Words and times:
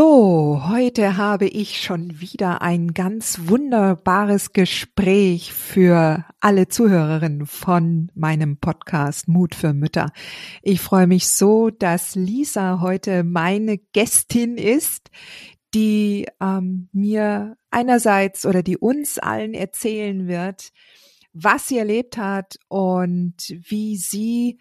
So, 0.00 0.62
heute 0.68 1.16
habe 1.16 1.48
ich 1.48 1.82
schon 1.82 2.20
wieder 2.20 2.62
ein 2.62 2.94
ganz 2.94 3.48
wunderbares 3.48 4.52
Gespräch 4.52 5.52
für 5.52 6.24
alle 6.38 6.68
Zuhörerinnen 6.68 7.46
von 7.46 8.08
meinem 8.14 8.58
Podcast 8.58 9.26
Mut 9.26 9.56
für 9.56 9.72
Mütter. 9.72 10.12
Ich 10.62 10.80
freue 10.80 11.08
mich 11.08 11.26
so, 11.26 11.70
dass 11.70 12.14
Lisa 12.14 12.80
heute 12.80 13.24
meine 13.24 13.78
Gästin 13.78 14.56
ist, 14.56 15.10
die 15.74 16.28
ähm, 16.40 16.88
mir 16.92 17.56
einerseits 17.72 18.46
oder 18.46 18.62
die 18.62 18.76
uns 18.76 19.18
allen 19.18 19.52
erzählen 19.52 20.28
wird, 20.28 20.70
was 21.32 21.66
sie 21.66 21.78
erlebt 21.78 22.18
hat 22.18 22.60
und 22.68 23.34
wie 23.48 23.96
sie 23.96 24.60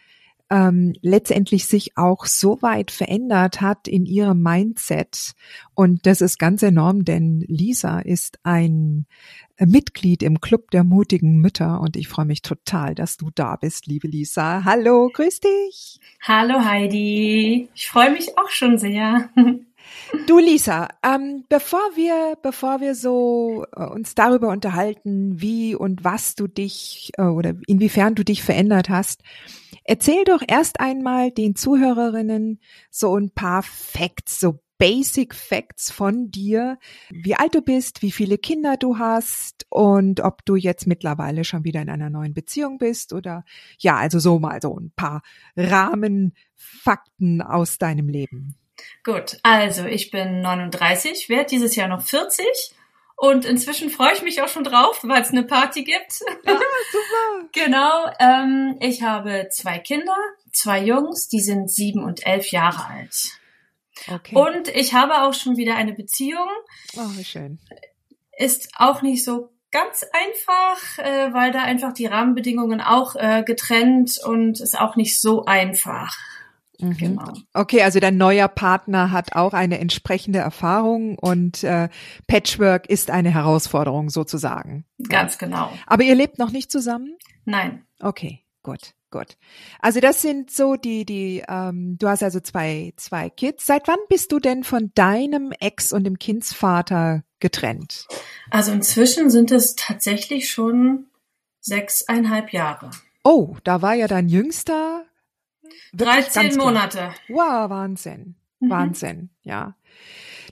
ähm, 0.50 0.94
letztendlich 1.02 1.66
sich 1.66 1.98
auch 1.98 2.26
so 2.26 2.62
weit 2.62 2.92
verändert 2.92 3.62
hat 3.62 3.88
in 3.88 4.06
ihrem 4.06 4.42
Mindset. 4.42 5.34
Und 5.74 6.06
das 6.06 6.22
ist 6.22 6.40
ganz 6.40 6.64
enorm, 6.64 7.04
denn 7.06 7.44
Lisa 7.48 8.00
ist 8.00 8.40
ein 8.44 9.06
Mitglied 9.60 10.24
im 10.24 10.40
Club 10.40 10.72
der 10.72 10.84
mutigen 10.84 11.38
Mütter 11.38 11.82
und 11.82 11.98
ich 11.98 12.08
freue 12.08 12.26
mich 12.26 12.42
total, 12.42 12.96
dass 12.96 13.18
du 13.18 13.30
da 13.34 13.56
bist, 13.56 13.88
liebe 13.88 14.08
Lisa. 14.08 14.64
Hallo, 14.64 15.10
grüß 15.14 15.40
dich. 15.40 16.00
Hallo 16.22 16.64
Heidi, 16.64 17.70
ich 17.74 17.88
freue 17.88 18.12
mich 18.12 18.38
auch 18.38 18.50
schon 18.50 18.78
sehr. 18.78 19.30
Du 20.26 20.40
Lisa, 20.40 20.88
ähm, 21.04 21.46
bevor 21.50 21.82
wir, 21.96 22.38
bevor 22.42 22.82
wir 22.82 22.96
so 22.96 23.66
äh, 23.76 23.86
uns 23.86 24.16
darüber 24.16 24.50
unterhalten, 24.50 25.42
wie 25.42 25.76
und 25.76 26.04
was 26.04 26.36
du 26.36 26.48
dich 26.48 27.12
äh, 27.18 27.24
oder 27.24 27.54
inwiefern 27.68 28.16
du 28.16 28.24
dich 28.24 28.44
verändert 28.44 28.90
hast, 28.90 29.22
erzähl 29.84 30.24
doch 30.24 30.42
erst 30.48 30.80
einmal 30.80 31.32
den 31.32 31.56
Zuhörerinnen 31.56 32.60
so 32.90 33.16
ein 33.18 33.32
paar 33.32 33.64
Facts, 33.64 34.40
so 34.40 34.60
Basic 34.78 35.34
Facts 35.34 35.92
von 35.92 36.30
dir, 36.30 36.78
wie 37.10 37.36
alt 37.36 37.56
du 37.56 37.62
bist, 37.62 38.02
wie 38.04 38.12
viele 38.12 38.38
Kinder 38.38 38.78
du 38.78 39.00
hast 39.00 39.66
und 39.70 40.20
ob 40.22 40.46
du 40.46 40.56
jetzt 40.56 40.86
mittlerweile 40.86 41.44
schon 41.44 41.64
wieder 41.64 41.82
in 41.82 41.90
einer 41.90 42.12
neuen 42.12 42.34
Beziehung 42.34 42.78
bist 42.78 43.12
oder 43.12 43.44
ja, 43.80 43.98
also 43.98 44.20
so 44.20 44.40
mal 44.40 44.62
so 44.62 44.78
ein 44.78 44.92
paar 44.96 45.24
Rahmenfakten 45.56 47.42
aus 47.42 47.80
deinem 47.80 48.08
Leben. 48.08 48.56
Gut, 49.04 49.38
also 49.44 49.86
ich 49.86 50.12
bin 50.12 50.42
39, 50.42 51.30
werde 51.30 51.50
dieses 51.50 51.76
Jahr 51.76 51.88
noch 51.88 52.02
40 52.02 52.46
und 53.16 53.46
inzwischen 53.46 53.90
freue 53.90 54.14
ich 54.14 54.22
mich 54.22 54.44
auch 54.44 54.48
schon 54.48 54.64
drauf, 54.64 55.00
weil 55.04 55.24
es 55.24 55.32
eine 55.32 55.44
Party 55.44 55.84
gibt. 55.84 56.22
Ja, 56.46 56.54
super. 56.92 57.50
genau. 57.52 58.06
Ähm, 58.20 58.78
ich 58.80 59.02
habe 59.02 59.50
zwei 59.52 59.80
Kinder, 59.80 60.16
zwei 60.52 60.84
Jungs, 60.84 61.28
die 61.28 61.40
sind 61.40 61.72
sieben 61.72 62.04
und 62.04 62.28
elf 62.28 62.52
Jahre 62.52 62.86
alt. 62.86 63.40
Okay. 64.08 64.36
Und 64.36 64.68
ich 64.68 64.94
habe 64.94 65.24
auch 65.24 65.34
schon 65.34 65.58
wieder 65.58 65.76
eine 65.76 65.94
Beziehung. 65.94 66.48
Oh, 66.96 67.10
wie 67.16 67.24
schön. 67.24 67.60
Ist 68.38 68.70
auch 68.78 69.02
nicht 69.02 69.24
so 69.24 69.50
ganz 69.72 70.06
einfach, 70.14 71.00
äh, 71.00 71.34
weil 71.34 71.52
da 71.52 71.64
einfach 71.64 71.94
die 71.94 72.06
Rahmenbedingungen 72.06 72.82
auch 72.82 73.16
äh, 73.16 73.42
getrennt 73.44 74.20
und 74.24 74.60
ist 74.60 74.80
auch 74.80 74.96
nicht 74.96 75.20
so 75.20 75.46
einfach. 75.46 76.16
Mhm. 76.80 76.98
Genau. 76.98 77.34
Okay, 77.54 77.82
also 77.82 78.00
dein 78.00 78.18
neuer 78.18 78.48
Partner 78.48 79.12
hat 79.12 79.34
auch 79.34 79.54
eine 79.54 79.80
entsprechende 79.80 80.40
Erfahrung 80.40 81.18
und 81.18 81.64
äh, 81.64 81.90
Patchwork 82.28 82.90
ist 82.90 83.10
eine 83.10 83.34
Herausforderung 83.34 84.10
sozusagen. 84.10 84.86
Ganz 85.10 85.38
genau. 85.38 85.72
Aber 85.86 86.04
ihr 86.04 86.16
lebt 86.16 86.38
noch 86.38 86.52
nicht 86.52 86.72
zusammen? 86.72 87.16
Nein. 87.46 87.84
Okay, 88.00 88.44
gut, 88.62 88.94
gut. 89.10 89.38
Also 89.80 90.00
das 90.00 90.22
sind 90.22 90.52
so 90.52 90.76
die, 90.76 91.06
die, 91.06 91.44
ähm, 91.48 91.98
du 91.98 92.08
hast 92.08 92.22
also 92.22 92.40
zwei, 92.40 92.94
zwei 92.98 93.30
Kids. 93.30 93.66
Seit 93.66 93.88
wann 93.88 94.00
bist 94.10 94.32
du 94.32 94.40
denn 94.40 94.64
von 94.64 94.92
deinem 94.94 95.52
Ex 95.60 95.92
und 95.92 96.04
dem 96.04 96.20
Kindsvater 96.20 97.24
getrennt? 97.40 98.08
Also 98.52 98.72
inzwischen 98.72 99.30
sind 99.30 99.52
es 99.52 99.76
tatsächlich 99.76 100.50
schon 100.52 101.08
sechseinhalb 101.60 102.54
Jahre. 102.54 102.92
Oh, 103.24 103.58
da 103.64 103.82
war 103.82 103.94
ja 103.94 104.08
dein 104.08 104.30
Jüngster 104.30 105.04
13 105.94 106.56
Monate. 106.58 107.12
Wow, 107.28 107.70
Wahnsinn. 107.70 108.36
Mhm. 108.60 108.70
Wahnsinn, 108.70 109.30
ja. 109.44 109.76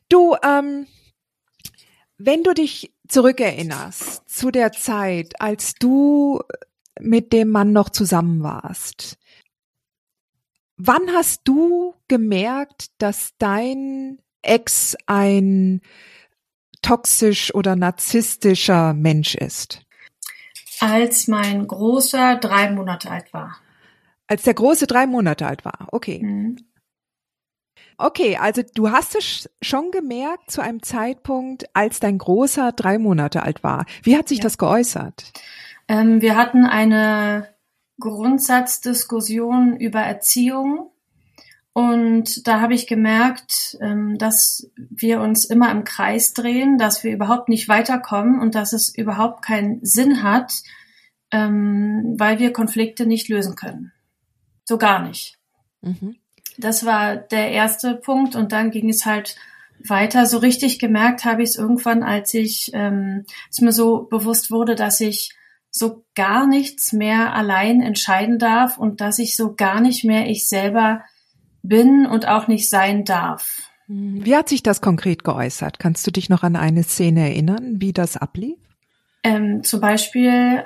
Du, 0.10 0.36
ähm, 0.44 0.88
wenn 2.18 2.44
du 2.44 2.54
dich 2.54 2.94
zurückerinnerst 3.08 4.30
zu 4.30 4.52
der 4.52 4.72
Zeit, 4.72 5.40
als 5.42 5.76
du 5.76 6.42
mit 7.00 7.34
dem 7.34 7.50
Mann 7.50 7.74
noch 7.74 7.90
zusammen 7.90 8.44
warst, 8.44 9.18
wann 10.78 11.12
hast 11.12 11.42
du 11.46 11.96
gemerkt, 12.08 12.88
dass 13.00 13.34
dein 13.38 14.20
Ex 14.42 14.96
ein 15.08 15.82
toxisch 16.82 17.54
oder 17.54 17.76
narzisstischer 17.76 18.94
Mensch 18.94 19.36
ist? 19.36 19.82
Als 20.80 21.28
mein 21.28 21.68
Großer 21.68 22.36
drei 22.36 22.70
Monate 22.70 23.10
alt 23.10 23.34
war. 23.34 23.58
Als 24.28 24.44
der 24.44 24.54
Große 24.54 24.88
drei 24.88 25.06
Monate 25.08 25.46
alt 25.46 25.66
war. 25.66 25.88
Okay. 25.92 26.24
Mhm. 26.24 26.58
Okay, 27.98 28.38
also 28.38 28.62
du 28.74 28.92
hast 28.92 29.16
es 29.16 29.50
schon 29.62 29.92
gemerkt 29.92 30.52
zu 30.52 30.62
einem 30.62 30.84
Zeitpunkt, 30.84 31.66
als 31.74 32.00
dein 32.00 32.18
Großer 32.18 32.74
drei 32.74 32.98
Monate 32.98 33.44
alt 33.44 33.64
war. 33.64 33.86
Wie 34.04 34.18
hat 34.18 34.28
sich 34.28 34.40
ja. 34.40 34.44
das 34.44 34.58
geäußert? 34.58 35.32
Ähm, 35.88 36.22
wir 36.22 36.36
hatten 36.36 36.66
eine 36.66 37.56
Grundsatzdiskussion 38.00 39.78
über 39.78 40.02
Erziehung. 40.02 40.92
Und 41.72 42.48
da 42.48 42.62
habe 42.62 42.74
ich 42.74 42.88
gemerkt, 42.88 43.78
ähm, 43.82 44.18
dass 44.18 44.72
wir 44.78 45.20
uns 45.20 45.46
immer 45.46 45.72
im 45.72 45.84
Kreis 45.84 46.34
drehen, 46.34 46.78
dass 46.78 47.04
wir 47.04 47.12
überhaupt 47.12 47.50
nicht 47.50 47.68
weiterkommen 47.68 48.40
und 48.40 48.56
dass 48.56 48.72
es 48.72 48.96
überhaupt 48.96 49.44
keinen 49.44 49.86
Sinn 49.86 50.24
hat, 50.24 50.54
ähm, 51.32 52.16
weil 52.18 52.40
wir 52.40 52.54
Konflikte 52.54 53.06
nicht 53.06 53.28
lösen 53.28 53.56
können. 53.56 53.92
So 54.66 54.78
gar 54.78 55.02
nicht. 55.08 55.38
Mhm. 55.82 56.18
Das 56.58 56.86
war 56.86 57.16
der 57.16 57.52
erste 57.52 57.96
Punkt 57.96 58.36
und 58.36 58.52
dann 58.52 58.72
ging 58.72 58.90
es 58.90 59.06
halt 59.06 59.36
weiter. 59.80 60.26
So 60.26 60.38
richtig 60.38 60.80
gemerkt 60.80 61.26
habe 61.26 61.44
ich 61.44 61.50
es 61.50 61.56
irgendwann, 61.56 62.04
als 62.04 62.34
ich, 62.34 62.72
ähm, 62.74 63.26
es 63.50 63.62
mir 63.62 63.72
so 63.72 64.04
bewusst 64.04 64.52
wurde, 64.52 64.76
dass 64.76 65.00
ich 65.00 65.36
so 65.70 66.06
gar 66.16 66.48
nichts 66.48 66.94
mehr 66.94 67.34
allein 67.34 67.82
entscheiden 67.82 68.40
darf 68.40 68.78
und 68.78 69.02
dass 69.02 69.20
ich 69.20 69.36
so 69.36 69.56
gar 69.56 69.82
nicht 69.82 70.06
mehr 70.06 70.30
ich 70.30 70.48
selber 70.48 71.04
bin 71.64 72.06
und 72.06 72.28
auch 72.28 72.48
nicht 72.48 72.70
sein 72.70 73.04
darf. 73.04 73.70
Wie 73.88 74.36
hat 74.36 74.50
sich 74.50 74.64
das 74.64 74.82
konkret 74.82 75.24
geäußert? 75.24 75.78
Kannst 75.78 76.08
du 76.08 76.12
dich 76.12 76.30
noch 76.30 76.44
an 76.44 76.56
eine 76.56 76.84
Szene 76.84 77.22
erinnern, 77.30 77.76
wie 77.82 77.94
das 77.94 78.18
ablief? 78.18 78.58
Ähm, 79.24 79.64
zum 79.64 79.82
Beispiel 79.82 80.66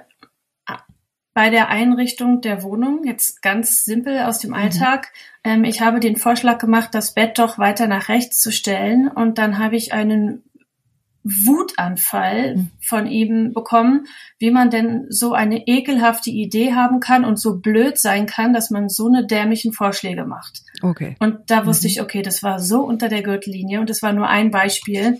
bei 1.33 1.49
der 1.49 1.69
Einrichtung 1.69 2.41
der 2.41 2.63
Wohnung, 2.63 3.03
jetzt 3.05 3.41
ganz 3.41 3.85
simpel 3.85 4.19
aus 4.23 4.39
dem 4.39 4.51
mhm. 4.51 4.57
Alltag. 4.57 5.11
Ähm, 5.43 5.63
ich 5.63 5.81
habe 5.81 5.99
den 5.99 6.15
Vorschlag 6.15 6.59
gemacht, 6.59 6.89
das 6.93 7.13
Bett 7.13 7.37
doch 7.39 7.57
weiter 7.57 7.87
nach 7.87 8.09
rechts 8.09 8.39
zu 8.39 8.51
stellen 8.51 9.07
und 9.07 9.37
dann 9.37 9.57
habe 9.57 9.75
ich 9.75 9.93
einen 9.93 10.43
Wutanfall 11.23 12.55
mhm. 12.55 12.71
von 12.81 13.07
ihm 13.07 13.53
bekommen, 13.53 14.07
wie 14.37 14.51
man 14.51 14.69
denn 14.69 15.05
so 15.09 15.33
eine 15.33 15.67
ekelhafte 15.67 16.29
Idee 16.29 16.73
haben 16.73 16.99
kann 16.99 17.25
und 17.25 17.37
so 17.37 17.57
blöd 17.57 17.97
sein 17.97 18.25
kann, 18.25 18.53
dass 18.53 18.69
man 18.69 18.89
so 18.89 19.07
eine 19.07 19.25
dämlichen 19.25 19.73
Vorschläge 19.73 20.25
macht. 20.25 20.63
Okay. 20.81 21.15
Und 21.19 21.51
da 21.51 21.65
wusste 21.65 21.87
mhm. 21.87 21.91
ich, 21.91 22.01
okay, 22.01 22.21
das 22.21 22.41
war 22.41 22.59
so 22.59 22.81
unter 22.81 23.09
der 23.09 23.21
Gürtellinie 23.21 23.79
und 23.79 23.89
das 23.89 24.01
war 24.01 24.13
nur 24.13 24.27
ein 24.27 24.49
Beispiel 24.49 25.19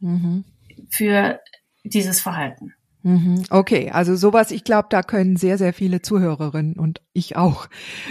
mhm. 0.00 0.44
für 0.90 1.40
dieses 1.84 2.20
Verhalten. 2.20 2.74
Mhm. 3.02 3.44
Okay, 3.50 3.90
also 3.90 4.16
sowas, 4.16 4.50
ich 4.50 4.64
glaube, 4.64 4.88
da 4.90 5.02
können 5.02 5.36
sehr, 5.36 5.56
sehr 5.56 5.72
viele 5.72 6.02
Zuhörerinnen 6.02 6.74
und 6.74 7.00
ich 7.12 7.36
auch 7.36 7.68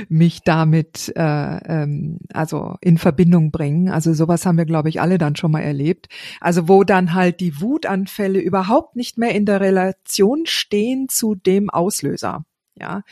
mich 0.08 0.42
damit 0.44 1.12
äh, 1.16 1.58
ähm, 1.84 2.20
also 2.34 2.76
in 2.82 2.98
Verbindung 2.98 3.52
bringen. 3.52 3.90
Also 3.90 4.14
sowas 4.14 4.46
haben 4.46 4.58
wir, 4.58 4.66
glaube 4.66 4.90
ich, 4.90 5.02
alle 5.02 5.18
dann 5.18 5.36
schon 5.36 5.52
mal 5.52 5.62
erlebt. 5.62 6.08
Also 6.40 6.70
wo 6.70 6.84
dann 6.84 7.14
halt 7.14 7.42
die 7.42 7.60
Wutanfälle 7.60 8.40
überhaupt 8.40 8.96
nicht 8.96 9.18
mehr 9.18 9.36
in 9.36 9.46
der 9.46 9.60
Relation 9.60 10.46
stehen 10.46 11.10
zu 11.10 11.36
dem 11.36 11.70
Auslöser. 11.70 12.46
Ja. 12.76 13.04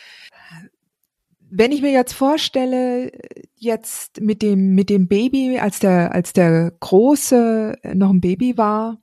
Wenn 1.49 1.71
ich 1.71 1.81
mir 1.81 1.91
jetzt 1.91 2.13
vorstelle, 2.13 3.11
jetzt 3.55 4.21
mit 4.21 4.41
dem 4.41 4.75
mit 4.75 4.89
dem 4.89 5.07
Baby, 5.07 5.59
als 5.59 5.79
der 5.79 6.13
als 6.13 6.33
der 6.33 6.71
große 6.79 7.75
noch 7.93 8.09
ein 8.09 8.21
Baby 8.21 8.57
war, 8.57 8.97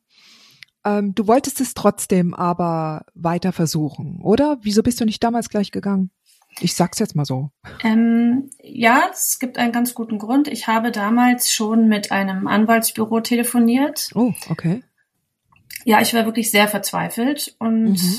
ähm, 0.85 1.15
du 1.15 1.27
wolltest 1.27 1.61
es 1.61 1.75
trotzdem 1.75 2.35
aber 2.35 3.07
weiter 3.15 3.53
versuchen, 3.53 4.21
oder? 4.23 4.59
Wieso 4.63 4.83
bist 4.83 5.01
du 5.01 5.05
nicht 5.05 5.23
damals 5.23 5.49
gleich 5.49 5.71
gegangen? 5.71 6.11
Ich 6.61 6.75
sag's 6.75 6.99
jetzt 6.99 7.17
mal 7.17 7.25
so. 7.25 7.51
Ähm, 7.83 8.51
ja, 8.63 9.05
es 9.11 9.39
gibt 9.39 9.59
einen 9.59 9.73
ganz 9.73 9.95
guten 9.95 10.19
Grund. 10.19 10.49
Ich 10.49 10.67
habe 10.67 10.91
damals 10.91 11.53
schon 11.53 11.89
mit 11.89 12.13
einem 12.13 12.47
Anwaltsbüro 12.47 13.21
telefoniert. 13.21 14.11
Oh, 14.15 14.33
okay. 14.51 14.83
Ja, 15.85 16.01
ich 16.01 16.15
war 16.15 16.27
wirklich 16.27 16.51
sehr 16.51 16.69
verzweifelt 16.69 17.57
und 17.59 17.95
mhm. 17.95 18.19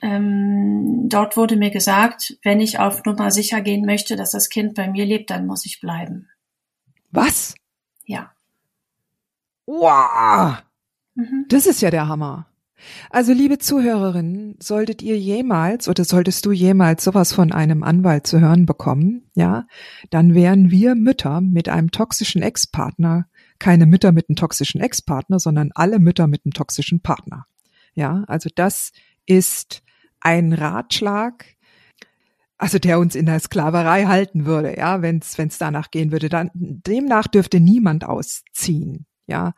ähm, 0.00 1.08
dort 1.08 1.36
wurde 1.36 1.56
mir 1.56 1.70
gesagt, 1.70 2.38
wenn 2.42 2.60
ich 2.60 2.78
auf 2.78 3.04
Nummer 3.04 3.30
sicher 3.30 3.60
gehen 3.60 3.84
möchte, 3.84 4.16
dass 4.16 4.30
das 4.30 4.48
Kind 4.48 4.74
bei 4.74 4.88
mir 4.88 5.04
lebt, 5.04 5.30
dann 5.30 5.46
muss 5.46 5.66
ich 5.66 5.80
bleiben. 5.80 6.28
Was? 7.10 7.54
Ja. 8.04 8.32
Wow. 9.66 10.58
Mhm. 11.16 11.46
Das 11.48 11.66
ist 11.66 11.82
ja 11.82 11.90
der 11.90 12.06
Hammer. 12.06 12.46
Also 13.10 13.32
liebe 13.32 13.58
Zuhörerinnen, 13.58 14.56
solltet 14.60 15.02
ihr 15.02 15.18
jemals 15.18 15.88
oder 15.88 16.04
solltest 16.04 16.46
du 16.46 16.52
jemals 16.52 17.02
sowas 17.02 17.32
von 17.32 17.50
einem 17.50 17.82
Anwalt 17.82 18.26
zu 18.28 18.38
hören 18.38 18.66
bekommen, 18.66 19.28
ja, 19.34 19.66
dann 20.10 20.34
wären 20.34 20.70
wir 20.70 20.94
Mütter 20.94 21.40
mit 21.40 21.68
einem 21.68 21.90
toxischen 21.90 22.42
Ex-Partner 22.42 23.26
keine 23.58 23.86
Mütter 23.86 24.12
mit 24.12 24.28
einem 24.28 24.36
toxischen 24.36 24.80
Ex-Partner, 24.80 25.38
sondern 25.38 25.70
alle 25.74 25.98
Mütter 25.98 26.26
mit 26.26 26.44
einem 26.44 26.52
toxischen 26.52 27.00
Partner. 27.00 27.46
Ja, 27.94 28.24
also 28.26 28.50
das 28.54 28.92
ist 29.26 29.82
ein 30.20 30.52
Ratschlag, 30.52 31.46
also 32.58 32.78
der 32.78 32.98
uns 32.98 33.14
in 33.14 33.26
der 33.26 33.40
Sklaverei 33.40 34.04
halten 34.04 34.46
würde, 34.46 34.76
ja, 34.76 35.02
wenn 35.02 35.18
es 35.20 35.58
danach 35.58 35.90
gehen 35.90 36.12
würde, 36.12 36.28
dann 36.28 36.50
demnach 36.54 37.26
dürfte 37.26 37.60
niemand 37.60 38.04
ausziehen. 38.04 39.05
Ja, 39.26 39.54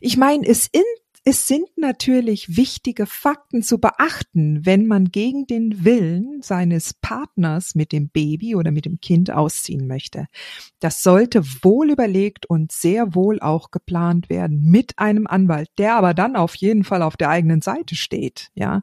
ich 0.00 0.16
meine, 0.16 0.46
es 0.46 0.66
in, 0.66 0.82
es 1.24 1.46
sind 1.46 1.68
natürlich 1.76 2.56
wichtige 2.56 3.04
Fakten 3.04 3.62
zu 3.62 3.78
beachten, 3.78 4.64
wenn 4.64 4.86
man 4.86 5.06
gegen 5.06 5.46
den 5.46 5.84
Willen 5.84 6.40
seines 6.40 6.94
Partners 6.94 7.74
mit 7.74 7.92
dem 7.92 8.08
Baby 8.08 8.54
oder 8.54 8.70
mit 8.70 8.86
dem 8.86 9.00
Kind 9.00 9.30
ausziehen 9.30 9.86
möchte. 9.86 10.28
Das 10.78 11.02
sollte 11.02 11.44
wohl 11.62 11.90
überlegt 11.90 12.46
und 12.46 12.72
sehr 12.72 13.14
wohl 13.14 13.38
auch 13.40 13.70
geplant 13.70 14.30
werden 14.30 14.62
mit 14.62 14.98
einem 14.98 15.26
Anwalt, 15.26 15.68
der 15.76 15.96
aber 15.96 16.14
dann 16.14 16.36
auf 16.36 16.54
jeden 16.54 16.84
Fall 16.84 17.02
auf 17.02 17.18
der 17.18 17.28
eigenen 17.28 17.60
Seite 17.60 17.96
steht, 17.96 18.50
ja. 18.54 18.82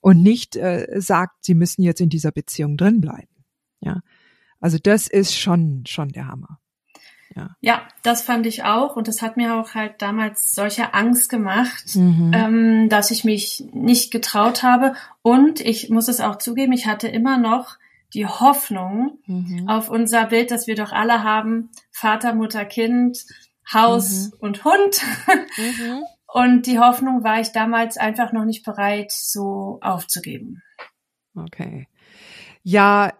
Und 0.00 0.22
nicht 0.22 0.56
äh, 0.56 1.00
sagt, 1.00 1.44
sie 1.46 1.54
müssen 1.54 1.82
jetzt 1.82 2.00
in 2.00 2.10
dieser 2.10 2.30
Beziehung 2.30 2.76
drin 2.76 3.00
bleiben. 3.00 3.44
Ja. 3.80 4.02
Also 4.60 4.76
das 4.78 5.06
ist 5.06 5.34
schon, 5.34 5.84
schon 5.86 6.08
der 6.10 6.26
Hammer. 6.26 6.58
Ja. 7.36 7.56
ja, 7.60 7.82
das 8.02 8.22
fand 8.22 8.46
ich 8.46 8.62
auch 8.62 8.94
und 8.94 9.08
das 9.08 9.20
hat 9.20 9.36
mir 9.36 9.56
auch 9.56 9.74
halt 9.74 10.00
damals 10.00 10.52
solche 10.52 10.94
Angst 10.94 11.28
gemacht, 11.28 11.96
mhm. 11.96 12.30
ähm, 12.32 12.88
dass 12.88 13.10
ich 13.10 13.24
mich 13.24 13.64
nicht 13.72 14.12
getraut 14.12 14.62
habe 14.62 14.94
und 15.22 15.60
ich 15.60 15.90
muss 15.90 16.06
es 16.06 16.20
auch 16.20 16.36
zugeben, 16.36 16.72
ich 16.72 16.86
hatte 16.86 17.08
immer 17.08 17.36
noch 17.38 17.76
die 18.12 18.26
Hoffnung 18.26 19.18
mhm. 19.26 19.68
auf 19.68 19.88
unser 19.88 20.26
Bild, 20.26 20.52
das 20.52 20.68
wir 20.68 20.76
doch 20.76 20.92
alle 20.92 21.24
haben, 21.24 21.70
Vater, 21.90 22.34
Mutter, 22.34 22.64
Kind, 22.64 23.24
Haus 23.72 24.26
mhm. 24.26 24.32
und 24.38 24.64
Hund. 24.64 25.02
Mhm. 25.56 26.04
Und 26.34 26.66
die 26.66 26.80
Hoffnung 26.80 27.22
war 27.22 27.38
ich 27.38 27.52
damals 27.52 27.96
einfach 27.96 28.32
noch 28.32 28.44
nicht 28.44 28.64
bereit, 28.64 29.12
so 29.12 29.78
aufzugeben. 29.80 30.64
Okay. 31.36 31.86
Ja, 32.64 33.12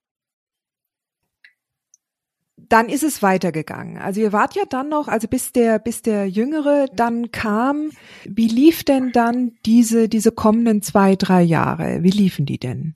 dann 2.69 2.89
ist 2.89 3.03
es 3.03 3.23
weitergegangen. 3.23 3.99
Also 3.99 4.21
ihr 4.21 4.33
wart 4.33 4.55
ja 4.55 4.65
dann 4.69 4.89
noch, 4.89 5.09
also 5.09 5.29
bis 5.29 5.53
der, 5.53 5.79
bis 5.79 6.03
der 6.03 6.29
Jüngere 6.29 6.87
dann 6.93 7.31
kam, 7.33 7.91
wie 8.25 8.49
lief 8.49 8.85
denn 8.85 9.13
dann 9.13 9.53
diese, 9.67 10.09
diese 10.09 10.33
kommenden 10.33 10.83
zwei, 10.83 11.17
drei 11.17 11.43
Jahre? 11.43 12.03
Wie 12.03 12.11
liefen 12.11 12.47
die 12.47 12.59
denn? 12.59 12.95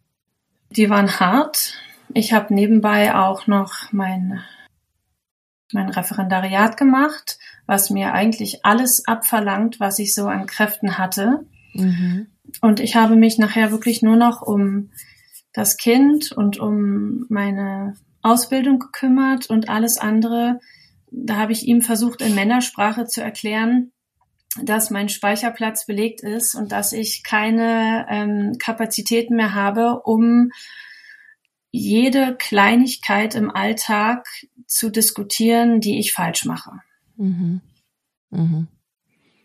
Die 0.70 0.91
waren 0.91 1.20
hart. 1.20 1.75
Ich 2.15 2.32
habe 2.32 2.55
nebenbei 2.55 3.15
auch 3.15 3.47
noch 3.47 3.93
mein, 3.93 4.41
mein 5.73 5.88
Referendariat 5.88 6.76
gemacht, 6.76 7.38
was 7.67 7.91
mir 7.91 8.12
eigentlich 8.12 8.64
alles 8.64 9.06
abverlangt, 9.06 9.81
was 9.81 9.99
ich 9.99 10.14
so 10.14 10.26
an 10.26 10.47
Kräften 10.47 10.99
hatte. 10.99 11.44
Mhm. 11.75 12.29
Und 12.61 12.81
ich 12.81 12.97
habe 12.97 13.17
mich 13.17 13.38
nachher 13.38 13.71
wirklich 13.71 14.03
nur 14.03 14.17
noch 14.17 14.43
um 14.43 14.91
das 15.53 15.76
Kind 15.76 16.32
und 16.32 16.59
um 16.59 17.26
meine 17.29 17.94
Ausbildung 18.23 18.79
gekümmert 18.79 19.49
und 19.50 19.69
alles 19.69 19.99
andere. 19.99 20.61
Da 21.11 21.37
habe 21.37 21.53
ich 21.53 21.67
ihm 21.67 21.82
versucht, 21.82 22.23
in 22.23 22.35
Männersprache 22.35 23.06
zu 23.06 23.23
erklären, 23.23 23.93
dass 24.62 24.91
mein 24.91 25.09
Speicherplatz 25.09 25.87
belegt 25.87 26.23
ist 26.23 26.55
und 26.55 26.73
dass 26.73 26.93
ich 26.93 27.23
keine 27.23 28.06
ähm, 28.09 28.56
Kapazitäten 28.59 29.37
mehr 29.37 29.55
habe, 29.55 30.00
um 30.05 30.50
jede 31.70 32.37
Kleinigkeit 32.37 33.35
im 33.35 33.50
Alltag 33.50 34.26
zu 34.67 34.91
diskutieren, 34.91 35.81
die 35.81 35.99
ich 35.99 36.12
falsch 36.12 36.44
mache. 36.44 36.73
Mhm. 37.17 37.61
Mhm. 38.31 38.69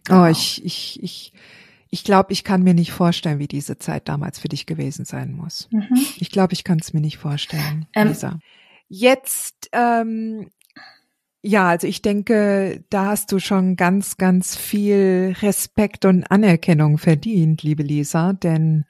Oh, 0.10 0.26
ich, 0.26 0.64
ich, 0.64 1.02
ich, 1.02 1.34
ich 1.90 2.04
glaube, 2.04 2.34
ich 2.34 2.44
kann 2.44 2.64
mir 2.64 2.74
nicht 2.74 2.92
vorstellen, 2.92 3.40
wie 3.40 3.48
diese 3.48 3.78
Zeit 3.78 4.08
damals 4.10 4.40
für 4.40 4.50
dich 4.50 4.66
gewesen 4.66 5.06
sein 5.06 5.34
muss. 5.34 5.68
Mhm. 5.72 6.06
Ich 6.18 6.32
glaube, 6.32 6.54
ich 6.54 6.64
kann 6.64 6.80
es 6.80 6.94
mir 6.94 7.02
nicht 7.02 7.18
vorstellen, 7.18 7.88
ähm, 7.94 8.10
Lisa. 8.10 8.40
Jetzt, 8.96 9.70
ähm, 9.72 10.52
ja, 11.42 11.68
also 11.70 11.88
ich 11.88 12.04
denke, 12.04 12.84
da 12.92 13.08
hast 13.08 13.32
du 13.32 13.40
schon 13.40 13.76
ganz, 13.76 14.18
ganz 14.18 14.56
viel 14.56 15.34
Respekt 15.42 16.06
und 16.06 16.26
Anerkennung 16.26 17.00
verdient, 17.00 17.64
liebe 17.64 17.82
Lisa, 17.82 18.34
denn 18.34 18.86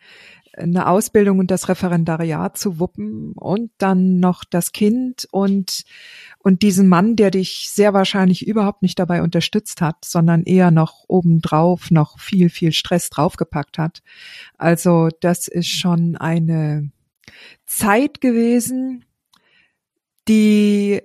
eine 0.58 0.90
Ausbildung 0.90 1.40
und 1.40 1.52
das 1.52 1.70
Referendariat 1.70 2.58
zu 2.58 2.82
wuppen 2.82 3.32
und 3.38 3.72
dann 3.78 4.20
noch 4.20 4.44
das 4.44 4.74
Kind 4.74 5.26
und 5.32 5.86
und 6.40 6.64
diesen 6.64 6.90
Mann, 6.90 7.16
der 7.16 7.32
dich 7.32 7.70
sehr 7.72 7.94
wahrscheinlich 7.94 8.46
überhaupt 8.46 8.82
nicht 8.82 9.00
dabei 9.00 9.22
unterstützt 9.22 9.80
hat, 9.80 10.04
sondern 10.04 10.44
eher 10.44 10.70
noch 10.70 11.06
obendrauf 11.08 11.92
noch 11.92 12.20
viel, 12.20 12.50
viel 12.50 12.74
Stress 12.74 13.10
draufgepackt 13.10 13.78
hat. 13.78 14.04
Also 14.58 15.08
das 15.22 15.48
ist 15.48 15.70
schon 15.70 16.18
eine 16.18 16.92
Zeit 17.66 18.20
gewesen, 18.20 19.06
die 20.28 21.02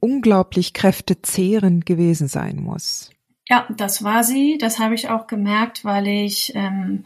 unglaublich 0.00 0.72
kräftezehrend 0.72 1.86
gewesen 1.86 2.28
sein 2.28 2.56
muss. 2.56 3.10
Ja, 3.48 3.66
das 3.76 4.02
war 4.02 4.24
sie. 4.24 4.58
Das 4.58 4.78
habe 4.78 4.94
ich 4.94 5.08
auch 5.08 5.26
gemerkt, 5.26 5.84
weil 5.84 6.06
ich, 6.08 6.52
ähm, 6.54 7.04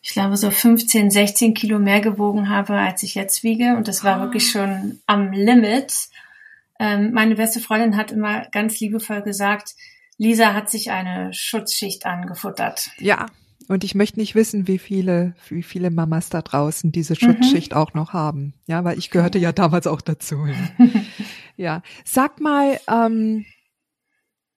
ich 0.00 0.10
glaube, 0.10 0.36
so 0.36 0.50
15, 0.50 1.10
16 1.10 1.54
Kilo 1.54 1.78
mehr 1.78 2.00
gewogen 2.00 2.48
habe, 2.48 2.74
als 2.74 3.02
ich 3.02 3.14
jetzt 3.14 3.42
wiege. 3.42 3.76
Und 3.76 3.88
das 3.88 4.02
war 4.02 4.16
ah. 4.16 4.20
wirklich 4.22 4.50
schon 4.50 5.00
am 5.06 5.32
Limit. 5.32 6.08
Ähm, 6.78 7.12
meine 7.12 7.36
beste 7.36 7.60
Freundin 7.60 7.96
hat 7.96 8.10
immer 8.10 8.46
ganz 8.50 8.80
liebevoll 8.80 9.22
gesagt, 9.22 9.74
Lisa 10.16 10.54
hat 10.54 10.70
sich 10.70 10.90
eine 10.90 11.32
Schutzschicht 11.32 12.06
angefuttert. 12.06 12.90
Ja, 12.98 13.26
und 13.72 13.84
ich 13.84 13.94
möchte 13.94 14.20
nicht 14.20 14.34
wissen, 14.34 14.68
wie 14.68 14.78
viele, 14.78 15.34
wie 15.48 15.62
viele 15.62 15.90
Mamas 15.90 16.28
da 16.28 16.42
draußen 16.42 16.92
diese 16.92 17.16
Schutzschicht 17.16 17.72
mhm. 17.72 17.78
auch 17.78 17.94
noch 17.94 18.12
haben. 18.12 18.52
Ja, 18.66 18.84
weil 18.84 18.98
ich 18.98 19.10
gehörte 19.10 19.38
ja 19.38 19.52
damals 19.52 19.86
auch 19.86 20.02
dazu. 20.02 20.44
Ja, 20.46 20.76
ja. 21.56 21.82
sag 22.04 22.38
mal, 22.38 22.78
ähm, 22.86 23.46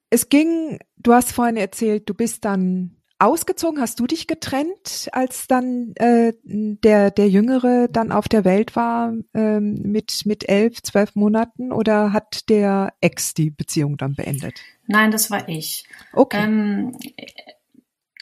es 0.10 0.28
ging, 0.28 0.80
du 0.98 1.14
hast 1.14 1.32
vorhin 1.32 1.56
erzählt, 1.56 2.10
du 2.10 2.14
bist 2.14 2.44
dann 2.44 2.98
ausgezogen, 3.18 3.80
hast 3.80 4.02
du 4.02 4.06
dich 4.06 4.28
getrennt, 4.28 5.08
als 5.14 5.48
dann 5.48 5.94
äh, 5.96 6.34
der 6.44 7.12
der 7.12 7.30
Jüngere 7.30 7.88
dann 7.88 8.12
auf 8.12 8.28
der 8.28 8.44
Welt 8.44 8.76
war 8.76 9.14
ähm, 9.34 9.82
mit 9.84 10.24
mit 10.26 10.50
elf, 10.50 10.82
zwölf 10.82 11.16
Monaten 11.16 11.72
oder 11.72 12.12
hat 12.12 12.50
der 12.50 12.94
Ex 13.00 13.34
die 13.34 13.50
Beziehung 13.50 13.96
dann 13.96 14.16
beendet? 14.16 14.60
Nein, 14.88 15.12
das 15.12 15.32
war 15.32 15.48
ich. 15.48 15.86
Okay. 16.12 16.44
Ähm, 16.44 16.98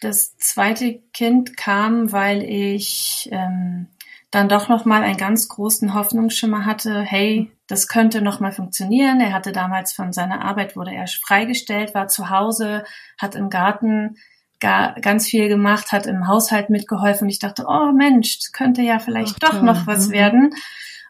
das 0.03 0.37
zweite 0.37 0.99
Kind 1.13 1.57
kam, 1.57 2.11
weil 2.11 2.43
ich 2.43 3.29
ähm, 3.31 3.87
dann 4.31 4.49
doch 4.49 4.67
noch 4.67 4.85
mal 4.85 5.03
einen 5.03 5.17
ganz 5.17 5.47
großen 5.47 5.93
Hoffnungsschimmer 5.93 6.65
hatte. 6.65 7.01
Hey, 7.01 7.51
das 7.67 7.87
könnte 7.87 8.21
noch 8.21 8.39
mal 8.39 8.51
funktionieren. 8.51 9.21
Er 9.21 9.31
hatte 9.31 9.51
damals 9.51 9.93
von 9.93 10.11
seiner 10.11 10.43
Arbeit 10.43 10.75
wurde 10.75 10.93
er 10.93 11.05
freigestellt, 11.07 11.93
war 11.93 12.07
zu 12.07 12.29
Hause, 12.29 12.83
hat 13.19 13.35
im 13.35 13.49
Garten 13.49 14.17
gar, 14.59 14.93
ganz 15.01 15.27
viel 15.27 15.49
gemacht, 15.49 15.91
hat 15.91 16.07
im 16.07 16.27
Haushalt 16.27 16.69
mitgeholfen. 16.69 17.29
Ich 17.29 17.39
dachte, 17.39 17.65
oh 17.67 17.91
Mensch, 17.91 18.39
das 18.39 18.51
könnte 18.51 18.81
ja 18.81 18.97
vielleicht 18.99 19.35
Ach, 19.35 19.49
doch 19.49 19.57
toll. 19.57 19.63
noch 19.63 19.85
was 19.85 20.07
mhm. 20.07 20.13
werden. 20.13 20.49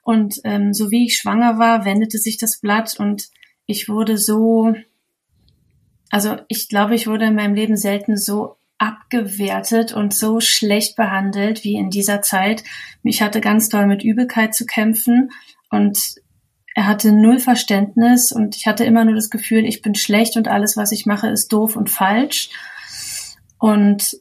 Und 0.04 0.42
ähm, 0.44 0.74
so 0.74 0.92
wie 0.92 1.06
ich 1.06 1.16
schwanger 1.16 1.60
war, 1.60 1.86
wendete 1.86 2.18
sich 2.18 2.38
das 2.38 2.60
Blatt 2.60 3.00
und 3.00 3.30
ich 3.66 3.88
wurde 3.88 4.18
so, 4.18 4.76
also 6.10 6.36
ich 6.50 6.68
glaube, 6.68 6.96
ich 6.96 7.08
wurde 7.08 7.28
in 7.28 7.36
meinem 7.36 7.54
Leben 7.54 7.78
selten 7.78 8.18
so 8.18 8.58
abgewertet 8.84 9.94
und 9.94 10.14
so 10.14 10.42
schlecht 10.42 10.98
behandelt 10.98 11.64
wie 11.64 11.76
in 11.76 11.90
dieser 11.90 12.22
Zeit. 12.22 12.66
Ich 13.02 13.22
hatte 13.22 13.40
ganz 13.40 13.70
doll 13.70 13.88
mit 13.88 14.04
Übelkeit 14.04 14.54
zu 14.54 14.66
kämpfen 14.66 15.32
und 15.70 16.16
er 16.76 16.86
hatte 16.86 17.14
null 17.14 17.40
Verständnis 17.40 18.34
und 18.34 18.58
ich 18.58 18.68
hatte 18.68 18.84
immer 18.84 19.06
nur 19.06 19.16
das 19.16 19.30
Gefühl, 19.30 19.66
ich 19.66 19.82
bin 19.82 19.96
schlecht 19.96 20.36
und 20.36 20.50
alles, 20.50 20.76
was 20.76 20.92
ich 20.92 21.06
mache, 21.06 21.30
ist 21.30 21.54
doof 21.54 21.78
und 21.78 21.90
falsch. 21.90 22.50
Und 23.58 24.18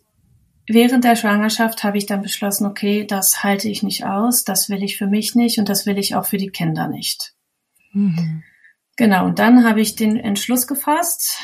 während 0.69 1.02
der 1.02 1.16
Schwangerschaft 1.16 1.83
habe 1.83 1.99
ich 1.99 2.07
dann 2.07 2.23
beschlossen, 2.23 2.66
okay, 2.66 3.04
das 3.04 3.42
halte 3.42 3.69
ich 3.69 3.83
nicht 3.83 4.04
aus, 4.04 4.45
das 4.45 4.69
will 4.69 4.85
ich 4.85 4.97
für 4.97 5.09
mich 5.09 5.35
nicht 5.35 5.59
und 5.59 5.69
das 5.69 5.87
will 5.87 5.99
ich 5.99 6.14
auch 6.14 6.26
für 6.26 6.37
die 6.37 6.50
Kinder 6.50 6.87
nicht. 6.87 7.35
Mhm. 7.92 8.45
Genau, 8.97 9.25
und 9.26 9.40
dann 9.40 9.64
habe 9.64 9.81
ich 9.81 9.97
den 9.97 10.16
Entschluss 10.16 10.69
gefasst 10.69 11.40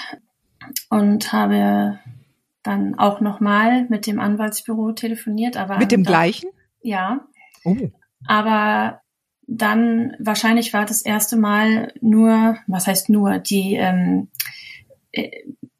und 0.88 1.32
habe 1.32 1.98
dann 2.68 2.98
auch 2.98 3.20
nochmal 3.20 3.86
mit 3.88 4.06
dem 4.06 4.20
Anwaltsbüro 4.20 4.92
telefoniert. 4.92 5.56
Aber 5.56 5.78
mit 5.78 5.90
dem 5.90 6.04
da, 6.04 6.10
gleichen? 6.10 6.50
Ja. 6.82 7.26
Oh. 7.64 7.76
Aber 8.26 9.00
dann 9.46 10.14
wahrscheinlich 10.18 10.74
war 10.74 10.84
das 10.84 11.02
erste 11.02 11.36
Mal 11.36 11.92
nur, 12.00 12.58
was 12.66 12.86
heißt 12.86 13.08
nur, 13.08 13.38
die 13.38 13.74
ähm, 13.76 14.28
äh, 15.12 15.30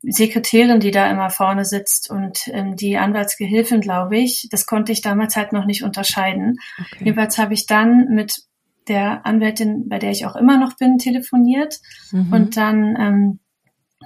Sekretärin, 0.02 0.80
die 0.80 0.90
da 0.90 1.10
immer 1.10 1.28
vorne 1.28 1.66
sitzt 1.66 2.10
und 2.10 2.48
ähm, 2.48 2.76
die 2.76 2.96
Anwaltsgehilfin, 2.96 3.82
glaube 3.82 4.16
ich, 4.16 4.48
das 4.50 4.64
konnte 4.64 4.92
ich 4.92 5.02
damals 5.02 5.36
halt 5.36 5.52
noch 5.52 5.66
nicht 5.66 5.84
unterscheiden. 5.84 6.56
Okay. 6.78 7.04
Jedenfalls 7.04 7.36
habe 7.36 7.52
ich 7.52 7.66
dann 7.66 8.06
mit 8.08 8.44
der 8.88 9.26
Anwältin, 9.26 9.88
bei 9.88 9.98
der 9.98 10.10
ich 10.10 10.24
auch 10.24 10.36
immer 10.36 10.58
noch 10.58 10.76
bin, 10.76 10.96
telefoniert 10.96 11.80
mhm. 12.10 12.32
und 12.32 12.56
dann 12.56 12.96
ähm, 12.98 13.40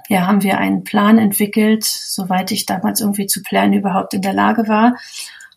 ja, 0.09 0.27
haben 0.27 0.43
wir 0.43 0.57
einen 0.57 0.83
Plan 0.83 1.17
entwickelt, 1.17 1.83
soweit 1.83 2.51
ich 2.51 2.65
damals 2.65 3.01
irgendwie 3.01 3.27
zu 3.27 3.41
planen 3.41 3.73
überhaupt 3.73 4.13
in 4.13 4.21
der 4.21 4.33
Lage 4.33 4.67
war. 4.67 4.97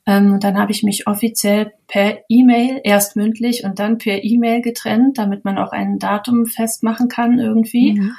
Ähm, 0.07 0.35
und 0.35 0.45
dann 0.45 0.57
habe 0.57 0.73
ich 0.73 0.83
mich 0.83 1.07
offiziell 1.07 1.73
per 1.89 2.19
E-Mail, 2.29 2.81
erst 2.85 3.17
mündlich 3.17 3.65
und 3.65 3.79
dann 3.79 3.99
per 3.99 4.23
E-Mail 4.23 4.63
getrennt, 4.63 5.19
damit 5.19 5.45
man 5.45 5.59
auch 5.59 5.73
ein 5.73 5.99
Datum 5.99 6.47
festmachen 6.47 7.09
kann 7.09 7.39
irgendwie. 7.39 7.95
Mhm. 7.95 8.13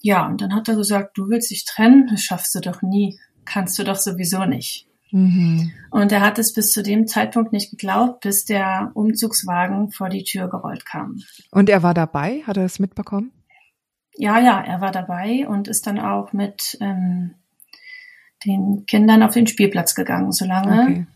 Ja, 0.00 0.26
und 0.26 0.42
dann 0.42 0.54
hat 0.54 0.68
er 0.68 0.76
gesagt, 0.76 1.16
du 1.16 1.28
willst 1.28 1.50
dich 1.50 1.64
trennen, 1.64 2.08
das 2.10 2.22
schaffst 2.22 2.54
du 2.54 2.60
doch 2.60 2.82
nie, 2.82 3.18
kannst 3.46 3.78
du 3.78 3.84
doch 3.84 3.96
sowieso 3.96 4.44
nicht. 4.44 4.86
Mhm. 5.12 5.72
Und 5.90 6.12
er 6.12 6.20
hat 6.20 6.38
es 6.38 6.52
bis 6.52 6.72
zu 6.72 6.82
dem 6.82 7.06
Zeitpunkt 7.06 7.52
nicht 7.52 7.70
geglaubt, 7.70 8.20
bis 8.20 8.44
der 8.44 8.90
Umzugswagen 8.94 9.92
vor 9.92 10.08
die 10.08 10.24
Tür 10.24 10.48
gerollt 10.48 10.84
kam. 10.84 11.22
Und 11.52 11.70
er 11.70 11.82
war 11.82 11.94
dabei? 11.94 12.42
Hat 12.46 12.56
er 12.56 12.64
es 12.64 12.78
mitbekommen? 12.78 13.32
Ja, 14.16 14.38
ja, 14.38 14.60
er 14.60 14.80
war 14.80 14.92
dabei 14.92 15.46
und 15.48 15.68
ist 15.68 15.86
dann 15.86 15.98
auch 15.98 16.32
mit 16.32 16.78
ähm, 16.80 17.34
den 18.44 18.86
Kindern 18.86 19.22
auf 19.22 19.34
den 19.34 19.46
Spielplatz 19.46 19.94
gegangen, 19.94 20.32
solange 20.32 20.82
okay. 20.82 21.06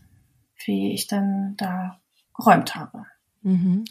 wie 0.65 0.93
ich 0.93 1.07
dann 1.07 1.55
da 1.57 1.99
geräumt 2.35 2.75
habe. 2.75 3.05
Mhm. 3.41 3.85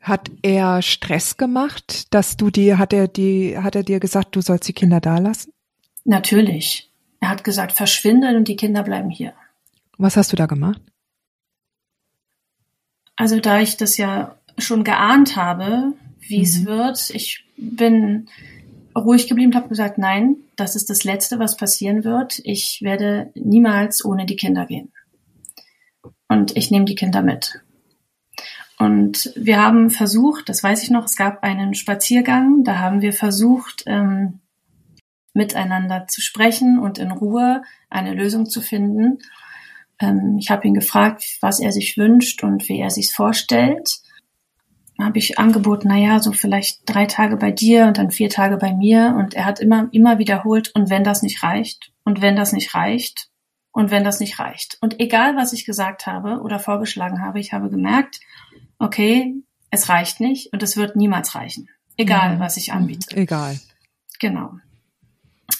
Hat 0.00 0.30
er 0.42 0.80
Stress 0.82 1.36
gemacht, 1.36 2.14
dass 2.14 2.36
du 2.36 2.50
die, 2.50 2.76
hat 2.76 2.92
er 2.92 3.08
die, 3.08 3.58
hat 3.58 3.74
er 3.74 3.82
dir 3.82 3.98
gesagt, 3.98 4.36
du 4.36 4.40
sollst 4.40 4.68
die 4.68 4.72
Kinder 4.72 5.00
da 5.00 5.18
lassen? 5.18 5.52
Natürlich. 6.04 6.90
Er 7.20 7.28
hat 7.30 7.44
gesagt, 7.44 7.72
verschwinde 7.72 8.36
und 8.36 8.48
die 8.48 8.56
Kinder 8.56 8.82
bleiben 8.82 9.10
hier. 9.10 9.32
Was 9.98 10.16
hast 10.16 10.32
du 10.32 10.36
da 10.36 10.46
gemacht? 10.46 10.80
Also 13.16 13.38
da 13.40 13.60
ich 13.60 13.76
das 13.76 13.96
ja 13.96 14.36
schon 14.58 14.84
geahnt 14.84 15.36
habe, 15.36 15.92
wie 16.28 16.38
mhm. 16.38 16.44
es 16.44 16.64
wird, 16.64 17.10
ich 17.10 17.44
bin 17.56 18.28
ruhig 18.96 19.28
geblieben, 19.28 19.54
habe 19.54 19.68
gesagt, 19.68 19.98
nein, 19.98 20.36
das 20.56 20.76
ist 20.76 20.90
das 20.90 21.04
Letzte, 21.04 21.38
was 21.38 21.56
passieren 21.56 22.04
wird. 22.04 22.40
Ich 22.44 22.80
werde 22.82 23.30
niemals 23.34 24.04
ohne 24.04 24.26
die 24.26 24.36
Kinder 24.36 24.66
gehen. 24.66 24.92
Und 26.28 26.56
ich 26.56 26.70
nehme 26.70 26.84
die 26.84 26.94
Kinder 26.94 27.22
mit. 27.22 27.60
Und 28.78 29.32
wir 29.36 29.62
haben 29.62 29.90
versucht, 29.90 30.48
das 30.48 30.62
weiß 30.62 30.82
ich 30.82 30.90
noch, 30.90 31.04
es 31.04 31.16
gab 31.16 31.42
einen 31.42 31.74
Spaziergang, 31.74 32.64
da 32.64 32.78
haben 32.78 33.00
wir 33.00 33.12
versucht, 33.12 33.84
ähm, 33.86 34.40
miteinander 35.34 36.06
zu 36.08 36.20
sprechen 36.20 36.78
und 36.78 36.98
in 36.98 37.10
Ruhe 37.10 37.62
eine 37.90 38.12
Lösung 38.12 38.46
zu 38.48 38.60
finden. 38.60 39.18
Ähm, 40.00 40.36
ich 40.38 40.50
habe 40.50 40.66
ihn 40.66 40.74
gefragt, 40.74 41.38
was 41.40 41.60
er 41.60 41.72
sich 41.72 41.96
wünscht 41.96 42.42
und 42.42 42.68
wie 42.68 42.80
er 42.80 42.90
sich 42.90 43.12
vorstellt 43.12 44.02
habe 45.04 45.18
ich 45.18 45.38
angeboten, 45.38 45.88
na 45.88 45.96
ja, 45.96 46.18
so 46.20 46.32
vielleicht 46.32 46.82
drei 46.86 47.06
Tage 47.06 47.36
bei 47.36 47.50
dir 47.50 47.86
und 47.86 47.98
dann 47.98 48.10
vier 48.10 48.30
Tage 48.30 48.56
bei 48.56 48.72
mir. 48.72 49.14
Und 49.18 49.34
er 49.34 49.44
hat 49.44 49.60
immer, 49.60 49.88
immer 49.92 50.18
wiederholt, 50.18 50.70
und 50.74 50.90
wenn 50.90 51.04
das 51.04 51.22
nicht 51.22 51.42
reicht, 51.42 51.92
und 52.04 52.20
wenn 52.20 52.36
das 52.36 52.52
nicht 52.52 52.74
reicht, 52.74 53.28
und 53.72 53.90
wenn 53.90 54.04
das 54.04 54.20
nicht 54.20 54.38
reicht. 54.38 54.76
Und 54.80 55.00
egal, 55.00 55.36
was 55.36 55.52
ich 55.52 55.64
gesagt 55.64 56.06
habe 56.06 56.40
oder 56.42 56.58
vorgeschlagen 56.58 57.22
habe, 57.22 57.40
ich 57.40 57.52
habe 57.52 57.70
gemerkt, 57.70 58.20
okay, 58.78 59.34
es 59.70 59.88
reicht 59.88 60.20
nicht 60.20 60.52
und 60.52 60.62
es 60.62 60.76
wird 60.76 60.94
niemals 60.94 61.34
reichen. 61.34 61.68
Egal, 61.96 62.36
mhm. 62.36 62.40
was 62.40 62.56
ich 62.56 62.72
anbiete. 62.72 63.16
Egal. 63.16 63.58
Genau. 64.20 64.52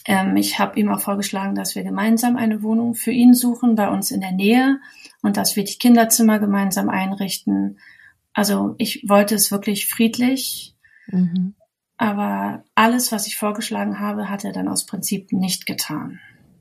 Ähm, 0.04 0.36
ich 0.36 0.58
habe 0.58 0.78
ihm 0.78 0.90
auch 0.90 1.00
vorgeschlagen, 1.00 1.54
dass 1.54 1.74
wir 1.74 1.84
gemeinsam 1.84 2.36
eine 2.36 2.62
Wohnung 2.62 2.94
für 2.94 3.12
ihn 3.12 3.34
suchen, 3.34 3.76
bei 3.76 3.88
uns 3.88 4.10
in 4.10 4.20
der 4.20 4.32
Nähe 4.32 4.80
und 5.22 5.36
dass 5.36 5.56
wir 5.56 5.64
die 5.64 5.78
Kinderzimmer 5.78 6.38
gemeinsam 6.38 6.88
einrichten 6.88 7.78
also 8.34 8.74
ich 8.78 9.04
wollte 9.08 9.34
es 9.34 9.50
wirklich 9.50 9.86
friedlich, 9.86 10.74
mhm. 11.06 11.54
aber 11.96 12.64
alles, 12.74 13.12
was 13.12 13.26
ich 13.26 13.36
vorgeschlagen 13.36 14.00
habe, 14.00 14.28
hat 14.28 14.44
er 14.44 14.52
dann 14.52 14.68
aus 14.68 14.86
Prinzip 14.86 15.32
nicht 15.32 15.66
getan. 15.66 16.20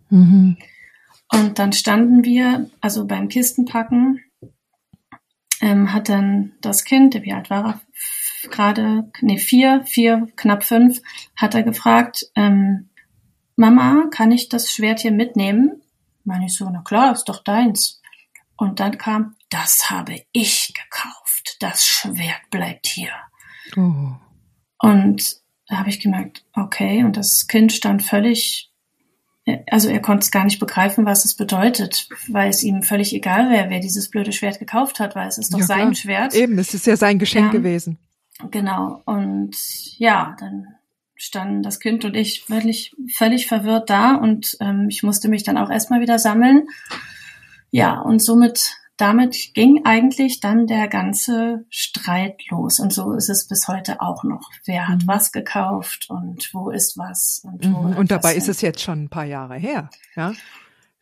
Mhm. 0.09 0.57
Und 1.31 1.59
dann 1.59 1.71
standen 1.71 2.25
wir, 2.25 2.69
also 2.81 3.07
beim 3.07 3.29
Kistenpacken, 3.29 4.21
ähm, 5.61 5.93
hat 5.93 6.09
dann 6.09 6.53
das 6.61 6.83
Kind, 6.83 7.13
wie 7.23 7.33
alt 7.33 7.49
war 7.49 7.65
er? 7.65 7.81
Gerade, 8.49 9.09
nee, 9.21 9.37
vier, 9.37 9.83
vier, 9.85 10.27
knapp 10.35 10.63
fünf, 10.63 10.99
hat 11.35 11.53
er 11.53 11.63
gefragt, 11.63 12.25
ähm, 12.35 12.89
Mama, 13.55 14.07
kann 14.09 14.31
ich 14.31 14.49
das 14.49 14.71
Schwert 14.71 15.01
hier 15.01 15.11
mitnehmen? 15.11 15.83
Meine 16.23 16.47
ich 16.47 16.57
so, 16.57 16.69
na 16.69 16.81
klar, 16.81 17.13
ist 17.13 17.25
doch 17.25 17.43
deins. 17.43 18.01
Und 18.57 18.79
dann 18.79 18.97
kam, 18.97 19.35
das 19.49 19.89
habe 19.89 20.21
ich 20.31 20.73
gekauft. 20.73 21.30
Das 21.59 21.85
Schwert 21.85 22.49
bleibt 22.49 22.87
hier. 22.87 23.11
Oh. 23.75 24.15
Und 24.79 25.41
da 25.67 25.77
habe 25.77 25.89
ich 25.89 25.99
gemerkt, 25.99 26.43
okay, 26.53 27.03
und 27.03 27.15
das 27.17 27.47
Kind 27.47 27.71
stand 27.71 28.03
völlig, 28.03 28.71
also 29.69 29.89
er 29.89 30.01
konnte 30.01 30.23
es 30.23 30.31
gar 30.31 30.43
nicht 30.43 30.59
begreifen, 30.59 31.05
was 31.05 31.23
es 31.23 31.35
bedeutet, 31.35 32.09
weil 32.27 32.49
es 32.49 32.63
ihm 32.63 32.83
völlig 32.83 33.13
egal 33.13 33.49
wäre, 33.49 33.69
wer 33.69 33.79
dieses 33.79 34.09
blöde 34.09 34.33
Schwert 34.33 34.59
gekauft 34.59 34.99
hat, 34.99 35.15
weil 35.15 35.27
es 35.27 35.37
ist 35.37 35.53
doch 35.53 35.59
ja, 35.59 35.65
sein 35.65 35.95
Schwert. 35.95 36.33
Eben, 36.33 36.57
es 36.59 36.73
ist 36.73 36.87
ja 36.87 36.97
sein 36.97 37.19
Geschenk 37.19 37.53
ja, 37.53 37.59
gewesen. 37.59 37.99
Genau. 38.49 39.01
Und 39.05 39.55
ja, 39.97 40.35
dann 40.39 40.67
standen 41.15 41.61
das 41.61 41.79
Kind 41.79 42.03
und 42.03 42.15
ich 42.15 42.49
wirklich 42.49 42.95
völlig 43.15 43.47
verwirrt 43.47 43.89
da 43.89 44.15
und 44.15 44.57
ähm, 44.59 44.87
ich 44.89 45.03
musste 45.03 45.29
mich 45.29 45.43
dann 45.43 45.57
auch 45.57 45.69
erstmal 45.69 46.01
wieder 46.01 46.17
sammeln. 46.17 46.67
Ja, 47.69 47.99
und 47.99 48.19
somit 48.21 48.75
damit 49.01 49.53
ging 49.55 49.81
eigentlich 49.83 50.39
dann 50.39 50.67
der 50.67 50.87
ganze 50.87 51.65
Streit 51.69 52.39
los. 52.49 52.79
Und 52.79 52.93
so 52.93 53.13
ist 53.13 53.29
es 53.29 53.47
bis 53.47 53.67
heute 53.67 53.99
auch 53.99 54.23
noch. 54.23 54.49
Wer 54.65 54.87
hat 54.87 55.03
mhm. 55.03 55.07
was 55.07 55.31
gekauft 55.31 56.05
und 56.09 56.49
wo 56.53 56.69
ist 56.69 56.97
was? 56.97 57.41
Und, 57.43 57.65
mhm. 57.65 57.97
und 57.97 58.11
dabei 58.11 58.35
ist 58.35 58.47
es 58.47 58.61
jetzt 58.61 58.81
schon 58.81 59.03
ein 59.03 59.09
paar 59.09 59.25
Jahre 59.25 59.55
her, 59.55 59.89
ja? 60.15 60.33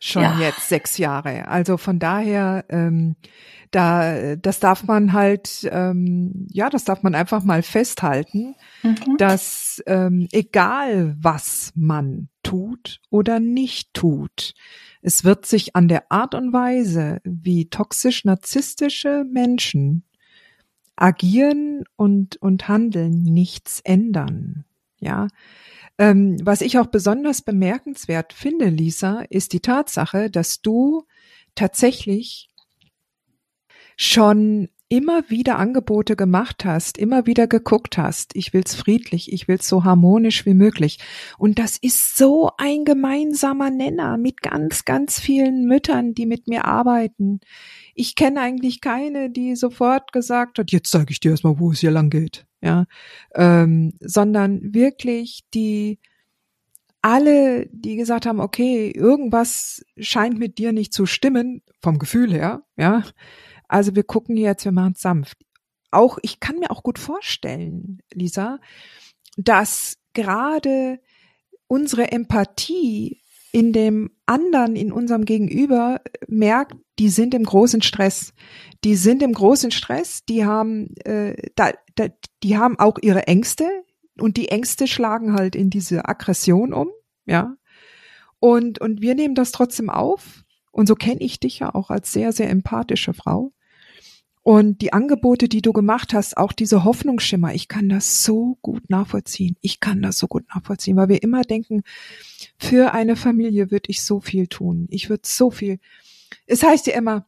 Schon 0.02 0.22
ja. 0.22 0.38
jetzt 0.38 0.66
sechs 0.70 0.96
Jahre. 0.96 1.46
Also 1.48 1.76
von 1.76 1.98
daher, 1.98 2.64
ähm, 2.70 3.16
da, 3.70 4.34
das 4.36 4.58
darf 4.58 4.84
man 4.84 5.12
halt, 5.12 5.68
ähm, 5.70 6.46
ja, 6.50 6.70
das 6.70 6.84
darf 6.84 7.02
man 7.02 7.14
einfach 7.14 7.44
mal 7.44 7.62
festhalten, 7.62 8.56
mhm. 8.82 9.18
dass 9.18 9.82
ähm, 9.86 10.26
egal 10.32 11.16
was 11.20 11.72
man 11.76 12.30
tut 12.42 13.00
oder 13.10 13.40
nicht 13.40 13.92
tut, 13.92 14.54
es 15.02 15.24
wird 15.24 15.46
sich 15.46 15.76
an 15.76 15.88
der 15.88 16.10
Art 16.12 16.34
und 16.34 16.52
Weise, 16.52 17.20
wie 17.24 17.68
toxisch-narzisstische 17.68 19.24
Menschen 19.30 20.04
agieren 20.96 21.84
und, 21.96 22.36
und 22.36 22.68
handeln, 22.68 23.22
nichts 23.22 23.80
ändern. 23.80 24.64
Ja. 24.98 25.28
Ähm, 25.96 26.36
was 26.42 26.60
ich 26.60 26.78
auch 26.78 26.86
besonders 26.86 27.42
bemerkenswert 27.42 28.32
finde, 28.32 28.68
Lisa, 28.68 29.22
ist 29.30 29.52
die 29.54 29.60
Tatsache, 29.60 30.30
dass 30.30 30.60
du 30.60 31.06
tatsächlich 31.54 32.50
schon 33.96 34.68
immer 34.90 35.30
wieder 35.30 35.56
Angebote 35.58 36.16
gemacht 36.16 36.64
hast, 36.64 36.98
immer 36.98 37.24
wieder 37.24 37.46
geguckt 37.46 37.96
hast, 37.96 38.34
ich 38.34 38.52
will's 38.52 38.74
friedlich, 38.74 39.32
ich 39.32 39.46
will's 39.46 39.68
so 39.68 39.84
harmonisch 39.84 40.44
wie 40.46 40.52
möglich. 40.52 40.98
Und 41.38 41.60
das 41.60 41.76
ist 41.80 42.16
so 42.18 42.50
ein 42.58 42.84
gemeinsamer 42.84 43.70
Nenner 43.70 44.18
mit 44.18 44.42
ganz, 44.42 44.84
ganz 44.84 45.20
vielen 45.20 45.64
Müttern, 45.66 46.12
die 46.12 46.26
mit 46.26 46.48
mir 46.48 46.64
arbeiten. 46.64 47.40
Ich 47.94 48.16
kenne 48.16 48.40
eigentlich 48.40 48.80
keine, 48.80 49.30
die 49.30 49.54
sofort 49.54 50.12
gesagt 50.12 50.58
hat, 50.58 50.72
jetzt 50.72 50.90
sage 50.90 51.12
ich 51.12 51.20
dir 51.20 51.30
erstmal, 51.30 51.60
wo 51.60 51.70
es 51.70 51.78
hier 51.78 51.92
lang 51.92 52.10
geht. 52.10 52.46
Ja, 52.60 52.84
ähm, 53.34 53.94
sondern 54.00 54.74
wirklich 54.74 55.44
die 55.54 55.98
alle, 57.00 57.66
die 57.72 57.96
gesagt 57.96 58.26
haben, 58.26 58.40
okay, 58.40 58.90
irgendwas 58.90 59.82
scheint 59.98 60.38
mit 60.38 60.58
dir 60.58 60.72
nicht 60.72 60.92
zu 60.92 61.06
stimmen, 61.06 61.62
vom 61.80 61.98
Gefühl 61.98 62.32
her, 62.32 62.64
ja, 62.76 63.04
also 63.70 63.94
wir 63.94 64.02
gucken 64.02 64.36
jetzt, 64.36 64.64
wir 64.64 64.72
machen 64.72 64.94
es 64.96 65.02
sanft. 65.02 65.38
Auch, 65.90 66.18
ich 66.22 66.40
kann 66.40 66.58
mir 66.58 66.70
auch 66.70 66.82
gut 66.82 66.98
vorstellen, 66.98 68.00
Lisa, 68.12 68.58
dass 69.36 69.96
gerade 70.12 71.00
unsere 71.66 72.10
Empathie 72.12 73.20
in 73.52 73.72
dem 73.72 74.10
anderen, 74.26 74.76
in 74.76 74.92
unserem 74.92 75.24
Gegenüber 75.24 76.00
merkt, 76.28 76.76
die 76.98 77.08
sind 77.08 77.34
im 77.34 77.44
großen 77.44 77.82
Stress. 77.82 78.32
Die 78.84 78.94
sind 78.94 79.22
im 79.22 79.32
großen 79.32 79.70
Stress, 79.70 80.24
die 80.24 80.44
haben, 80.44 80.94
äh, 81.04 81.50
da, 81.56 81.72
da, 81.96 82.08
die 82.42 82.58
haben 82.58 82.78
auch 82.78 82.98
ihre 83.02 83.26
Ängste 83.26 83.68
und 84.18 84.36
die 84.36 84.48
Ängste 84.48 84.86
schlagen 84.86 85.34
halt 85.34 85.56
in 85.56 85.70
diese 85.70 86.08
Aggression 86.08 86.72
um, 86.72 86.90
ja. 87.24 87.56
Und, 88.38 88.80
und 88.80 89.00
wir 89.00 89.14
nehmen 89.14 89.34
das 89.34 89.52
trotzdem 89.52 89.90
auf. 89.90 90.44
Und 90.72 90.86
so 90.86 90.94
kenne 90.94 91.20
ich 91.20 91.40
dich 91.40 91.58
ja 91.58 91.74
auch 91.74 91.90
als 91.90 92.12
sehr, 92.12 92.32
sehr 92.32 92.48
empathische 92.48 93.12
Frau. 93.12 93.52
Und 94.42 94.80
die 94.80 94.92
Angebote, 94.92 95.48
die 95.48 95.60
du 95.60 95.72
gemacht 95.72 96.14
hast, 96.14 96.36
auch 96.38 96.52
diese 96.52 96.84
Hoffnungsschimmer, 96.84 97.54
ich 97.54 97.68
kann 97.68 97.90
das 97.90 98.24
so 98.24 98.56
gut 98.62 98.88
nachvollziehen. 98.88 99.56
Ich 99.60 99.80
kann 99.80 100.00
das 100.00 100.16
so 100.16 100.28
gut 100.28 100.44
nachvollziehen, 100.54 100.96
weil 100.96 101.10
wir 101.10 101.22
immer 101.22 101.42
denken, 101.42 101.82
für 102.58 102.94
eine 102.94 103.16
Familie 103.16 103.70
würde 103.70 103.90
ich 103.90 104.02
so 104.02 104.20
viel 104.20 104.46
tun. 104.46 104.86
Ich 104.90 105.10
würde 105.10 105.22
so 105.26 105.50
viel. 105.50 105.78
Es 106.46 106.62
heißt 106.62 106.86
ja 106.86 106.94
immer, 106.94 107.26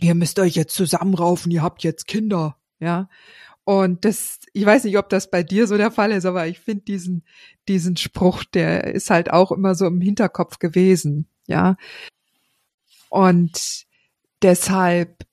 ihr 0.00 0.14
müsst 0.14 0.38
euch 0.38 0.54
jetzt 0.54 0.74
zusammenraufen, 0.74 1.50
ihr 1.50 1.62
habt 1.62 1.82
jetzt 1.82 2.06
Kinder, 2.06 2.56
ja. 2.78 3.08
Und 3.64 4.04
das, 4.04 4.38
ich 4.52 4.64
weiß 4.64 4.84
nicht, 4.84 4.96
ob 4.98 5.08
das 5.08 5.28
bei 5.28 5.42
dir 5.42 5.66
so 5.66 5.76
der 5.76 5.90
Fall 5.90 6.12
ist, 6.12 6.26
aber 6.26 6.46
ich 6.46 6.60
finde 6.60 6.84
diesen, 6.84 7.24
diesen 7.66 7.96
Spruch, 7.96 8.44
der 8.44 8.94
ist 8.94 9.10
halt 9.10 9.32
auch 9.32 9.50
immer 9.50 9.74
so 9.74 9.86
im 9.86 10.00
Hinterkopf 10.00 10.60
gewesen, 10.60 11.26
ja. 11.48 11.76
Und 13.08 13.86
deshalb 14.42 15.26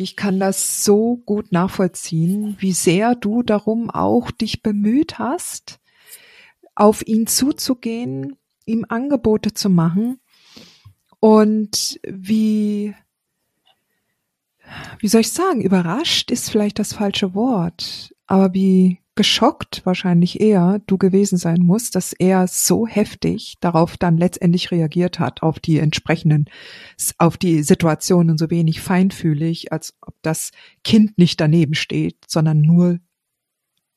ich 0.00 0.14
kann 0.14 0.38
das 0.38 0.84
so 0.84 1.16
gut 1.26 1.50
nachvollziehen, 1.50 2.56
wie 2.60 2.72
sehr 2.72 3.16
du 3.16 3.42
darum 3.42 3.90
auch 3.90 4.30
dich 4.30 4.62
bemüht 4.62 5.18
hast, 5.18 5.80
auf 6.76 7.04
ihn 7.04 7.26
zuzugehen, 7.26 8.36
ihm 8.64 8.86
Angebote 8.88 9.54
zu 9.54 9.68
machen. 9.68 10.20
Und 11.18 11.98
wie, 12.06 12.94
wie 15.00 15.08
soll 15.08 15.22
ich 15.22 15.32
sagen, 15.32 15.62
überrascht 15.62 16.30
ist 16.30 16.48
vielleicht 16.48 16.78
das 16.78 16.92
falsche 16.92 17.34
Wort, 17.34 18.14
aber 18.28 18.54
wie 18.54 19.00
geschockt 19.18 19.84
wahrscheinlich 19.84 20.40
eher 20.40 20.80
du 20.86 20.96
gewesen 20.96 21.38
sein 21.38 21.60
musst, 21.60 21.96
dass 21.96 22.12
er 22.12 22.46
so 22.46 22.86
heftig 22.86 23.56
darauf 23.58 23.96
dann 23.96 24.16
letztendlich 24.16 24.70
reagiert 24.70 25.18
hat, 25.18 25.42
auf 25.42 25.58
die 25.58 25.80
entsprechenden, 25.80 26.44
auf 27.18 27.36
die 27.36 27.64
Situationen 27.64 28.38
so 28.38 28.48
wenig 28.48 28.80
feinfühlig, 28.80 29.72
als 29.72 29.96
ob 30.02 30.14
das 30.22 30.52
Kind 30.84 31.18
nicht 31.18 31.40
daneben 31.40 31.74
steht, 31.74 32.16
sondern 32.28 32.60
nur 32.60 33.00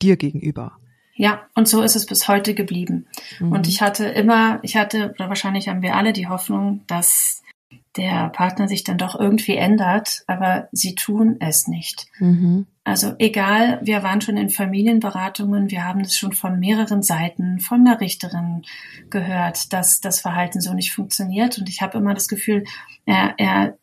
dir 0.02 0.16
gegenüber. 0.16 0.72
Ja, 1.14 1.46
und 1.54 1.68
so 1.68 1.82
ist 1.82 1.94
es 1.94 2.06
bis 2.06 2.26
heute 2.26 2.52
geblieben. 2.52 3.06
Mhm. 3.38 3.52
Und 3.52 3.68
ich 3.68 3.80
hatte 3.80 4.06
immer, 4.06 4.58
ich 4.64 4.76
hatte, 4.76 5.14
oder 5.14 5.28
wahrscheinlich 5.28 5.68
haben 5.68 5.82
wir 5.82 5.94
alle 5.94 6.12
die 6.12 6.26
Hoffnung, 6.26 6.82
dass 6.88 7.41
der 7.96 8.30
Partner 8.30 8.68
sich 8.68 8.84
dann 8.84 8.96
doch 8.96 9.18
irgendwie 9.18 9.56
ändert, 9.56 10.22
aber 10.26 10.68
sie 10.72 10.94
tun 10.94 11.36
es 11.40 11.68
nicht. 11.68 12.06
Mhm. 12.18 12.66
Also 12.84 13.12
egal, 13.18 13.80
wir 13.82 14.02
waren 14.02 14.20
schon 14.20 14.36
in 14.36 14.48
Familienberatungen, 14.48 15.70
wir 15.70 15.84
haben 15.84 16.00
es 16.00 16.16
schon 16.16 16.32
von 16.32 16.58
mehreren 16.58 17.02
Seiten, 17.02 17.60
von 17.60 17.84
der 17.84 18.00
Richterin 18.00 18.62
gehört, 19.10 19.72
dass 19.72 20.00
das 20.00 20.20
Verhalten 20.20 20.60
so 20.60 20.72
nicht 20.72 20.92
funktioniert. 20.92 21.58
Und 21.58 21.68
ich 21.68 21.80
habe 21.82 21.98
immer 21.98 22.14
das 22.14 22.28
Gefühl, 22.28 22.64
er, 23.04 23.34
er 23.36 23.76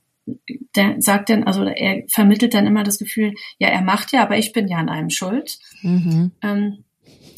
der 0.76 1.02
sagt 1.02 1.30
dann, 1.30 1.46
also 1.46 1.64
er 1.64 2.04
vermittelt 2.08 2.54
dann 2.54 2.68
immer 2.68 2.84
das 2.84 3.00
Gefühl, 3.00 3.34
ja, 3.58 3.70
er 3.70 3.82
macht 3.82 4.12
ja, 4.12 4.22
aber 4.22 4.38
ich 4.38 4.54
bin 4.54 4.68
ja 4.68 4.78
an 4.78 4.90
einem 4.90 5.10
schuld. 5.10 5.58
Mhm. 5.82 6.32
Ähm, 6.44 6.84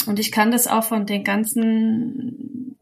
und 0.08 0.20
ich 0.20 0.32
kann 0.32 0.52
das 0.52 0.68
auch 0.68 0.84
von 0.84 1.06
den 1.06 1.24
ganzen 1.24 2.76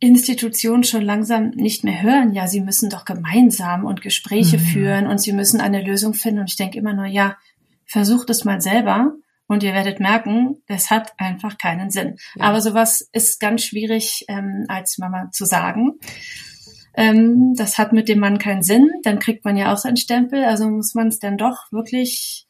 Institutionen 0.00 0.84
schon 0.84 1.02
langsam 1.02 1.50
nicht 1.50 1.82
mehr 1.82 2.02
hören, 2.02 2.32
ja, 2.32 2.46
sie 2.46 2.60
müssen 2.60 2.88
doch 2.88 3.04
gemeinsam 3.04 3.84
und 3.84 4.00
Gespräche 4.00 4.58
mhm. 4.58 4.62
führen 4.62 5.06
und 5.06 5.18
sie 5.18 5.32
müssen 5.32 5.60
eine 5.60 5.82
Lösung 5.82 6.14
finden. 6.14 6.40
Und 6.40 6.50
ich 6.50 6.56
denke 6.56 6.78
immer 6.78 6.94
nur, 6.94 7.06
ja, 7.06 7.36
versucht 7.84 8.30
es 8.30 8.44
mal 8.44 8.60
selber 8.60 9.14
und 9.48 9.62
ihr 9.62 9.72
werdet 9.72 9.98
merken, 9.98 10.62
es 10.66 10.90
hat 10.90 11.12
einfach 11.18 11.58
keinen 11.58 11.90
Sinn. 11.90 12.16
Ja. 12.36 12.44
Aber 12.44 12.60
sowas 12.60 13.08
ist 13.12 13.40
ganz 13.40 13.64
schwierig 13.64 14.24
ähm, 14.28 14.66
als 14.68 14.98
Mama 14.98 15.30
zu 15.32 15.46
sagen. 15.46 15.98
Ähm, 16.94 17.54
das 17.56 17.78
hat 17.78 17.92
mit 17.92 18.08
dem 18.08 18.20
Mann 18.20 18.38
keinen 18.38 18.62
Sinn, 18.62 18.90
dann 19.02 19.18
kriegt 19.18 19.44
man 19.44 19.56
ja 19.56 19.72
auch 19.72 19.78
seinen 19.78 19.96
Stempel, 19.96 20.44
also 20.44 20.68
muss 20.68 20.94
man 20.94 21.08
es 21.08 21.18
dann 21.18 21.38
doch 21.38 21.72
wirklich, 21.72 22.46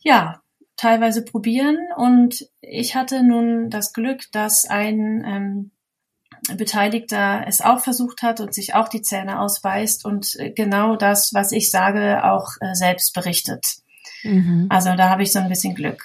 ja, 0.00 0.42
teilweise 0.76 1.24
probieren. 1.24 1.78
Und 1.96 2.46
ich 2.60 2.94
hatte 2.94 3.22
nun 3.22 3.70
das 3.70 3.92
Glück, 3.92 4.30
dass 4.32 4.64
ein 4.64 5.24
ähm, 5.24 5.70
Beteiligter 6.56 7.44
es 7.46 7.60
auch 7.60 7.80
versucht 7.80 8.22
hat 8.22 8.40
und 8.40 8.52
sich 8.52 8.74
auch 8.74 8.88
die 8.88 9.02
Zähne 9.02 9.40
ausbeißt 9.40 10.04
und 10.04 10.36
äh, 10.38 10.50
genau 10.50 10.96
das, 10.96 11.32
was 11.32 11.52
ich 11.52 11.70
sage, 11.70 12.24
auch 12.24 12.48
äh, 12.60 12.74
selbst 12.74 13.14
berichtet. 13.14 13.64
Mhm. 14.24 14.66
Also 14.68 14.94
da 14.96 15.08
habe 15.08 15.22
ich 15.22 15.32
so 15.32 15.38
ein 15.38 15.48
bisschen 15.48 15.74
Glück. 15.74 16.02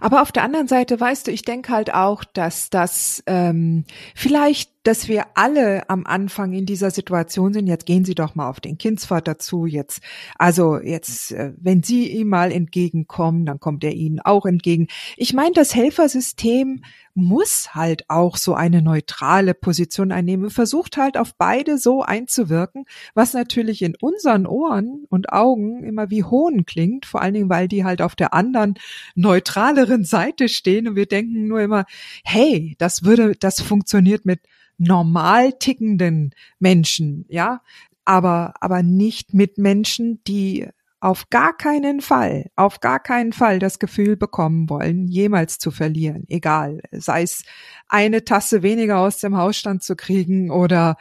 Aber 0.00 0.22
auf 0.22 0.32
der 0.32 0.42
anderen 0.42 0.68
Seite, 0.68 1.00
weißt 1.00 1.26
du, 1.26 1.30
ich 1.30 1.42
denke 1.42 1.72
halt 1.72 1.92
auch, 1.94 2.24
dass 2.24 2.70
das 2.70 3.22
ähm, 3.26 3.84
vielleicht, 4.14 4.70
dass 4.82 5.08
wir 5.08 5.24
alle 5.34 5.90
am 5.90 6.06
Anfang 6.06 6.52
in 6.52 6.64
dieser 6.64 6.90
Situation 6.90 7.52
sind. 7.52 7.66
Jetzt 7.66 7.84
gehen 7.84 8.04
Sie 8.04 8.14
doch 8.14 8.34
mal 8.34 8.48
auf 8.48 8.60
den 8.60 8.78
Kindsvater 8.78 9.38
zu. 9.38 9.66
Jetzt, 9.66 10.00
also 10.38 10.78
jetzt, 10.78 11.32
äh, 11.32 11.52
wenn 11.58 11.82
Sie 11.82 12.08
ihm 12.08 12.28
mal 12.28 12.50
entgegenkommen, 12.50 13.44
dann 13.44 13.60
kommt 13.60 13.84
er 13.84 13.92
Ihnen 13.92 14.20
auch 14.20 14.46
entgegen. 14.46 14.88
Ich 15.16 15.34
meine, 15.34 15.52
das 15.52 15.74
Helfersystem 15.74 16.82
muss 17.14 17.74
halt 17.74 18.08
auch 18.08 18.36
so 18.36 18.54
eine 18.54 18.80
neutrale 18.80 19.52
Position 19.52 20.12
einnehmen, 20.12 20.48
versucht 20.48 20.96
halt 20.96 21.18
auf 21.18 21.34
beide 21.36 21.76
so 21.76 22.02
einzuwirken, 22.02 22.84
was 23.14 23.34
natürlich 23.34 23.82
in 23.82 23.96
unseren 24.00 24.46
Ohren 24.46 25.04
und 25.10 25.32
Augen 25.32 25.84
immer 25.84 26.08
wie 26.08 26.24
Hohn 26.24 26.64
klingt, 26.64 27.04
vor 27.04 27.20
allen 27.20 27.34
Dingen, 27.34 27.50
weil 27.50 27.68
die 27.68 27.84
halt 27.84 28.00
auf 28.00 28.14
der 28.14 28.32
anderen 28.32 28.74
neutraleren 29.14 30.04
Seite 30.04 30.48
stehen 30.48 30.88
und 30.88 30.96
wir 30.96 31.06
denken 31.06 31.48
nur 31.48 31.60
immer, 31.60 31.84
hey, 32.24 32.76
das 32.78 33.02
würde, 33.02 33.34
das 33.38 33.60
funktioniert 33.60 34.24
mit 34.24 34.40
normal 34.80 35.52
tickenden 35.52 36.34
Menschen, 36.58 37.26
ja, 37.28 37.60
aber, 38.04 38.54
aber 38.60 38.82
nicht 38.82 39.34
mit 39.34 39.58
Menschen, 39.58 40.24
die 40.26 40.66
auf 41.00 41.30
gar 41.30 41.56
keinen 41.56 42.00
Fall, 42.00 42.50
auf 42.56 42.80
gar 42.80 42.98
keinen 43.00 43.32
Fall 43.32 43.58
das 43.58 43.78
Gefühl 43.78 44.16
bekommen 44.16 44.68
wollen, 44.68 45.06
jemals 45.08 45.58
zu 45.58 45.70
verlieren, 45.70 46.24
egal, 46.28 46.80
sei 46.92 47.22
es 47.22 47.44
eine 47.88 48.24
Tasse 48.24 48.62
weniger 48.62 48.98
aus 48.98 49.18
dem 49.18 49.36
Hausstand 49.36 49.82
zu 49.82 49.96
kriegen 49.96 50.50
oder 50.50 50.96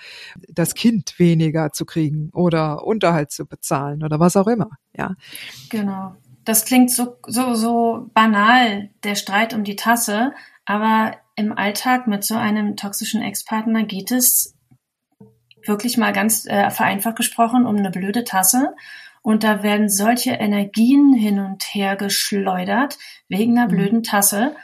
das 0.47 0.73
Kind 0.73 1.19
weniger 1.19 1.71
zu 1.73 1.85
kriegen 1.85 2.29
oder 2.33 2.85
Unterhalt 2.85 3.31
zu 3.31 3.45
bezahlen 3.45 4.03
oder 4.03 4.19
was 4.19 4.37
auch 4.37 4.47
immer, 4.47 4.69
ja. 4.95 5.15
Genau. 5.69 6.15
Das 6.45 6.65
klingt 6.65 6.91
so, 6.91 7.17
so, 7.27 7.53
so 7.55 8.09
banal, 8.13 8.89
der 9.03 9.15
Streit 9.15 9.53
um 9.53 9.63
die 9.63 9.75
Tasse, 9.75 10.31
aber 10.65 11.11
im 11.39 11.57
Alltag 11.57 12.05
mit 12.05 12.25
so 12.25 12.35
einem 12.35 12.75
toxischen 12.75 13.21
Ex-Partner 13.21 13.83
geht 13.83 14.11
es 14.11 14.55
wirklich 15.65 15.97
mal 15.97 16.11
ganz 16.11 16.45
äh, 16.45 16.69
vereinfacht 16.69 17.15
gesprochen 17.15 17.65
um 17.65 17.77
eine 17.77 17.91
blöde 17.91 18.25
Tasse 18.25 18.75
und 19.21 19.45
da 19.45 19.63
werden 19.63 19.89
solche 19.89 20.31
Energien 20.31 21.13
hin 21.13 21.39
und 21.39 21.63
her 21.63 21.95
geschleudert 21.95 22.97
wegen 23.29 23.57
einer 23.57 23.67
mhm. 23.67 23.75
blöden 23.75 24.03
Tasse. 24.03 24.55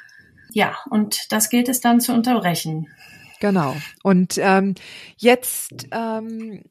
Ja, 0.52 0.76
und 0.90 1.32
das 1.32 1.50
gilt 1.50 1.70
es 1.70 1.80
dann 1.80 2.02
zu 2.02 2.14
unterbrechen. 2.14 2.88
Genau. 3.40 3.76
Und 4.04 4.38
ähm, 4.38 4.76
jetzt, 5.18 5.88
ähm, 5.92 6.62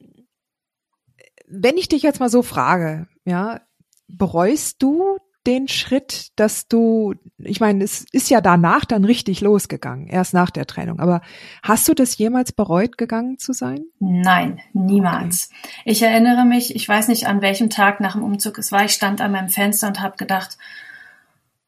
wenn 1.47 1.77
ich 1.79 1.88
dich 1.88 2.03
jetzt 2.03 2.21
mal 2.21 2.31
so 2.31 2.43
frage, 2.43 3.07
ja, 3.25 3.61
bereust 4.09 4.83
du 4.83 5.19
den 5.46 5.68
Schritt, 5.68 6.28
dass 6.37 6.68
du, 6.68 7.14
ich 7.38 7.61
meine, 7.61 7.85
es 7.85 8.04
ist 8.12 8.30
ja 8.30 8.40
danach 8.40 8.85
dann 8.85 9.04
richtig 9.04 9.40
losgegangen, 9.40 10.07
erst 10.07 10.35
nach 10.35 10.50
der 10.50 10.66
Trennung. 10.66 11.00
Aber 11.00 11.20
hast 11.62 11.88
du 11.88 11.94
das 11.94 12.16
jemals 12.16 12.52
bereut, 12.52 12.96
gegangen 12.98 13.38
zu 13.38 13.52
sein? 13.52 13.85
Nein, 14.00 14.61
niemals. 14.72 15.50
Okay. 15.50 15.83
Ich 15.85 16.02
erinnere 16.02 16.44
mich, 16.44 16.74
ich 16.74 16.88
weiß 16.88 17.09
nicht, 17.09 17.26
an 17.26 17.42
welchem 17.42 17.70
Tag 17.70 18.00
nach 18.00 18.12
dem 18.12 18.22
Umzug 18.22 18.59
es 18.59 18.72
war. 18.72 18.85
Ich 18.85 18.92
stand 18.92 19.20
an 19.20 19.33
meinem 19.33 19.48
Fenster 19.48 19.87
und 19.87 20.00
habe 20.00 20.16
gedacht, 20.16 20.57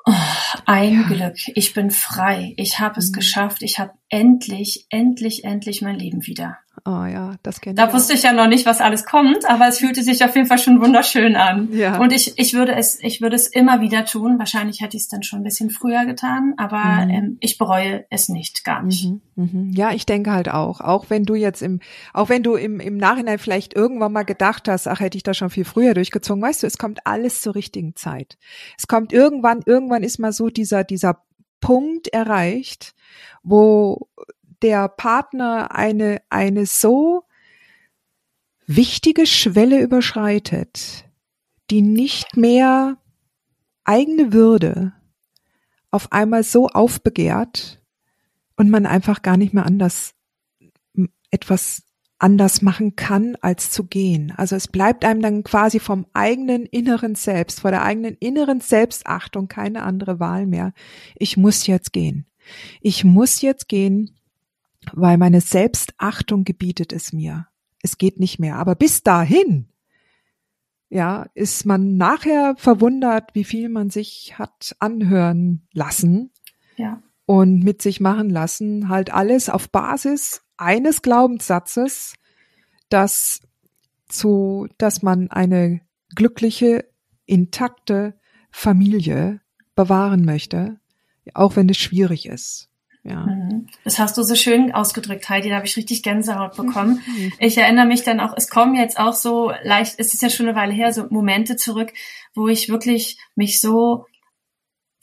oh, 0.06 0.12
ein 0.64 0.94
ja. 0.94 1.02
Glück, 1.02 1.36
ich 1.54 1.74
bin 1.74 1.90
frei, 1.90 2.54
ich 2.56 2.78
habe 2.80 2.98
es 2.98 3.10
mhm. 3.10 3.14
geschafft, 3.14 3.62
ich 3.62 3.78
habe 3.78 3.92
endlich, 4.08 4.86
endlich, 4.90 5.44
endlich 5.44 5.82
mein 5.82 5.98
Leben 5.98 6.26
wieder. 6.26 6.58
Oh 6.84 7.04
ja, 7.04 7.34
das 7.42 7.60
kenne 7.60 7.72
ich. 7.72 7.84
Da 7.84 7.92
wusste 7.92 8.12
ich 8.12 8.22
ja 8.22 8.32
noch 8.32 8.48
nicht, 8.48 8.66
was 8.66 8.80
alles 8.80 9.04
kommt, 9.04 9.48
aber 9.48 9.66
es 9.66 9.78
fühlte 9.78 10.02
sich 10.02 10.22
auf 10.24 10.36
jeden 10.36 10.46
Fall 10.46 10.58
schon 10.58 10.80
wunderschön 10.80 11.34
an. 11.34 11.68
Ja. 11.72 11.98
Und 11.98 12.12
ich, 12.12 12.38
ich 12.38 12.54
würde 12.54 12.74
es, 12.74 13.02
ich 13.02 13.20
würde 13.20 13.34
es 13.34 13.46
immer 13.46 13.80
wieder 13.80 14.04
tun. 14.04 14.38
Wahrscheinlich 14.38 14.80
hätte 14.82 14.96
ich 14.96 15.04
es 15.04 15.08
dann 15.08 15.22
schon 15.22 15.40
ein 15.40 15.44
bisschen 15.44 15.70
früher 15.70 16.04
getan, 16.04 16.54
aber 16.58 17.06
mhm. 17.06 17.10
ähm, 17.10 17.36
ich 17.40 17.58
bereue 17.58 18.04
es 18.10 18.28
nicht, 18.28 18.64
gar 18.64 18.82
nicht. 18.82 19.06
Mhm, 19.06 19.20
mhm. 19.34 19.72
Ja, 19.74 19.92
ich 19.92 20.06
denke 20.06 20.32
halt 20.32 20.48
auch. 20.48 20.80
Auch 20.80 21.06
wenn 21.08 21.24
du 21.24 21.34
jetzt 21.34 21.62
im, 21.62 21.80
auch 22.12 22.28
wenn 22.28 22.42
du 22.42 22.54
im, 22.54 22.78
im 22.78 22.98
Nachhinein 22.98 23.38
vielleicht 23.38 23.74
irgendwann 23.74 24.12
mal 24.12 24.24
gedacht 24.24 24.68
hast, 24.68 24.86
ach, 24.86 25.00
hätte 25.00 25.16
ich 25.16 25.24
das 25.24 25.36
schon 25.36 25.50
viel 25.50 25.64
früher 25.64 25.94
durchgezogen, 25.94 26.42
weißt 26.42 26.62
du, 26.62 26.66
es 26.66 26.78
kommt 26.78 27.00
alles 27.04 27.40
zur 27.40 27.54
richtigen 27.54 27.96
Zeit. 27.96 28.36
Es 28.78 28.86
kommt 28.86 29.12
irgendwann, 29.12 29.62
irgendwann 29.64 30.02
ist 30.02 30.18
mal 30.18 30.32
so 30.32 30.50
dieser, 30.50 30.84
dieser 30.84 31.22
Punkt 31.66 32.06
erreicht, 32.06 32.94
wo 33.42 34.08
der 34.62 34.86
Partner 34.86 35.74
eine, 35.74 36.22
eine 36.30 36.64
so 36.64 37.24
wichtige 38.68 39.26
Schwelle 39.26 39.82
überschreitet, 39.82 41.06
die 41.70 41.82
nicht 41.82 42.36
mehr 42.36 42.98
eigene 43.82 44.32
Würde 44.32 44.92
auf 45.90 46.12
einmal 46.12 46.44
so 46.44 46.68
aufbegehrt 46.68 47.82
und 48.54 48.70
man 48.70 48.86
einfach 48.86 49.22
gar 49.22 49.36
nicht 49.36 49.52
mehr 49.52 49.66
anders 49.66 50.14
etwas 51.32 51.82
anders 52.18 52.62
machen 52.62 52.96
kann, 52.96 53.36
als 53.40 53.70
zu 53.70 53.84
gehen. 53.84 54.32
Also 54.36 54.56
es 54.56 54.68
bleibt 54.68 55.04
einem 55.04 55.20
dann 55.20 55.44
quasi 55.44 55.80
vom 55.80 56.06
eigenen 56.14 56.64
inneren 56.64 57.14
Selbst, 57.14 57.60
vor 57.60 57.70
der 57.70 57.82
eigenen 57.82 58.14
inneren 58.14 58.60
Selbstachtung 58.60 59.48
keine 59.48 59.82
andere 59.82 60.18
Wahl 60.18 60.46
mehr. 60.46 60.72
Ich 61.14 61.36
muss 61.36 61.66
jetzt 61.66 61.92
gehen. 61.92 62.26
Ich 62.80 63.04
muss 63.04 63.42
jetzt 63.42 63.68
gehen, 63.68 64.16
weil 64.92 65.18
meine 65.18 65.40
Selbstachtung 65.40 66.44
gebietet 66.44 66.92
es 66.92 67.12
mir. 67.12 67.48
Es 67.82 67.98
geht 67.98 68.18
nicht 68.18 68.38
mehr. 68.38 68.56
Aber 68.56 68.76
bis 68.76 69.02
dahin, 69.02 69.68
ja, 70.88 71.26
ist 71.34 71.66
man 71.66 71.96
nachher 71.96 72.54
verwundert, 72.56 73.34
wie 73.34 73.44
viel 73.44 73.68
man 73.68 73.90
sich 73.90 74.38
hat 74.38 74.74
anhören 74.78 75.66
lassen. 75.72 76.30
Ja. 76.76 77.02
Und 77.26 77.64
mit 77.64 77.82
sich 77.82 78.00
machen 78.00 78.30
lassen, 78.30 78.88
halt 78.88 79.12
alles 79.12 79.48
auf 79.48 79.68
Basis 79.70 80.45
eines 80.56 81.02
Glaubenssatzes, 81.02 82.14
dass 82.88 83.40
zu, 84.08 84.68
dass 84.78 85.02
man 85.02 85.30
eine 85.30 85.80
glückliche, 86.14 86.84
intakte 87.26 88.14
Familie 88.50 89.40
bewahren 89.74 90.24
möchte, 90.24 90.78
auch 91.34 91.56
wenn 91.56 91.68
es 91.68 91.76
schwierig 91.76 92.26
ist. 92.26 92.70
Ja. 93.02 93.26
Mhm. 93.26 93.68
Das 93.84 93.98
hast 93.98 94.18
du 94.18 94.22
so 94.22 94.34
schön 94.34 94.72
ausgedrückt, 94.72 95.28
Heidi. 95.28 95.48
Da 95.48 95.56
habe 95.56 95.66
ich 95.66 95.76
richtig 95.76 96.02
Gänsehaut 96.02 96.56
bekommen. 96.56 97.02
Mhm. 97.06 97.32
Ich 97.38 97.56
erinnere 97.56 97.86
mich 97.86 98.02
dann 98.02 98.18
auch, 98.18 98.34
es 98.36 98.48
kommen 98.48 98.74
jetzt 98.74 98.98
auch 98.98 99.12
so 99.12 99.52
leicht, 99.62 99.94
es 99.98 100.12
ist 100.12 100.22
ja 100.22 100.30
schon 100.30 100.48
eine 100.48 100.56
Weile 100.56 100.72
her, 100.72 100.92
so 100.92 101.06
Momente 101.10 101.56
zurück, 101.56 101.92
wo 102.34 102.48
ich 102.48 102.68
wirklich 102.68 103.18
mich 103.36 103.60
so 103.60 104.06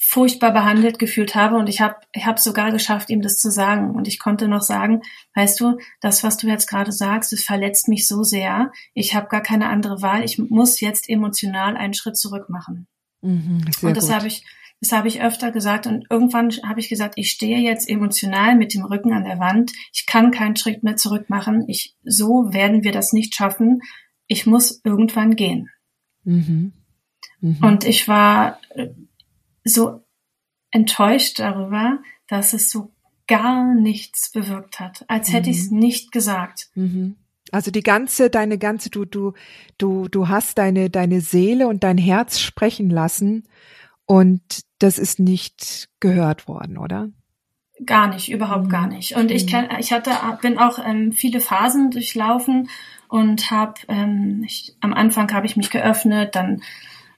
furchtbar 0.05 0.51
behandelt 0.51 0.99
gefühlt 0.99 1.33
habe 1.33 1.55
und 1.55 1.69
ich 1.69 1.79
habe 1.79 1.95
ich 2.11 2.25
hab 2.25 2.37
sogar 2.37 2.71
geschafft, 2.71 3.09
ihm 3.09 3.21
das 3.21 3.37
zu 3.37 3.49
sagen. 3.49 3.95
Und 3.95 4.07
ich 4.07 4.19
konnte 4.19 4.49
noch 4.49 4.61
sagen, 4.61 5.01
weißt 5.33 5.59
du, 5.61 5.77
das, 6.01 6.23
was 6.23 6.37
du 6.37 6.47
jetzt 6.47 6.67
gerade 6.67 6.91
sagst, 6.91 7.31
das 7.31 7.43
verletzt 7.43 7.87
mich 7.87 8.05
so 8.05 8.23
sehr. 8.23 8.71
Ich 8.93 9.15
habe 9.15 9.29
gar 9.29 9.41
keine 9.41 9.69
andere 9.69 10.01
Wahl. 10.01 10.25
Ich 10.25 10.37
muss 10.37 10.81
jetzt 10.81 11.09
emotional 11.09 11.77
einen 11.77 11.93
Schritt 11.93 12.17
zurück 12.17 12.49
machen. 12.49 12.87
Mhm, 13.21 13.63
und 13.81 13.97
das 13.97 14.11
habe 14.11 14.27
ich, 14.27 14.43
das 14.81 14.91
habe 14.91 15.07
ich 15.07 15.21
öfter 15.21 15.51
gesagt 15.51 15.87
und 15.87 16.05
irgendwann 16.09 16.49
habe 16.67 16.81
ich 16.81 16.89
gesagt, 16.89 17.13
ich 17.15 17.31
stehe 17.31 17.59
jetzt 17.59 17.89
emotional 17.89 18.57
mit 18.57 18.73
dem 18.73 18.83
Rücken 18.83 19.13
an 19.13 19.23
der 19.23 19.39
Wand. 19.39 19.71
Ich 19.93 20.05
kann 20.05 20.31
keinen 20.31 20.57
Schritt 20.57 20.83
mehr 20.83 20.97
zurück 20.97 21.29
machen. 21.29 21.63
Ich, 21.69 21.95
so 22.03 22.51
werden 22.51 22.83
wir 22.83 22.91
das 22.91 23.13
nicht 23.13 23.33
schaffen. 23.35 23.79
Ich 24.27 24.45
muss 24.45 24.81
irgendwann 24.83 25.37
gehen. 25.37 25.69
Mhm. 26.25 26.73
Mhm. 27.39 27.57
Und 27.61 27.85
ich 27.85 28.09
war 28.09 28.59
so 29.63 30.04
enttäuscht 30.71 31.39
darüber, 31.39 31.99
dass 32.28 32.54
es 32.54 32.69
so 32.69 32.91
gar 33.28 33.73
nichts 33.73 34.32
bewirkt 34.32 34.80
hat, 34.80 35.06
als 35.08 35.32
hätte 35.32 35.49
ich 35.49 35.60
es 35.60 35.71
mhm. 35.71 35.80
nicht 35.80 36.12
gesagt. 36.12 36.69
Mhm. 36.76 37.15
Also 37.52 37.71
die 37.71 37.84
ganze, 37.84 38.30
deine 38.30 38.58
ganze, 38.58 38.89
du, 38.89 39.06
du, 39.06 39.34
du, 39.78 40.08
du 40.08 40.28
hast 40.28 40.58
deine, 40.58 40.89
deine 40.89 41.21
Seele 41.21 41.67
und 41.67 41.84
dein 41.84 41.97
Herz 41.97 42.39
sprechen 42.39 42.89
lassen 42.89 43.47
und 44.06 44.41
das 44.80 44.97
ist 44.97 45.19
nicht 45.19 45.89
gehört 45.99 46.47
worden, 46.47 46.78
oder? 46.78 47.10
Gar 47.86 48.13
nicht, 48.13 48.32
überhaupt 48.32 48.65
mhm. 48.65 48.69
gar 48.69 48.88
nicht. 48.88 49.15
Und 49.15 49.32
ich, 49.32 49.47
kenn, 49.47 49.67
ich 49.80 49.91
hatte, 49.91 50.12
bin 50.41 50.58
auch 50.58 50.80
ähm, 50.84 51.12
viele 51.12 51.39
Phasen 51.39 51.91
durchlaufen 51.91 52.69
und 53.08 53.52
habe, 53.52 53.76
ähm, 53.88 54.47
am 54.82 54.93
Anfang 54.93 55.32
habe 55.32 55.45
ich 55.45 55.56
mich 55.56 55.69
geöffnet, 55.69 56.36
dann 56.36 56.62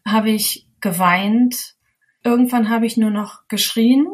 habe 0.06 0.32
ich 0.32 0.68
geweint, 0.82 1.75
irgendwann 2.26 2.70
habe 2.70 2.86
ich 2.86 2.98
nur 2.98 3.12
noch 3.12 3.48
geschrien 3.48 4.08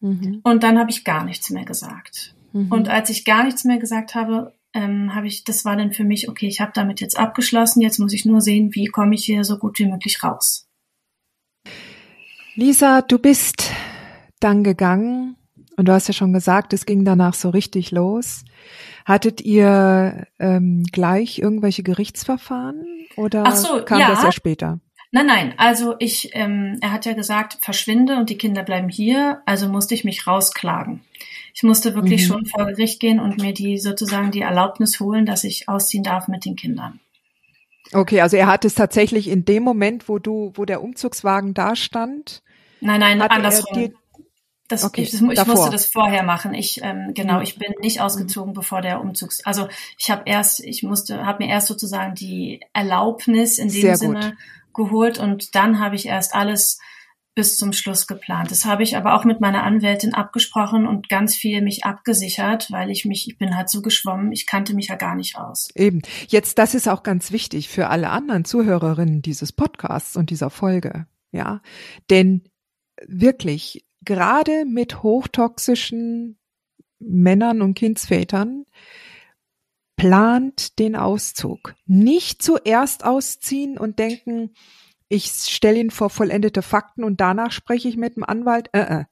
mhm. 0.00 0.40
und 0.44 0.62
dann 0.62 0.78
habe 0.78 0.90
ich 0.90 1.04
gar 1.04 1.24
nichts 1.24 1.50
mehr 1.50 1.64
gesagt. 1.64 2.34
Mhm. 2.52 2.72
Und 2.72 2.88
als 2.88 3.10
ich 3.10 3.24
gar 3.24 3.44
nichts 3.44 3.64
mehr 3.64 3.78
gesagt 3.78 4.14
habe, 4.14 4.54
ähm, 4.72 5.14
habe 5.14 5.26
ich, 5.26 5.44
das 5.44 5.64
war 5.64 5.76
dann 5.76 5.92
für 5.92 6.04
mich, 6.04 6.28
okay, 6.28 6.46
ich 6.46 6.60
habe 6.60 6.72
damit 6.74 7.00
jetzt 7.00 7.18
abgeschlossen, 7.18 7.80
jetzt 7.80 7.98
muss 7.98 8.12
ich 8.12 8.24
nur 8.24 8.40
sehen, 8.40 8.74
wie 8.74 8.86
komme 8.86 9.14
ich 9.14 9.24
hier 9.24 9.44
so 9.44 9.58
gut 9.58 9.78
wie 9.78 9.86
möglich 9.86 10.22
raus. 10.22 10.68
Lisa, 12.54 13.02
du 13.02 13.18
bist 13.18 13.70
dann 14.40 14.64
gegangen 14.64 15.36
und 15.76 15.88
du 15.88 15.92
hast 15.92 16.08
ja 16.08 16.14
schon 16.14 16.32
gesagt, 16.32 16.72
es 16.72 16.86
ging 16.86 17.04
danach 17.04 17.34
so 17.34 17.50
richtig 17.50 17.90
los. 17.90 18.44
Hattet 19.04 19.40
ihr 19.40 20.26
ähm, 20.38 20.84
gleich 20.90 21.38
irgendwelche 21.38 21.82
Gerichtsverfahren 21.82 22.84
oder 23.16 23.50
so, 23.52 23.84
kam 23.84 24.00
ja. 24.00 24.08
das 24.08 24.22
ja 24.22 24.32
später? 24.32 24.80
Nein, 25.12 25.26
nein. 25.26 25.54
Also 25.56 25.94
ich, 25.98 26.30
ähm, 26.34 26.78
er 26.80 26.92
hat 26.92 27.06
ja 27.06 27.12
gesagt, 27.12 27.58
verschwinde 27.60 28.16
und 28.16 28.30
die 28.30 28.38
Kinder 28.38 28.62
bleiben 28.62 28.88
hier. 28.88 29.42
Also 29.46 29.68
musste 29.68 29.94
ich 29.94 30.04
mich 30.04 30.26
rausklagen. 30.26 31.00
Ich 31.54 31.62
musste 31.62 31.94
wirklich 31.94 32.22
mhm. 32.22 32.32
schon 32.32 32.46
vor 32.46 32.66
Gericht 32.66 33.00
gehen 33.00 33.20
und 33.20 33.40
mir 33.40 33.54
die 33.54 33.78
sozusagen 33.78 34.30
die 34.30 34.42
Erlaubnis 34.42 35.00
holen, 35.00 35.24
dass 35.24 35.44
ich 35.44 35.68
ausziehen 35.68 36.04
darf 36.04 36.28
mit 36.28 36.44
den 36.44 36.56
Kindern. 36.56 37.00
Okay, 37.92 38.20
also 38.20 38.36
er 38.36 38.48
hat 38.48 38.64
es 38.64 38.74
tatsächlich 38.74 39.28
in 39.28 39.44
dem 39.44 39.62
Moment, 39.62 40.08
wo 40.08 40.18
du, 40.18 40.52
wo 40.54 40.64
der 40.64 40.82
Umzugswagen 40.82 41.54
da 41.54 41.76
stand, 41.76 42.42
Nein, 42.80 43.00
nein, 43.00 43.22
andersrum. 43.22 43.92
Das, 44.68 44.82
okay, 44.82 45.02
ich, 45.02 45.14
ich 45.14 45.20
musste 45.20 45.70
das 45.70 45.86
vorher 45.86 46.24
machen. 46.24 46.52
Ich 46.52 46.80
ähm, 46.82 47.12
genau, 47.14 47.40
ich 47.40 47.56
bin 47.56 47.72
nicht 47.80 48.00
ausgezogen, 48.00 48.52
bevor 48.52 48.82
der 48.82 49.00
Umzugs. 49.00 49.44
Also 49.44 49.68
ich 49.96 50.10
habe 50.10 50.22
erst, 50.26 50.58
ich 50.58 50.82
musste, 50.82 51.24
habe 51.24 51.44
mir 51.44 51.50
erst 51.50 51.68
sozusagen 51.68 52.16
die 52.16 52.60
Erlaubnis 52.72 53.58
in 53.58 53.68
dem 53.68 53.80
Sehr 53.80 53.96
Sinne 53.96 54.20
gut. 54.20 54.34
Geholt 54.76 55.18
und 55.18 55.54
dann 55.54 55.80
habe 55.80 55.96
ich 55.96 56.06
erst 56.06 56.34
alles 56.34 56.78
bis 57.36 57.58
zum 57.58 57.74
Schluss 57.74 58.06
geplant. 58.06 58.50
Das 58.50 58.64
habe 58.64 58.82
ich 58.82 58.96
aber 58.96 59.14
auch 59.14 59.24
mit 59.24 59.40
meiner 59.42 59.62
Anwältin 59.62 60.14
abgesprochen 60.14 60.86
und 60.86 61.10
ganz 61.10 61.36
viel 61.36 61.60
mich 61.60 61.84
abgesichert, 61.84 62.70
weil 62.70 62.90
ich 62.90 63.04
mich, 63.04 63.28
ich 63.28 63.36
bin 63.36 63.54
halt 63.54 63.68
so 63.68 63.82
geschwommen, 63.82 64.32
ich 64.32 64.46
kannte 64.46 64.74
mich 64.74 64.88
ja 64.88 64.96
gar 64.96 65.14
nicht 65.14 65.36
aus. 65.36 65.68
Eben. 65.74 66.00
Jetzt, 66.28 66.58
das 66.58 66.74
ist 66.74 66.88
auch 66.88 67.02
ganz 67.02 67.32
wichtig 67.32 67.68
für 67.68 67.88
alle 67.88 68.08
anderen 68.08 68.46
Zuhörerinnen 68.46 69.20
dieses 69.20 69.52
Podcasts 69.52 70.16
und 70.16 70.30
dieser 70.30 70.48
Folge. 70.48 71.06
Ja, 71.30 71.60
denn 72.08 72.42
wirklich 73.06 73.84
gerade 74.02 74.64
mit 74.64 75.02
hochtoxischen 75.02 76.38
Männern 76.98 77.60
und 77.60 77.74
Kindsvätern 77.74 78.64
plant 79.96 80.78
den 80.78 80.94
Auszug. 80.96 81.74
Nicht 81.86 82.42
zuerst 82.42 83.04
ausziehen 83.04 83.78
und 83.78 83.98
denken, 83.98 84.50
ich 85.08 85.26
stelle 85.26 85.80
ihn 85.80 85.90
vor 85.90 86.10
vollendete 86.10 86.62
Fakten 86.62 87.04
und 87.04 87.20
danach 87.20 87.52
spreche 87.52 87.88
ich 87.88 87.96
mit 87.96 88.16
dem 88.16 88.24
Anwalt. 88.24 88.68
Äh, 88.72 89.00
äh. 89.00 89.04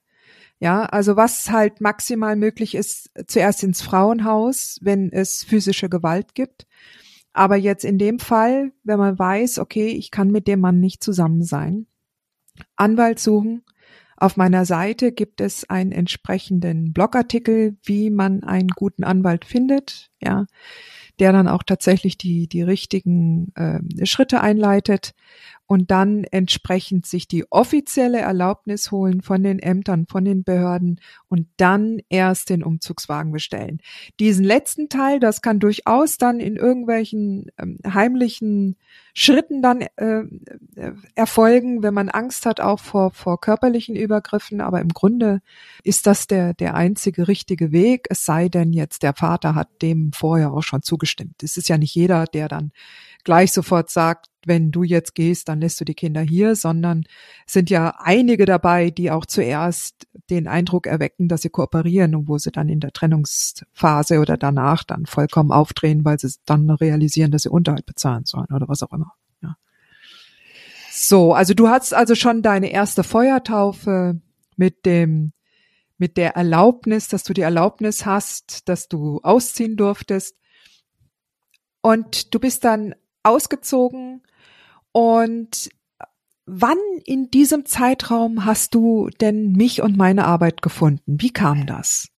Ja, 0.61 0.85
also 0.85 1.17
was 1.17 1.51
halt 1.51 1.81
maximal 1.81 2.37
möglich 2.37 2.75
ist, 2.75 3.11
zuerst 3.27 3.63
ins 3.63 3.83
Frauenhaus, 3.83 4.79
wenn 4.83 5.13
es 5.13 5.45
physische 5.45 5.89
Gewalt 5.89 6.35
gibt. 6.35 6.67
Aber 7.33 7.57
jetzt 7.57 7.85
in 7.85 7.99
dem 7.99 8.19
Fall, 8.19 8.73
wenn 8.85 8.99
man 8.99 9.19
weiß, 9.19 9.59
okay, 9.59 9.89
ich 9.89 10.11
kann 10.11 10.31
mit 10.31 10.47
dem 10.47 10.61
Mann 10.61 10.79
nicht 10.79 11.03
zusammen 11.03 11.43
sein, 11.43 11.87
Anwalt 12.77 13.19
suchen, 13.19 13.65
auf 14.17 14.37
meiner 14.37 14.65
Seite 14.65 15.13
gibt 15.13 15.41
es 15.41 15.69
einen 15.69 15.93
entsprechenden 15.93 16.93
Blogartikel, 16.93 17.77
wie 17.83 18.11
man 18.11 18.43
einen 18.45 18.69
guten 18.69 19.05
Anwalt 19.05 19.45
findet, 19.45 20.11
ja, 20.21 20.47
der 21.19 21.33
dann 21.33 21.49
auch 21.49 21.63
tatsächlich 21.63 22.19
die, 22.19 22.49
die 22.49 22.63
richtigen 22.63 23.53
äh, 23.55 24.07
Schritte 24.07 24.41
einleitet. 24.41 25.15
Und 25.67 25.91
dann 25.91 26.25
entsprechend 26.25 27.07
sich 27.07 27.27
die 27.27 27.51
offizielle 27.51 28.21
Erlaubnis 28.21 28.91
holen 28.91 29.23
von 29.23 29.43
den 29.43 29.59
Ämtern, 29.59 30.07
von 30.07 30.25
den 30.25 30.45
Behörden 30.45 31.01
und 31.29 31.49
dann 31.57 32.01
erst 32.09 32.51
den 32.51 32.63
Umzugswagen 32.63 33.33
bestellen. 33.33 33.81
Diesen 34.21 34.45
letzten 34.45 34.89
Teil, 34.89 35.21
das 35.21 35.41
kann 35.41 35.61
durchaus 35.61 36.19
dann 36.19 36.39
in 36.39 36.57
irgendwelchen 36.57 37.51
ähm, 37.59 37.79
heimlichen 37.87 38.77
Schritten 39.15 39.63
dann 39.63 39.83
äh, 39.97 40.25
äh, 40.75 40.93
erfolgen, 41.15 41.83
wenn 41.83 41.95
man 41.95 42.09
Angst 42.09 42.47
hat 42.47 42.61
auch 42.61 42.81
vor, 42.81 43.13
vor 43.13 43.41
körperlichen 43.41 43.97
Übergriffen. 43.97 44.61
Aber 44.61 44.81
im 44.81 44.89
Grunde 44.89 45.41
ist 45.83 46.07
das 46.07 46.27
der, 46.27 46.53
der 46.53 46.75
einzige 46.75 47.29
richtige 47.29 47.73
Weg, 47.73 48.07
es 48.11 48.25
sei 48.25 48.49
denn 48.49 48.73
jetzt 48.73 49.03
der 49.03 49.15
Vater 49.15 49.55
hat 49.55 49.69
dem 49.83 50.13
vorher 50.13 50.53
auch 50.53 50.63
schon 50.63 50.83
zugestimmt. 50.83 51.43
Es 51.43 51.57
ist 51.57 51.69
ja 51.69 51.79
nicht 51.79 51.95
jeder, 51.95 52.27
der 52.27 52.49
dann 52.49 52.73
gleich 53.25 53.53
sofort 53.53 53.91
sagt, 53.91 54.27
wenn 54.47 54.71
du 54.71 54.83
jetzt 54.83 55.15
gehst, 55.15 55.49
dann 55.49 55.61
lässt 55.61 55.81
du 55.81 55.85
die 55.85 55.95
Kinder 55.95 56.21
hier, 56.21 56.55
sondern 56.55 57.05
sind 57.47 57.71
ja 57.71 57.95
einige 57.99 58.45
dabei, 58.45 58.91
die 58.91 59.11
auch 59.11 59.27
zuerst 59.27 60.07
den 60.31 60.47
Eindruck 60.49 60.87
erwecken, 60.87 61.29
dass 61.29 61.43
sie 61.43 61.51
kooperieren 61.51 62.15
und 62.15 62.29
wo 62.29 62.39
sie 62.39 62.53
dann 62.53 62.69
in 62.69 62.81
der 62.81 62.93
Trennungsphase 62.93 64.21
oder 64.21 64.37
danach 64.37 64.85
dann 64.85 65.07
vollkommen 65.07 65.51
aufdrehen, 65.51 66.05
weil 66.05 66.19
sie 66.19 66.35
dann 66.45 66.69
realisieren, 66.71 67.31
dass 67.31 67.43
sie 67.43 67.51
Unterhalt 67.51 67.87
bezahlen 67.87 68.25
sollen 68.27 68.53
oder 68.55 68.69
was 68.69 68.83
auch 68.83 68.93
immer. 68.93 69.15
Ja. 69.43 69.57
So, 70.91 71.33
also 71.33 71.55
du 71.55 71.69
hast 71.69 71.95
also 71.95 72.15
schon 72.15 72.43
deine 72.43 72.71
erste 72.71 73.03
Feuertaufe 73.03 74.21
mit 74.57 74.87
dem 74.87 75.33
mit 75.97 76.17
der 76.17 76.35
Erlaubnis, 76.35 77.09
dass 77.09 77.23
du 77.23 77.33
die 77.33 77.43
Erlaubnis 77.43 78.05
hast, 78.05 78.69
dass 78.69 78.89
du 78.89 79.21
ausziehen 79.23 79.77
durftest. 79.77 80.37
Und 81.83 82.35
du 82.35 82.41
bist 82.41 82.65
dann 82.65 82.95
ausgezogen 83.25 84.23
und 84.93 85.71
wann 86.47 86.79
in 87.05 87.31
diesem 87.31 87.65
Zeitraum 87.67 88.45
hast 88.45 88.75
du 88.75 89.09
denn 89.21 89.53
mich 89.53 89.83
und 89.83 89.97
meine 89.97 90.27
Arbeit 90.27 90.63
gefunden? 90.63 91.19
Wie 91.21 91.33
kam 91.33 91.67
das? 91.67 92.09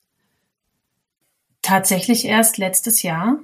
Tatsächlich 1.62 2.27
erst 2.27 2.59
letztes 2.59 3.03
Jahr. 3.03 3.38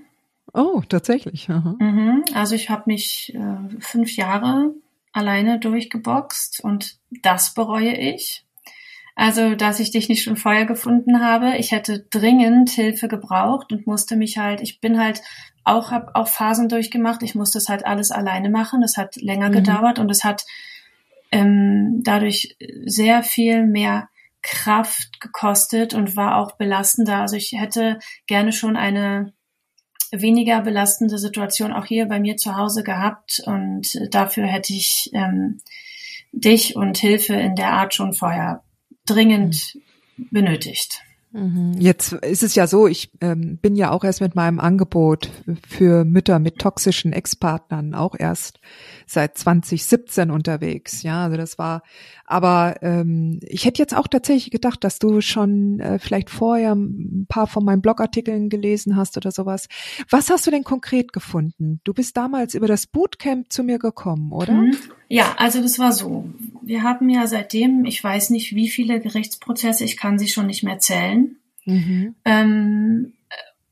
Oh, 0.53 0.83
tatsächlich. 0.89 1.49
Mhm. 1.49 2.25
Also 2.35 2.55
ich 2.55 2.69
habe 2.69 2.85
mich 2.87 3.35
äh, 3.35 3.81
fünf 3.81 4.17
Jahre 4.17 4.75
alleine 5.13 5.59
durchgeboxt 5.59 6.61
und 6.63 6.99
das 7.23 7.55
bereue 7.55 7.97
ich. 7.97 8.45
Also, 9.15 9.55
dass 9.55 9.81
ich 9.81 9.91
dich 9.91 10.09
nicht 10.09 10.23
schon 10.23 10.37
vorher 10.37 10.65
gefunden 10.65 11.21
habe. 11.21 11.57
Ich 11.59 11.73
hätte 11.73 12.07
dringend 12.11 12.71
Hilfe 12.71 13.09
gebraucht 13.09 13.73
und 13.73 13.87
musste 13.87 14.17
mich 14.17 14.39
halt, 14.39 14.61
ich 14.63 14.81
bin 14.81 14.99
halt 14.99 15.23
auch, 15.65 15.91
habe 15.91 16.15
auch 16.15 16.29
Phasen 16.29 16.69
durchgemacht. 16.69 17.23
Ich 17.23 17.35
musste 17.35 17.59
es 17.59 17.69
halt 17.69 17.85
alles 17.85 18.11
alleine 18.11 18.49
machen. 18.49 18.81
Das 18.81 18.97
hat 18.97 19.17
länger 19.17 19.49
mhm. 19.49 19.53
gedauert 19.53 19.99
und 19.99 20.11
es 20.11 20.25
hat 20.25 20.45
ähm, 21.31 22.01
dadurch 22.03 22.57
sehr 22.85 23.23
viel 23.23 23.67
mehr 23.67 24.09
Kraft 24.43 25.21
gekostet 25.21 25.95
und 25.95 26.17
war 26.17 26.37
auch 26.37 26.53
belastender. 26.53 27.19
Also 27.19 27.37
ich 27.37 27.53
hätte 27.53 27.99
gerne 28.27 28.53
schon 28.53 28.77
eine 28.77 29.33
weniger 30.11 30.61
belastende 30.61 31.17
Situation 31.17 31.73
auch 31.73 31.87
hier 31.87 32.07
bei 32.07 32.21
mir 32.21 32.37
zu 32.37 32.57
Hause 32.57 32.83
gehabt 32.83 33.43
und 33.47 34.15
dafür 34.15 34.47
hätte 34.47 34.75
ich 34.75 35.11
ähm, 35.15 35.59
dich 36.33 36.77
und 36.77 36.99
Hilfe 36.99 37.35
in 37.35 37.55
der 37.57 37.73
Art 37.73 37.95
schon 37.95 38.13
vorher 38.13 38.63
dringend 39.07 39.79
benötigt. 40.31 41.03
Mhm. 41.33 41.73
Jetzt 41.79 42.13
ist 42.13 42.43
es 42.43 42.55
ja 42.55 42.67
so, 42.67 42.87
ich 42.87 43.11
ähm, 43.23 43.57
bin 43.57 43.75
ja 43.75 43.91
auch 43.91 44.05
erst 44.05 44.21
mit 44.21 44.35
meinem 44.35 44.61
Angebot 44.61 45.31
für 45.67 46.05
Mütter 46.05 46.39
mit 46.39 46.59
toxischen 46.59 47.15
Ex-Partnern 47.15 47.95
auch 47.95 48.15
erst 48.19 48.61
seit 49.07 49.39
2017 49.39 50.31
unterwegs. 50.31 51.03
Ja, 51.03 51.25
also 51.25 51.39
das 51.39 51.59
war, 51.59 51.83
aber 52.27 52.77
ähm, 52.83 53.41
ich 53.43 53.65
hätte 53.65 53.81
jetzt 53.81 53.97
auch 53.97 54.09
tatsächlich 54.09 54.51
gedacht, 54.51 54.85
dass 54.85 54.99
du 54.99 55.23
schon 55.23 55.81
äh, 55.81 55.99
vielleicht 55.99 56.29
vorher 56.29 56.75
ein 56.75 57.27
paar 57.29 57.47
von 57.47 57.65
meinen 57.65 57.81
Blogartikeln 57.81 58.51
gelesen 58.51 58.97
hast 58.97 59.17
oder 59.17 59.31
sowas. 59.31 59.69
Was 60.11 60.29
hast 60.29 60.47
du 60.47 60.51
denn 60.51 60.65
konkret 60.65 61.15
gefunden? 61.15 61.81
Du 61.85 61.95
bist 61.95 62.17
damals 62.17 62.55
über 62.55 62.67
das 62.67 62.87
Bootcamp 62.87 63.51
zu 63.51 63.65
mir 63.65 63.79
gekommen, 63.79 64.33
oder? 64.33 64.53
Mhm. 64.53 64.77
Ja, 65.13 65.35
also 65.37 65.61
das 65.61 65.79
war 65.79 65.93
so. 65.93 66.25
Wir 66.63 66.83
haben 66.83 67.11
ja 67.11 67.27
seitdem, 67.27 67.85
ich 67.85 68.03
weiß 68.03 68.31
nicht, 68.31 68.55
wie 68.55 68.71
viele 68.71 68.99
Gerichtsprozesse, 68.99 69.85
ich 69.85 69.99
kann 69.99 70.19
sie 70.19 70.29
schon 70.29 70.47
nicht 70.47 70.63
mehr 70.63 70.79
zählen. 70.79 71.37
Mhm. 71.67 72.15
Ähm, 72.25 73.13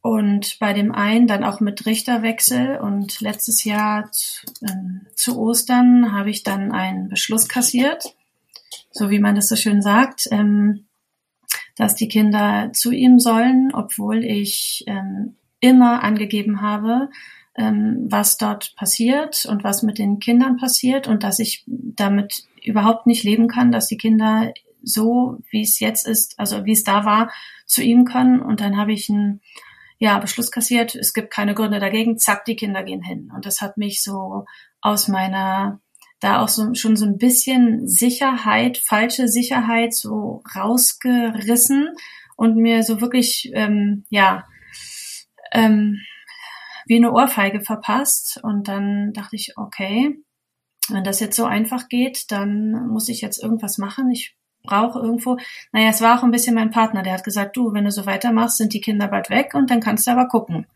und 0.03 0.59
bei 0.61 0.74
dem 0.74 0.92
einen 0.92 1.26
dann 1.26 1.42
auch 1.42 1.61
mit 1.61 1.87
Richterwechsel. 1.87 2.76
Und 2.76 3.22
letztes 3.22 3.64
Jahr 3.64 4.12
zu, 4.12 4.48
ähm, 4.68 5.07
zu 5.14 5.38
Ostern 5.38 6.12
habe 6.12 6.29
ich 6.29 6.42
dann 6.42 6.72
einen 6.72 7.09
Beschluss 7.09 7.48
kassiert, 7.48 8.14
so 8.90 9.09
wie 9.09 9.18
man 9.18 9.35
das 9.35 9.48
so 9.48 9.57
schön 9.57 9.81
sagt, 9.81 10.29
ähm, 10.31 10.85
dass 11.74 11.94
die 11.94 12.09
Kinder 12.09 12.70
zu 12.74 12.90
ihm 12.90 13.18
sollen, 13.18 13.70
obwohl 13.72 14.26
ich 14.26 14.85
ähm, 14.87 15.37
immer 15.61 16.05
angegeben 16.05 16.61
habe, 16.61 17.09
ähm, 17.61 18.07
was 18.09 18.38
dort 18.38 18.75
passiert 18.75 19.44
und 19.44 19.62
was 19.62 19.83
mit 19.83 19.99
den 19.99 20.18
Kindern 20.18 20.57
passiert 20.57 21.07
und 21.07 21.23
dass 21.23 21.38
ich 21.38 21.64
damit 21.66 22.44
überhaupt 22.64 23.07
nicht 23.07 23.23
leben 23.23 23.49
kann, 23.49 23.70
dass 23.70 23.87
die 23.87 23.99
Kinder 23.99 24.53
so, 24.83 25.38
wie 25.51 25.61
es 25.61 25.79
jetzt 25.79 26.09
ist, 26.09 26.38
also 26.38 26.64
wie 26.64 26.73
es 26.73 26.85
da 26.85 27.05
war, 27.05 27.31
zu 27.66 27.83
ihm 27.83 28.07
können. 28.07 28.40
Und 28.40 28.61
dann 28.61 28.79
habe 28.79 28.92
ich 28.92 29.11
einen 29.11 29.42
ja, 29.99 30.18
Beschluss 30.18 30.51
kassiert, 30.51 30.94
es 30.94 31.12
gibt 31.12 31.31
keine 31.31 31.55
Gründe 31.55 31.79
dagegen, 31.81 32.16
zack, 32.16 32.46
die 32.46 32.57
Kinder 32.57 32.83
gehen 32.83 33.03
hin. 33.03 33.31
Und 33.35 33.44
das 33.44 33.61
hat 33.61 33.77
mich 33.77 34.03
so 34.03 34.46
aus 34.81 35.09
meiner, 35.09 35.81
da 36.20 36.40
auch 36.40 36.49
so, 36.49 36.73
schon 36.73 36.96
so 36.96 37.05
ein 37.05 37.18
bisschen 37.18 37.87
Sicherheit, 37.87 38.79
falsche 38.79 39.29
Sicherheit 39.29 39.94
so 39.94 40.42
rausgerissen 40.57 41.90
und 42.37 42.57
mir 42.57 42.83
so 42.83 43.03
wirklich, 43.03 43.51
ähm, 43.53 44.07
ja, 44.09 44.46
ähm, 45.53 46.01
wie 46.90 46.96
eine 46.96 47.12
Ohrfeige 47.12 47.61
verpasst. 47.61 48.40
Und 48.42 48.66
dann 48.66 49.12
dachte 49.12 49.37
ich, 49.37 49.53
okay, 49.57 50.18
wenn 50.88 51.05
das 51.05 51.20
jetzt 51.20 51.37
so 51.37 51.44
einfach 51.44 51.88
geht, 51.88 52.33
dann 52.33 52.88
muss 52.88 53.09
ich 53.09 53.20
jetzt 53.20 53.40
irgendwas 53.40 53.79
machen. 53.79 54.11
Ich 54.11 54.35
brauche 54.64 54.98
irgendwo. 54.98 55.37
Naja, 55.70 55.90
es 55.90 56.00
war 56.00 56.18
auch 56.18 56.24
ein 56.24 56.33
bisschen 56.33 56.57
mein 56.57 56.72
Partner, 56.72 57.05
der 57.05 57.12
hat 57.12 57.22
gesagt, 57.22 57.57
du, 57.57 57.72
wenn 57.72 57.85
du 57.85 57.92
so 57.92 58.07
weitermachst, 58.07 58.57
sind 58.57 58.74
die 58.74 58.81
Kinder 58.81 59.07
bald 59.07 59.31
weg 59.31 59.55
und 59.55 59.70
dann 59.70 59.79
kannst 59.79 60.09
du 60.09 60.11
aber 60.11 60.26
gucken. 60.26 60.66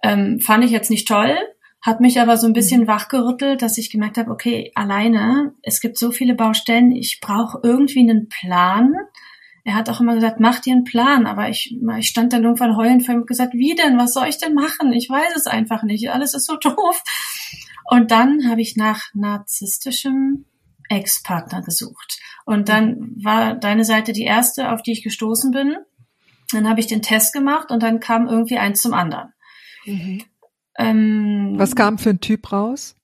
Ähm, 0.00 0.38
fand 0.38 0.64
ich 0.64 0.70
jetzt 0.70 0.90
nicht 0.90 1.08
toll, 1.08 1.36
hat 1.82 1.98
mich 1.98 2.20
aber 2.20 2.36
so 2.36 2.46
ein 2.46 2.52
bisschen 2.52 2.82
mhm. 2.82 2.86
wachgerüttelt, 2.86 3.62
dass 3.62 3.78
ich 3.78 3.90
gemerkt 3.90 4.16
habe, 4.16 4.30
okay, 4.30 4.70
alleine, 4.76 5.54
es 5.62 5.80
gibt 5.80 5.98
so 5.98 6.12
viele 6.12 6.36
Baustellen, 6.36 6.92
ich 6.92 7.18
brauche 7.20 7.58
irgendwie 7.64 8.08
einen 8.08 8.28
Plan. 8.28 8.94
Er 9.64 9.74
hat 9.74 9.88
auch 9.88 10.00
immer 10.00 10.14
gesagt, 10.14 10.40
mach 10.40 10.60
dir 10.60 10.74
einen 10.74 10.84
Plan, 10.84 11.26
aber 11.26 11.48
ich, 11.48 11.74
ich 11.98 12.08
stand 12.08 12.34
dann 12.34 12.44
irgendwann 12.44 12.76
heulend 12.76 13.04
vor 13.04 13.14
ihm 13.14 13.22
und 13.22 13.26
gesagt, 13.26 13.54
wie 13.54 13.74
denn, 13.74 13.96
was 13.96 14.12
soll 14.12 14.28
ich 14.28 14.36
denn 14.36 14.52
machen? 14.52 14.92
Ich 14.92 15.08
weiß 15.08 15.34
es 15.36 15.46
einfach 15.46 15.82
nicht, 15.82 16.10
alles 16.10 16.34
ist 16.34 16.46
so 16.46 16.56
doof. 16.60 17.02
Und 17.90 18.10
dann 18.10 18.48
habe 18.48 18.60
ich 18.60 18.76
nach 18.76 19.02
narzisstischem 19.14 20.44
Ex-Partner 20.90 21.62
gesucht. 21.62 22.20
Und 22.44 22.68
dann 22.68 23.12
war 23.16 23.54
deine 23.54 23.84
Seite 23.84 24.12
die 24.12 24.24
erste, 24.24 24.70
auf 24.70 24.82
die 24.82 24.92
ich 24.92 25.02
gestoßen 25.02 25.50
bin. 25.50 25.76
Dann 26.52 26.68
habe 26.68 26.80
ich 26.80 26.86
den 26.86 27.02
Test 27.02 27.32
gemacht 27.32 27.70
und 27.70 27.82
dann 27.82 28.00
kam 28.00 28.26
irgendwie 28.26 28.58
eins 28.58 28.82
zum 28.82 28.92
anderen. 28.92 29.32
Mhm. 29.86 30.22
Ähm, 30.76 31.54
Was 31.56 31.74
kam 31.74 31.98
für 31.98 32.10
ein 32.10 32.20
Typ 32.20 32.52
raus? 32.52 32.96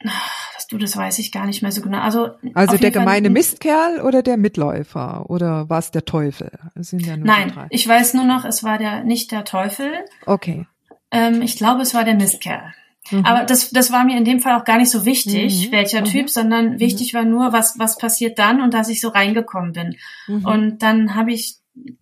Das, 0.54 0.66
du, 0.66 0.78
das 0.78 0.96
weiß 0.96 1.18
ich 1.18 1.32
gar 1.32 1.46
nicht 1.46 1.62
mehr 1.62 1.72
so 1.72 1.80
genau. 1.80 1.98
Also, 1.98 2.30
also 2.54 2.76
der 2.76 2.90
gemeine 2.90 3.28
Fall, 3.28 3.32
Mistkerl 3.32 4.00
oder 4.00 4.22
der 4.22 4.36
Mitläufer 4.36 5.28
oder 5.30 5.68
war 5.68 5.78
es 5.78 5.90
der 5.90 6.04
Teufel? 6.04 6.50
Ja 6.74 7.16
Nein, 7.16 7.66
ich 7.70 7.86
weiß 7.86 8.14
nur 8.14 8.24
noch, 8.24 8.44
es 8.44 8.62
war 8.62 8.78
der 8.78 9.04
nicht 9.04 9.32
der 9.32 9.44
Teufel. 9.44 9.92
Okay. 10.26 10.66
Ähm, 11.10 11.42
ich 11.42 11.56
glaube, 11.56 11.82
es 11.82 11.94
war 11.94 12.04
der 12.04 12.14
Mistkerl. 12.14 12.72
Mhm. 13.10 13.24
Aber 13.24 13.44
das, 13.44 13.70
das 13.70 13.90
war 13.90 14.04
mir 14.04 14.16
in 14.16 14.24
dem 14.24 14.40
Fall 14.40 14.58
auch 14.58 14.64
gar 14.64 14.78
nicht 14.78 14.90
so 14.90 15.04
wichtig, 15.04 15.68
mhm. 15.68 15.72
welcher 15.72 16.00
mhm. 16.00 16.06
Typ, 16.06 16.30
sondern 16.30 16.74
mhm. 16.74 16.80
wichtig 16.80 17.14
war 17.14 17.24
nur, 17.24 17.52
was, 17.52 17.78
was 17.78 17.98
passiert 17.98 18.38
dann 18.38 18.60
und 18.60 18.74
dass 18.74 18.88
ich 18.88 19.00
so 19.00 19.08
reingekommen 19.08 19.72
bin. 19.72 19.96
Mhm. 20.26 20.44
Und 20.44 20.78
dann 20.82 21.14
habe 21.14 21.32
ich 21.32 21.56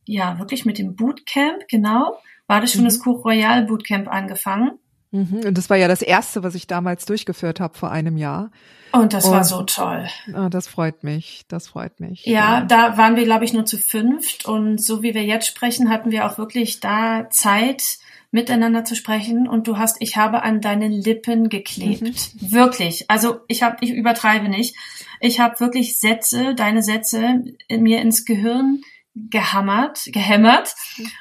ja 0.05 0.39
wirklich 0.39 0.65
mit 0.65 0.79
dem 0.79 0.97
Bootcamp, 0.97 1.69
genau, 1.69 2.17
war 2.47 2.61
das 2.61 2.73
schon 2.73 2.85
das 2.85 2.99
Cour 2.99 3.23
Royal 3.23 3.65
Bootcamp 3.65 4.09
angefangen. 4.09 4.73
Und 5.13 5.59
das 5.59 5.69
war 5.69 5.77
ja 5.77 5.89
das 5.89 6.03
erste, 6.03 6.43
was 6.43 6.55
ich 6.55 6.67
damals 6.67 7.05
durchgeführt 7.05 7.61
habe 7.61 7.77
vor 7.77 7.91
einem 7.91 8.17
Jahr. 8.17 8.51
Und 8.93 9.13
das 9.13 9.25
und, 9.25 9.33
war 9.33 9.45
so 9.45 9.63
toll. 9.63 10.07
Ah, 10.33 10.49
das 10.49 10.69
freut 10.69 11.05
mich, 11.05 11.45
das 11.49 11.69
freut 11.69 12.01
mich. 12.01 12.27
Ja, 12.27 12.61
ja. 12.61 12.61
da 12.63 12.97
waren 12.97 13.17
wir, 13.17 13.25
glaube 13.25 13.45
ich, 13.45 13.53
nur 13.53 13.67
zu 13.67 13.79
fünft. 13.79 14.47
Und 14.47 14.83
so 14.83 15.03
wie 15.03 15.15
wir 15.15 15.25
jetzt 15.25 15.47
sprechen, 15.47 15.91
hatten 15.91 16.11
wir 16.11 16.27
auch 16.27 16.39
wirklich 16.39 16.81
da 16.81 17.29
Zeit, 17.31 17.99
miteinander 18.33 18.85
zu 18.85 18.95
sprechen 18.95 19.49
und 19.49 19.67
du 19.67 19.77
hast, 19.77 19.97
ich 20.01 20.17
habe 20.17 20.43
an 20.43 20.61
deinen 20.61 20.93
Lippen 20.93 21.49
geklebt. 21.49 22.03
Mhm. 22.03 22.53
Wirklich. 22.53 23.11
Also 23.11 23.41
ich 23.49 23.63
habe, 23.63 23.79
ich 23.81 23.91
übertreibe 23.91 24.49
nicht. 24.49 24.77
Ich 25.21 25.41
habe 25.41 25.59
wirklich 25.61 25.99
Sätze, 25.99 26.55
deine 26.55 26.83
Sätze 26.83 27.43
mir 27.69 28.01
ins 28.01 28.25
Gehirn 28.25 28.83
gehammert, 29.15 30.05
gehämmert 30.07 30.75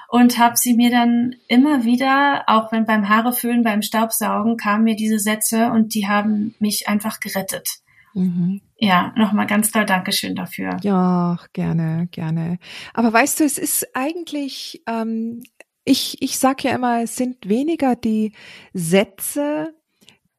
und 0.09 0.37
habe 0.37 0.55
sie 0.55 0.75
mir 0.75 0.91
dann 0.91 1.35
immer 1.47 1.83
wieder, 1.83 2.43
auch 2.47 2.71
wenn 2.71 2.85
beim 2.85 3.09
Haareföhnen, 3.09 3.63
beim 3.63 3.81
Staubsaugen, 3.81 4.57
kamen 4.57 4.83
mir 4.83 4.95
diese 4.95 5.19
Sätze 5.19 5.71
und 5.71 5.95
die 5.95 6.07
haben 6.07 6.55
mich 6.59 6.87
einfach 6.87 7.19
gerettet. 7.19 7.67
Mhm. 8.13 8.61
Ja, 8.77 9.13
nochmal 9.15 9.47
ganz 9.47 9.71
doll 9.71 9.85
Dankeschön 9.85 10.35
dafür. 10.35 10.77
Ja, 10.81 11.37
gerne, 11.53 12.07
gerne. 12.11 12.59
Aber 12.93 13.11
weißt 13.11 13.39
du, 13.39 13.43
es 13.43 13.57
ist 13.57 13.95
eigentlich, 13.95 14.81
ähm, 14.87 15.43
ich, 15.83 16.21
ich 16.21 16.37
sag 16.37 16.63
ja 16.63 16.75
immer, 16.75 17.01
es 17.01 17.15
sind 17.15 17.49
weniger 17.49 17.95
die 17.95 18.33
Sätze, 18.73 19.73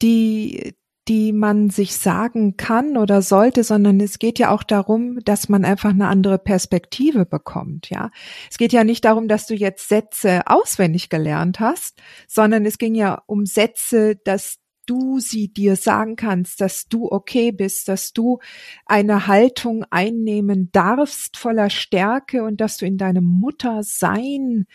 die, 0.03 0.75
die 1.11 1.33
man 1.33 1.71
sich 1.71 1.97
sagen 1.97 2.57
kann 2.57 2.97
oder 2.97 3.21
sollte, 3.21 3.65
sondern 3.65 3.99
es 3.99 4.21
geht 4.21 4.39
ja 4.39 4.53
auch 4.53 4.63
darum, 4.63 5.19
dass 5.25 5.49
man 5.49 5.65
einfach 5.65 5.91
eine 5.91 6.07
andere 6.07 6.39
Perspektive 6.39 7.27
bekommt, 7.27 7.91
ja. 7.91 8.13
Es 8.49 8.59
geht 8.59 8.73
ja 8.73 8.85
nicht 8.85 9.05
darum, 9.05 9.27
dass 9.27 9.49
du 9.49 9.55
jetzt 9.55 9.89
Sätze 9.89 10.43
auswendig 10.47 11.09
gelernt 11.09 11.59
hast, 11.59 12.01
sondern 12.29 12.65
es 12.65 12.79
ging 12.79 12.95
ja 12.95 13.25
um 13.27 13.45
Sätze, 13.45 14.21
dass 14.23 14.59
du 14.87 15.19
sie 15.19 15.53
dir 15.53 15.75
sagen 15.75 16.15
kannst, 16.15 16.61
dass 16.61 16.87
du 16.87 17.11
okay 17.11 17.51
bist, 17.51 17.89
dass 17.89 18.13
du 18.13 18.39
eine 18.87 19.27
Haltung 19.27 19.85
einnehmen 19.91 20.71
darfst 20.71 21.37
voller 21.37 21.71
Stärke 21.71 22.45
und 22.45 22.61
dass 22.61 22.77
du 22.77 22.87
in 22.87 22.99
deinem 22.99 23.25
Muttersein 23.25 24.67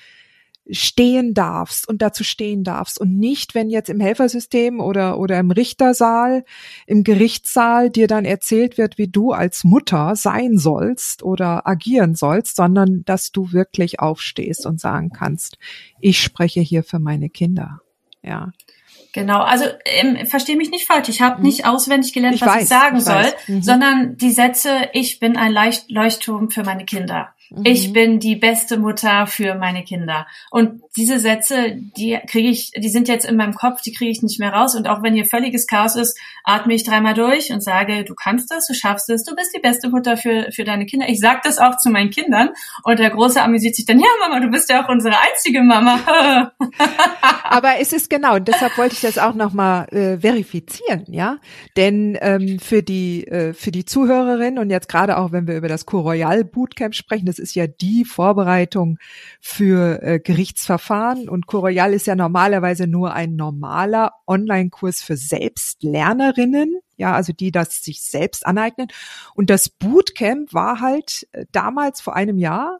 stehen 0.69 1.33
darfst 1.33 1.87
und 1.87 2.01
dazu 2.01 2.23
stehen 2.23 2.63
darfst 2.63 2.99
und 2.99 3.17
nicht, 3.17 3.55
wenn 3.55 3.69
jetzt 3.69 3.89
im 3.89 3.99
Helfersystem 3.99 4.79
oder, 4.79 5.19
oder 5.19 5.37
im 5.39 5.51
Richtersaal, 5.51 6.43
im 6.87 7.03
Gerichtssaal 7.03 7.89
dir 7.89 8.07
dann 8.07 8.25
erzählt 8.25 8.77
wird, 8.77 8.97
wie 8.97 9.07
du 9.07 9.31
als 9.31 9.63
Mutter 9.63 10.15
sein 10.15 10.57
sollst 10.57 11.23
oder 11.23 11.67
agieren 11.67 12.15
sollst, 12.15 12.55
sondern 12.55 13.03
dass 13.05 13.31
du 13.31 13.51
wirklich 13.51 13.99
aufstehst 13.99 14.65
und 14.65 14.79
sagen 14.79 15.11
kannst, 15.11 15.57
ich 15.99 16.19
spreche 16.19 16.61
hier 16.61 16.83
für 16.83 16.99
meine 16.99 17.29
Kinder. 17.29 17.81
Ja. 18.23 18.51
Genau, 19.13 19.43
also 19.43 19.63
ähm, 19.85 20.25
verstehe 20.25 20.57
mich 20.57 20.71
nicht 20.71 20.87
falsch. 20.87 21.07
Ich 21.07 21.21
habe 21.21 21.37
mhm. 21.37 21.45
nicht 21.45 21.65
auswendig 21.65 22.11
gelernt, 22.11 22.35
ich 22.35 22.41
was 22.41 22.55
weiß, 22.55 22.63
ich 22.63 22.67
sagen 22.67 22.97
ich 22.97 23.03
soll, 23.03 23.25
mhm. 23.47 23.61
sondern 23.61 24.17
die 24.17 24.31
Sätze, 24.31 24.89
ich 24.91 25.19
bin 25.19 25.37
ein 25.37 25.55
Leuchtturm 25.87 26.49
für 26.49 26.63
meine 26.63 26.83
Kinder. 26.83 27.29
Ich 27.63 27.89
mhm. 27.89 27.93
bin 27.93 28.19
die 28.19 28.35
beste 28.35 28.77
Mutter 28.77 29.27
für 29.27 29.55
meine 29.55 29.83
Kinder. 29.83 30.27
Und 30.51 30.81
diese 30.97 31.19
Sätze, 31.19 31.75
die 31.75 32.17
kriege 32.27 32.49
ich, 32.49 32.71
die 32.71 32.89
sind 32.89 33.07
jetzt 33.07 33.25
in 33.25 33.35
meinem 33.35 33.53
Kopf, 33.53 33.81
die 33.81 33.93
kriege 33.93 34.11
ich 34.11 34.21
nicht 34.21 34.39
mehr 34.39 34.51
raus. 34.51 34.75
Und 34.75 34.87
auch 34.87 35.03
wenn 35.03 35.13
hier 35.13 35.25
völliges 35.25 35.67
Chaos 35.67 35.95
ist, 35.95 36.17
atme 36.43 36.73
ich 36.73 36.83
dreimal 36.83 37.13
durch 37.13 37.51
und 37.51 37.63
sage, 37.63 38.03
du 38.03 38.15
kannst 38.15 38.51
es, 38.51 38.67
du 38.67 38.73
schaffst 38.73 39.09
es, 39.09 39.23
du 39.23 39.35
bist 39.35 39.55
die 39.55 39.61
beste 39.61 39.89
Mutter 39.89 40.17
für, 40.17 40.51
für 40.51 40.63
deine 40.63 40.85
Kinder. 40.85 41.07
Ich 41.07 41.19
sage 41.19 41.41
das 41.43 41.57
auch 41.57 41.77
zu 41.77 41.89
meinen 41.89 42.09
Kindern. 42.09 42.49
Und 42.83 42.99
der 42.99 43.09
Große 43.09 43.41
amüsiert 43.41 43.75
sich 43.75 43.85
dann, 43.85 43.99
ja 43.99 44.05
Mama, 44.21 44.39
du 44.39 44.49
bist 44.49 44.69
ja 44.69 44.83
auch 44.83 44.89
unsere 44.89 45.15
einzige 45.19 45.61
Mama. 45.61 45.99
Aber 47.43 47.79
es 47.79 47.93
ist 47.93 48.09
genau, 48.09 48.35
und 48.35 48.47
deshalb 48.47 48.77
wollte 48.77 48.95
ich 48.95 49.01
das 49.01 49.17
auch 49.17 49.35
nochmal 49.35 49.87
äh, 49.89 50.17
verifizieren, 50.17 51.05
ja. 51.07 51.37
Denn 51.77 52.17
ähm, 52.21 52.59
für 52.59 52.81
die, 52.81 53.27
äh, 53.27 53.53
für 53.53 53.71
die 53.71 53.85
Zuhörerin 53.85 54.57
und 54.57 54.69
jetzt 54.69 54.89
gerade 54.89 55.17
auch, 55.17 55.31
wenn 55.31 55.47
wir 55.47 55.55
über 55.55 55.67
das 55.67 55.85
Co 55.85 55.99
Royal 55.99 56.43
Bootcamp 56.43 56.95
sprechen, 56.95 57.25
das 57.35 57.39
ist 57.39 57.55
ja 57.55 57.67
die 57.67 58.05
Vorbereitung 58.05 58.97
für 59.41 60.01
äh, 60.01 60.19
Gerichtsverfahren 60.19 61.27
und 61.27 61.47
Coroyal 61.47 61.93
ist 61.93 62.07
ja 62.07 62.15
normalerweise 62.15 62.87
nur 62.87 63.13
ein 63.13 63.35
normaler 63.35 64.13
Online-Kurs 64.25 65.01
für 65.01 65.17
Selbstlernerinnen, 65.17 66.79
ja, 66.97 67.13
also 67.13 67.33
die 67.33 67.51
das 67.51 67.83
sich 67.83 68.01
selbst 68.01 68.45
aneignen. 68.45 68.87
Und 69.33 69.49
das 69.49 69.69
Bootcamp 69.69 70.53
war 70.53 70.79
halt 70.79 71.27
äh, 71.33 71.45
damals 71.51 71.99
vor 72.01 72.15
einem 72.15 72.37
Jahr 72.37 72.79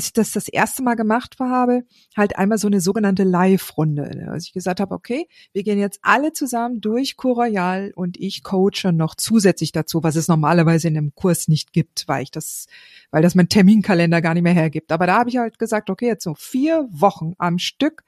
als 0.00 0.06
ich 0.06 0.12
das 0.14 0.32
das 0.32 0.48
erste 0.48 0.82
Mal 0.82 0.94
gemacht 0.94 1.36
habe, 1.38 1.84
halt 2.16 2.38
einmal 2.38 2.56
so 2.56 2.68
eine 2.68 2.80
sogenannte 2.80 3.22
Live-Runde. 3.22 4.28
Also 4.30 4.46
ich 4.46 4.54
gesagt 4.54 4.80
habe, 4.80 4.94
okay, 4.94 5.28
wir 5.52 5.62
gehen 5.62 5.78
jetzt 5.78 5.98
alle 6.00 6.32
zusammen 6.32 6.80
durch 6.80 7.16
Royal 7.22 7.92
und 7.94 8.18
ich 8.18 8.42
coache 8.42 8.92
noch 8.94 9.14
zusätzlich 9.14 9.72
dazu, 9.72 10.02
was 10.02 10.16
es 10.16 10.26
normalerweise 10.26 10.88
in 10.88 10.96
einem 10.96 11.14
Kurs 11.14 11.48
nicht 11.48 11.74
gibt, 11.74 12.08
weil 12.08 12.22
ich 12.22 12.30
das, 12.30 12.66
weil 13.10 13.20
das 13.20 13.34
mein 13.34 13.50
Terminkalender 13.50 14.22
gar 14.22 14.32
nicht 14.32 14.42
mehr 14.42 14.54
hergibt. 14.54 14.90
Aber 14.90 15.06
da 15.06 15.18
habe 15.18 15.28
ich 15.28 15.36
halt 15.36 15.58
gesagt, 15.58 15.90
okay, 15.90 16.06
jetzt 16.06 16.24
so 16.24 16.34
vier 16.34 16.88
Wochen 16.90 17.34
am 17.36 17.58
Stück, 17.58 18.04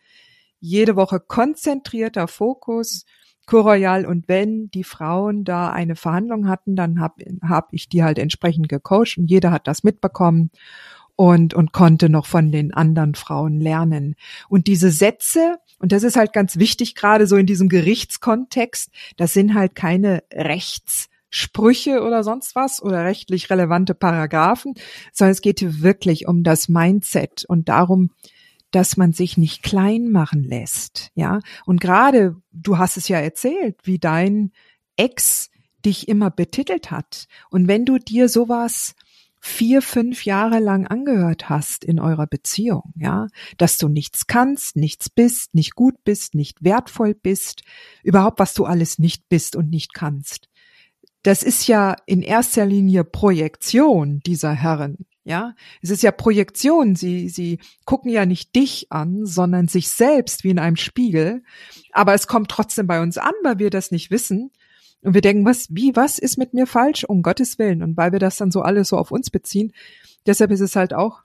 jede 0.60 0.96
Woche 0.96 1.20
konzentrierter 1.20 2.26
Fokus, 2.26 3.04
Royal 3.52 4.06
und 4.06 4.28
wenn 4.28 4.70
die 4.70 4.84
Frauen 4.84 5.44
da 5.44 5.68
eine 5.70 5.94
Verhandlung 5.94 6.48
hatten, 6.48 6.74
dann 6.74 7.00
habe 7.00 7.22
hab 7.46 7.68
ich 7.72 7.90
die 7.90 8.02
halt 8.02 8.18
entsprechend 8.18 8.70
gecoacht 8.70 9.18
und 9.18 9.26
jeder 9.26 9.50
hat 9.50 9.66
das 9.66 9.82
mitbekommen 9.82 10.50
und, 11.22 11.54
und 11.54 11.72
konnte 11.72 12.08
noch 12.08 12.26
von 12.26 12.50
den 12.50 12.74
anderen 12.74 13.14
Frauen 13.14 13.60
lernen. 13.60 14.16
Und 14.48 14.66
diese 14.66 14.90
Sätze, 14.90 15.58
und 15.78 15.92
das 15.92 16.02
ist 16.02 16.16
halt 16.16 16.32
ganz 16.32 16.56
wichtig, 16.56 16.96
gerade 16.96 17.28
so 17.28 17.36
in 17.36 17.46
diesem 17.46 17.68
Gerichtskontext, 17.68 18.90
das 19.16 19.32
sind 19.32 19.54
halt 19.54 19.76
keine 19.76 20.24
Rechtssprüche 20.32 22.02
oder 22.02 22.24
sonst 22.24 22.56
was 22.56 22.82
oder 22.82 23.04
rechtlich 23.04 23.50
relevante 23.50 23.94
Paragraphen, 23.94 24.74
sondern 25.12 25.30
es 25.30 25.42
geht 25.42 25.60
hier 25.60 25.80
wirklich 25.80 26.26
um 26.26 26.42
das 26.42 26.68
Mindset 26.68 27.44
und 27.46 27.68
darum, 27.68 28.10
dass 28.72 28.96
man 28.96 29.12
sich 29.12 29.36
nicht 29.36 29.62
klein 29.62 30.10
machen 30.10 30.42
lässt, 30.42 31.12
ja. 31.14 31.38
Und 31.66 31.80
gerade, 31.80 32.34
du 32.50 32.78
hast 32.78 32.96
es 32.96 33.06
ja 33.06 33.18
erzählt, 33.18 33.76
wie 33.84 34.00
dein 34.00 34.50
Ex 34.96 35.50
dich 35.84 36.08
immer 36.08 36.30
betitelt 36.30 36.90
hat. 36.90 37.28
Und 37.48 37.68
wenn 37.68 37.84
du 37.84 37.98
dir 37.98 38.28
sowas 38.28 38.96
vier, 39.44 39.82
fünf 39.82 40.24
Jahre 40.24 40.60
lang 40.60 40.86
angehört 40.86 41.48
hast 41.48 41.84
in 41.84 41.98
eurer 41.98 42.28
Beziehung, 42.28 42.92
ja, 42.94 43.26
dass 43.58 43.76
du 43.76 43.88
nichts 43.88 44.28
kannst, 44.28 44.76
nichts 44.76 45.10
bist, 45.10 45.52
nicht 45.52 45.74
gut 45.74 45.96
bist, 46.04 46.36
nicht 46.36 46.62
wertvoll 46.62 47.14
bist, 47.14 47.62
überhaupt 48.04 48.38
was 48.38 48.54
du 48.54 48.64
alles 48.64 49.00
nicht 49.00 49.28
bist 49.28 49.56
und 49.56 49.68
nicht 49.68 49.94
kannst. 49.94 50.48
Das 51.24 51.42
ist 51.42 51.66
ja 51.66 51.96
in 52.06 52.22
erster 52.22 52.64
Linie 52.66 53.02
Projektion 53.02 54.20
dieser 54.20 54.52
Herren, 54.52 55.06
ja. 55.24 55.54
Es 55.82 55.90
ist 55.90 56.02
ja 56.02 56.12
Projektion. 56.12 56.94
Sie, 56.94 57.28
sie 57.28 57.58
gucken 57.84 58.10
ja 58.10 58.26
nicht 58.26 58.54
dich 58.54 58.86
an, 58.90 59.26
sondern 59.26 59.66
sich 59.66 59.88
selbst 59.88 60.44
wie 60.44 60.50
in 60.50 60.58
einem 60.58 60.76
Spiegel. 60.76 61.42
Aber 61.92 62.14
es 62.14 62.26
kommt 62.28 62.50
trotzdem 62.50 62.86
bei 62.86 63.02
uns 63.02 63.18
an, 63.18 63.34
weil 63.42 63.58
wir 63.58 63.70
das 63.70 63.90
nicht 63.90 64.10
wissen. 64.10 64.50
Und 65.02 65.14
wir 65.14 65.20
denken, 65.20 65.44
was, 65.44 65.66
wie, 65.70 65.94
was 65.96 66.18
ist 66.18 66.38
mit 66.38 66.54
mir 66.54 66.66
falsch? 66.66 67.04
Um 67.04 67.22
Gottes 67.22 67.58
Willen. 67.58 67.82
Und 67.82 67.96
weil 67.96 68.12
wir 68.12 68.18
das 68.18 68.36
dann 68.36 68.50
so 68.50 68.62
alles 68.62 68.88
so 68.88 68.96
auf 68.96 69.10
uns 69.10 69.30
beziehen, 69.30 69.72
deshalb 70.26 70.50
ist 70.52 70.60
es 70.60 70.76
halt 70.76 70.94
auch, 70.94 71.22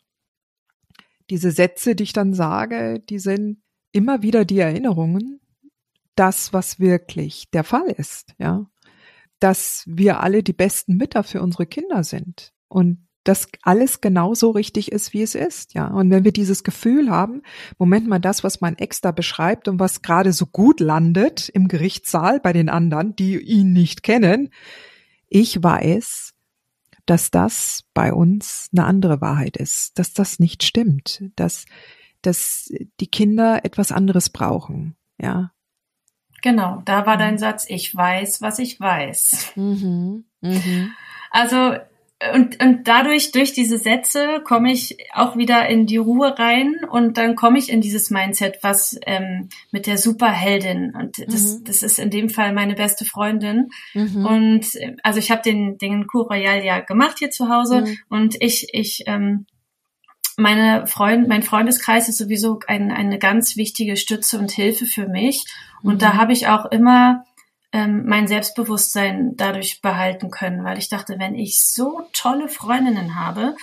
diese 1.29 1.51
Sätze, 1.51 1.95
die 1.95 2.03
ich 2.03 2.13
dann 2.13 2.33
sage, 2.33 2.99
die 2.99 3.19
sind 3.19 3.61
immer 3.91 4.21
wieder 4.21 4.45
die 4.45 4.59
Erinnerungen, 4.59 5.41
das, 6.15 6.53
was 6.53 6.79
wirklich 6.79 7.49
der 7.51 7.63
Fall 7.63 7.89
ist, 7.89 8.33
ja. 8.37 8.65
Dass 9.39 9.83
wir 9.87 10.21
alle 10.21 10.41
die 10.41 10.53
besten 10.53 10.95
Mütter 10.95 11.23
für 11.23 11.41
unsere 11.41 11.67
Kinder 11.67 12.03
sind. 12.03 12.53
Und 12.69 13.06
dass 13.27 13.49
alles 13.61 13.99
genauso 13.99 14.51
richtig 14.51 14.91
ist, 14.91 15.11
wie 15.11 15.21
es 15.21 15.35
ist, 15.35 15.73
ja. 15.73 15.87
Und 15.87 16.09
wenn 16.11 16.23
wir 16.23 16.31
dieses 16.31 16.63
Gefühl 16.63 17.09
haben, 17.09 17.41
Moment 17.77 18.07
mal, 18.07 18.19
das, 18.19 18.43
was 18.43 18.61
mein 18.61 18.77
Ex 18.77 19.01
da 19.01 19.11
beschreibt 19.11 19.67
und 19.67 19.79
was 19.79 20.01
gerade 20.01 20.31
so 20.31 20.45
gut 20.45 20.79
landet 20.79 21.49
im 21.49 21.67
Gerichtssaal 21.67 22.39
bei 22.39 22.53
den 22.53 22.69
anderen, 22.69 23.15
die 23.17 23.37
ihn 23.37 23.73
nicht 23.73 24.01
kennen, 24.03 24.49
ich 25.27 25.61
weiß, 25.61 26.35
dass 27.05 27.29
das 27.29 27.83
bei 27.93 28.13
uns 28.13 28.69
eine 28.71 28.85
andere 28.85 29.19
Wahrheit 29.19 29.57
ist, 29.57 29.99
dass 29.99 30.13
das 30.13 30.39
nicht 30.39 30.63
stimmt, 30.63 31.23
dass, 31.35 31.65
dass 32.21 32.71
die 33.01 33.07
Kinder 33.07 33.65
etwas 33.65 33.91
anderes 33.91 34.29
brauchen, 34.29 34.95
ja. 35.17 35.51
Genau, 36.43 36.81
da 36.85 37.05
war 37.05 37.17
dein 37.17 37.33
mhm. 37.33 37.39
Satz, 37.39 37.65
ich 37.67 37.93
weiß, 37.93 38.41
was 38.41 38.59
ich 38.59 38.79
weiß. 38.79 39.53
Mhm. 39.55 40.23
Mhm. 40.39 40.93
Also 41.31 41.75
und, 42.33 42.63
und 42.63 42.87
dadurch, 42.87 43.31
durch 43.31 43.53
diese 43.53 43.77
Sätze, 43.77 44.41
komme 44.43 44.71
ich 44.71 44.97
auch 45.13 45.37
wieder 45.37 45.67
in 45.67 45.85
die 45.85 45.97
Ruhe 45.97 46.37
rein 46.37 46.75
und 46.89 47.17
dann 47.17 47.35
komme 47.35 47.59
ich 47.59 47.69
in 47.69 47.79
dieses 47.79 48.09
Mindset, 48.09 48.57
was 48.63 48.99
ähm, 49.05 49.49
mit 49.71 49.85
der 49.85 49.99
Superheldin 49.99 50.95
und 50.95 51.19
das, 51.31 51.59
mhm. 51.59 51.63
das 51.65 51.83
ist 51.83 51.99
in 51.99 52.09
dem 52.09 52.29
Fall 52.29 52.53
meine 52.53 52.73
beste 52.73 53.05
Freundin. 53.05 53.69
Mhm. 53.93 54.25
Und 54.25 54.67
also 55.03 55.19
ich 55.19 55.29
habe 55.29 55.43
den, 55.43 55.77
den 55.77 56.07
Coup 56.07 56.27
Royal 56.27 56.63
ja 56.63 56.79
gemacht 56.79 57.19
hier 57.19 57.29
zu 57.29 57.49
Hause 57.49 57.81
mhm. 57.81 57.97
und 58.09 58.35
ich, 58.41 58.69
ich 58.73 59.03
ähm, 59.05 59.45
meine 60.37 60.87
Freund, 60.87 61.27
mein 61.27 61.43
Freundeskreis 61.43 62.09
ist 62.09 62.17
sowieso 62.17 62.59
ein, 62.67 62.91
eine 62.91 63.19
ganz 63.19 63.57
wichtige 63.57 63.95
Stütze 63.95 64.39
und 64.39 64.51
Hilfe 64.51 64.85
für 64.85 65.07
mich. 65.07 65.45
Und 65.81 66.03
da 66.03 66.13
mhm. 66.13 66.17
habe 66.17 66.33
ich 66.33 66.47
auch 66.47 66.65
immer 66.65 67.25
ähm, 67.71 68.05
mein 68.05 68.27
Selbstbewusstsein 68.27 69.33
dadurch 69.35 69.81
behalten 69.81 70.31
können, 70.31 70.63
weil 70.63 70.77
ich 70.77 70.89
dachte, 70.89 71.15
wenn 71.19 71.35
ich 71.35 71.61
so 71.61 72.07
tolle 72.13 72.47
Freundinnen 72.47 73.15
habe, 73.15 73.55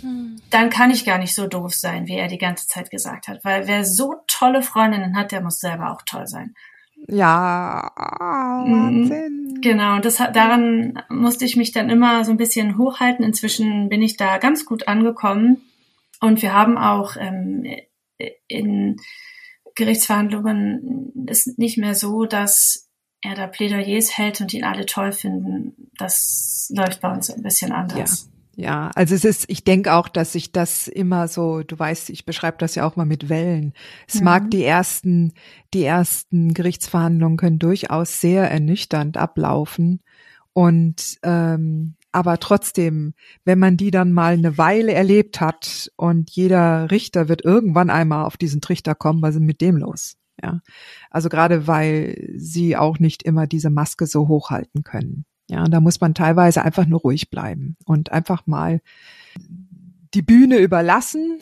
hm. 0.00 0.40
dann 0.50 0.70
kann 0.70 0.90
ich 0.90 1.04
gar 1.04 1.18
nicht 1.18 1.34
so 1.34 1.46
doof 1.46 1.74
sein, 1.74 2.06
wie 2.06 2.16
er 2.16 2.28
die 2.28 2.38
ganze 2.38 2.66
Zeit 2.66 2.90
gesagt 2.90 3.28
hat. 3.28 3.44
Weil 3.44 3.66
wer 3.66 3.84
so 3.84 4.16
tolle 4.26 4.62
Freundinnen 4.62 5.16
hat, 5.16 5.32
der 5.32 5.42
muss 5.42 5.58
selber 5.58 5.92
auch 5.92 6.02
toll 6.02 6.26
sein. 6.26 6.54
Ja, 7.08 7.92
Mhm. 8.66 8.72
Wahnsinn. 8.72 9.58
Genau, 9.62 9.98
das 10.00 10.20
hat, 10.20 10.36
daran 10.36 11.02
musste 11.08 11.44
ich 11.44 11.56
mich 11.56 11.72
dann 11.72 11.90
immer 11.90 12.24
so 12.24 12.30
ein 12.30 12.36
bisschen 12.36 12.78
hochhalten. 12.78 13.24
Inzwischen 13.24 13.88
bin 13.88 14.02
ich 14.02 14.16
da 14.16 14.38
ganz 14.38 14.64
gut 14.64 14.88
angekommen. 14.88 15.62
Und 16.20 16.42
wir 16.42 16.52
haben 16.52 16.78
auch 16.78 17.16
ähm, 17.18 17.66
in 18.48 18.96
Gerichtsverhandlungen 19.74 21.26
ist 21.28 21.58
nicht 21.58 21.78
mehr 21.78 21.94
so, 21.94 22.24
dass 22.24 22.85
er 23.26 23.34
da 23.34 23.46
Plädoyers 23.46 24.16
hält 24.16 24.40
und 24.40 24.54
ihn 24.54 24.64
alle 24.64 24.86
toll 24.86 25.12
finden. 25.12 25.90
Das 25.98 26.70
läuft 26.74 27.00
bei 27.00 27.12
uns 27.12 27.30
ein 27.30 27.42
bisschen 27.42 27.72
anders. 27.72 28.30
Ja, 28.58 28.90
also 28.94 29.14
es 29.14 29.26
ist, 29.26 29.44
ich 29.48 29.64
denke 29.64 29.92
auch, 29.92 30.08
dass 30.08 30.32
sich 30.32 30.50
das 30.50 30.88
immer 30.88 31.28
so, 31.28 31.62
du 31.62 31.78
weißt, 31.78 32.08
ich 32.08 32.24
beschreibe 32.24 32.56
das 32.58 32.74
ja 32.74 32.86
auch 32.86 32.96
mal 32.96 33.04
mit 33.04 33.28
Wellen. 33.28 33.74
Es 34.08 34.20
Mhm. 34.20 34.24
mag 34.24 34.50
die 34.50 34.64
ersten, 34.64 35.34
die 35.74 35.84
ersten 35.84 36.54
Gerichtsverhandlungen 36.54 37.36
können 37.36 37.58
durchaus 37.58 38.20
sehr 38.22 38.50
ernüchternd 38.50 39.18
ablaufen. 39.18 40.00
Und 40.54 41.18
ähm, 41.22 41.96
aber 42.12 42.38
trotzdem, 42.38 43.12
wenn 43.44 43.58
man 43.58 43.76
die 43.76 43.90
dann 43.90 44.10
mal 44.10 44.32
eine 44.32 44.56
Weile 44.56 44.94
erlebt 44.94 45.38
hat 45.42 45.92
und 45.96 46.30
jeder 46.30 46.90
Richter 46.90 47.28
wird 47.28 47.44
irgendwann 47.44 47.90
einmal 47.90 48.24
auf 48.24 48.38
diesen 48.38 48.62
Trichter 48.62 48.94
kommen, 48.94 49.20
was 49.20 49.34
ist 49.34 49.42
mit 49.42 49.60
dem 49.60 49.76
los? 49.76 50.16
Ja, 50.42 50.60
also 51.10 51.28
gerade 51.28 51.66
weil 51.66 52.32
sie 52.36 52.76
auch 52.76 52.98
nicht 52.98 53.22
immer 53.22 53.46
diese 53.46 53.70
Maske 53.70 54.06
so 54.06 54.28
hochhalten 54.28 54.82
können. 54.82 55.24
Ja, 55.48 55.64
da 55.64 55.80
muss 55.80 56.00
man 56.00 56.14
teilweise 56.14 56.62
einfach 56.62 56.86
nur 56.86 57.00
ruhig 57.00 57.30
bleiben 57.30 57.76
und 57.84 58.10
einfach 58.12 58.46
mal 58.46 58.80
die 60.12 60.22
Bühne 60.22 60.58
überlassen 60.58 61.40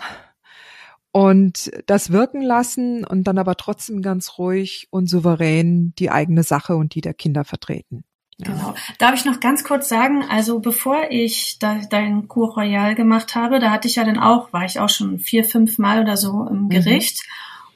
und 1.10 1.70
das 1.86 2.10
wirken 2.10 2.42
lassen 2.42 3.04
und 3.04 3.24
dann 3.24 3.38
aber 3.38 3.56
trotzdem 3.56 4.02
ganz 4.02 4.36
ruhig 4.38 4.88
und 4.90 5.08
souverän 5.08 5.94
die 5.98 6.10
eigene 6.10 6.42
Sache 6.42 6.76
und 6.76 6.94
die 6.94 7.00
der 7.00 7.14
Kinder 7.14 7.44
vertreten. 7.44 8.04
Ja. 8.38 8.52
Genau. 8.52 8.74
Darf 8.98 9.14
ich 9.14 9.24
noch 9.24 9.38
ganz 9.40 9.62
kurz 9.62 9.88
sagen, 9.88 10.24
also 10.28 10.58
bevor 10.58 11.10
ich 11.10 11.58
da, 11.60 11.80
dein 11.88 12.26
Cour 12.26 12.54
Royal 12.54 12.94
gemacht 12.94 13.36
habe, 13.36 13.60
da 13.60 13.70
hatte 13.70 13.86
ich 13.86 13.94
ja 13.94 14.04
dann 14.04 14.18
auch, 14.18 14.52
war 14.52 14.64
ich 14.64 14.80
auch 14.80 14.88
schon 14.88 15.20
vier, 15.20 15.44
fünf 15.44 15.78
Mal 15.78 16.02
oder 16.02 16.16
so 16.16 16.46
im 16.50 16.68
Gericht. 16.68 17.22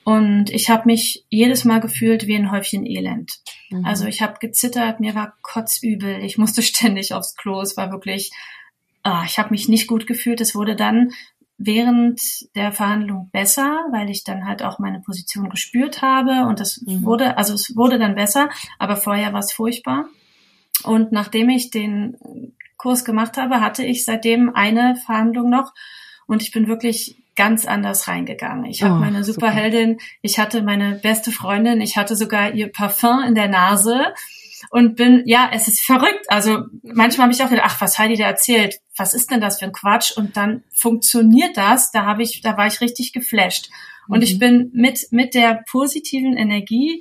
Und 0.08 0.48
ich 0.48 0.70
habe 0.70 0.84
mich 0.86 1.26
jedes 1.28 1.66
Mal 1.66 1.80
gefühlt 1.80 2.26
wie 2.26 2.34
ein 2.34 2.50
Häufchen 2.50 2.86
Elend. 2.86 3.30
Mhm. 3.68 3.84
Also 3.84 4.06
ich 4.06 4.22
habe 4.22 4.38
gezittert, 4.40 5.00
mir 5.00 5.14
war 5.14 5.34
kotzübel, 5.42 6.24
ich 6.24 6.38
musste 6.38 6.62
ständig 6.72 7.12
aufs 7.12 7.36
Klo, 7.36 7.60
es 7.60 7.76
war 7.76 7.92
wirklich, 7.92 8.30
ah, 9.02 9.24
ich 9.26 9.38
habe 9.38 9.50
mich 9.50 9.68
nicht 9.68 9.86
gut 9.86 10.06
gefühlt. 10.06 10.40
Es 10.40 10.54
wurde 10.54 10.76
dann 10.76 11.10
während 11.58 12.22
der 12.54 12.72
Verhandlung 12.72 13.28
besser, 13.32 13.84
weil 13.92 14.08
ich 14.08 14.24
dann 14.24 14.46
halt 14.46 14.62
auch 14.62 14.78
meine 14.78 15.00
Position 15.00 15.50
gespürt 15.50 16.00
habe 16.00 16.46
und 16.48 16.58
das 16.58 16.80
Mhm. 16.86 17.04
wurde, 17.04 17.36
also 17.36 17.52
es 17.52 17.76
wurde 17.76 17.98
dann 17.98 18.14
besser, 18.14 18.48
aber 18.78 18.96
vorher 18.96 19.34
war 19.34 19.40
es 19.40 19.52
furchtbar. 19.52 20.06
Und 20.84 21.12
nachdem 21.12 21.50
ich 21.50 21.68
den 21.68 22.16
Kurs 22.78 23.04
gemacht 23.04 23.36
habe, 23.36 23.60
hatte 23.60 23.84
ich 23.84 24.06
seitdem 24.06 24.54
eine 24.54 24.96
Verhandlung 25.04 25.50
noch 25.50 25.74
und 26.28 26.42
ich 26.42 26.52
bin 26.52 26.68
wirklich 26.68 27.16
ganz 27.34 27.66
anders 27.66 28.06
reingegangen. 28.08 28.64
Ich 28.66 28.82
habe 28.82 28.94
Oh, 28.94 28.98
meine 28.98 29.24
super. 29.24 29.46
Superheldin, 29.46 29.98
ich 30.22 30.38
hatte 30.38 30.62
meine 30.62 30.96
beste 30.96 31.32
Freundin, 31.32 31.80
ich 31.80 31.96
hatte 31.96 32.14
sogar 32.16 32.52
ihr 32.54 32.70
Parfum 32.70 33.22
in 33.26 33.34
der 33.34 33.48
Nase 33.48 34.12
und 34.70 34.96
bin, 34.96 35.22
ja, 35.24 35.48
es 35.52 35.68
ist 35.68 35.80
verrückt. 35.80 36.26
Also 36.28 36.64
manchmal 36.82 37.26
habe 37.26 37.32
ich 37.32 37.42
auch 37.42 37.48
gedacht, 37.50 37.66
ach, 37.68 37.80
was 37.80 37.98
Heidi 37.98 38.16
da 38.16 38.24
erzählt, 38.24 38.80
was 38.96 39.14
ist 39.14 39.30
denn 39.30 39.40
das 39.40 39.58
für 39.60 39.66
ein 39.66 39.72
Quatsch? 39.72 40.16
Und 40.16 40.36
dann 40.36 40.64
funktioniert 40.74 41.56
das, 41.56 41.90
da 41.92 42.04
habe 42.06 42.22
ich, 42.24 42.40
da 42.42 42.56
war 42.56 42.66
ich 42.66 42.80
richtig 42.80 43.12
geflasht. 43.12 43.70
Und 44.08 44.18
Mhm. 44.18 44.22
ich 44.24 44.38
bin 44.38 44.70
mit, 44.74 45.06
mit 45.12 45.34
der 45.34 45.62
positiven 45.70 46.36
Energie 46.36 47.00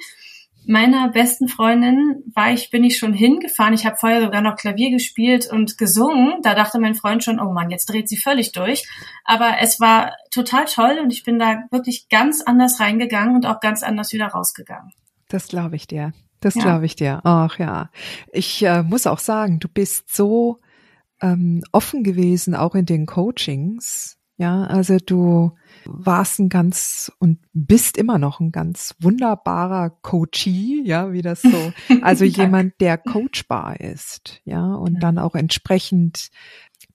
meiner 0.67 1.09
besten 1.09 1.47
Freundin 1.47 2.23
war 2.33 2.51
ich, 2.51 2.69
bin 2.69 2.83
ich 2.83 2.97
schon 2.97 3.13
hingefahren. 3.13 3.73
Ich 3.73 3.85
habe 3.85 3.97
vorher 3.99 4.21
sogar 4.21 4.41
noch 4.41 4.55
Klavier 4.55 4.91
gespielt 4.91 5.47
und 5.51 5.77
gesungen. 5.77 6.41
Da 6.43 6.53
dachte 6.53 6.79
mein 6.79 6.95
Freund 6.95 7.23
schon, 7.23 7.39
oh 7.39 7.51
Mann, 7.51 7.69
jetzt 7.69 7.87
dreht 7.87 8.09
sie 8.09 8.17
völlig 8.17 8.51
durch. 8.51 8.87
Aber 9.23 9.55
es 9.61 9.79
war 9.79 10.13
total 10.31 10.65
toll 10.65 10.99
und 11.01 11.11
ich 11.11 11.23
bin 11.23 11.39
da 11.39 11.63
wirklich 11.71 12.09
ganz 12.09 12.41
anders 12.41 12.79
reingegangen 12.79 13.35
und 13.35 13.45
auch 13.45 13.59
ganz 13.59 13.83
anders 13.83 14.13
wieder 14.13 14.27
rausgegangen. 14.27 14.91
Das 15.29 15.47
glaube 15.47 15.75
ich 15.75 15.87
dir. 15.87 16.13
Das 16.39 16.55
Ja. 16.55 16.61
glaube 16.63 16.85
ich 16.85 16.95
dir. 16.95 17.21
Ach 17.23 17.57
ja. 17.57 17.89
Ich 18.31 18.63
äh, 18.63 18.83
muss 18.83 19.07
auch 19.07 19.19
sagen, 19.19 19.59
du 19.59 19.67
bist 19.67 20.13
so 20.13 20.59
ähm, 21.21 21.63
offen 21.71 22.03
gewesen, 22.03 22.55
auch 22.55 22.75
in 22.75 22.85
den 22.85 23.05
Coachings. 23.05 24.16
Ja, 24.37 24.65
also 24.65 24.97
du 25.03 25.51
warst 25.85 26.39
ein 26.39 26.49
ganz 26.49 27.11
und 27.19 27.39
bist 27.53 27.97
immer 27.97 28.19
noch 28.19 28.39
ein 28.39 28.51
ganz 28.51 28.93
wunderbarer 28.99 29.89
Coachee, 29.89 30.81
ja, 30.83 31.11
wie 31.11 31.21
das 31.23 31.41
so, 31.41 31.73
also 32.03 32.23
jemand, 32.23 32.73
der 32.79 32.97
coachbar 32.97 33.79
ist, 33.79 34.41
ja, 34.45 34.75
und 34.75 34.95
Ja. 34.95 34.99
dann 34.99 35.17
auch 35.17 35.33
entsprechend 35.35 36.29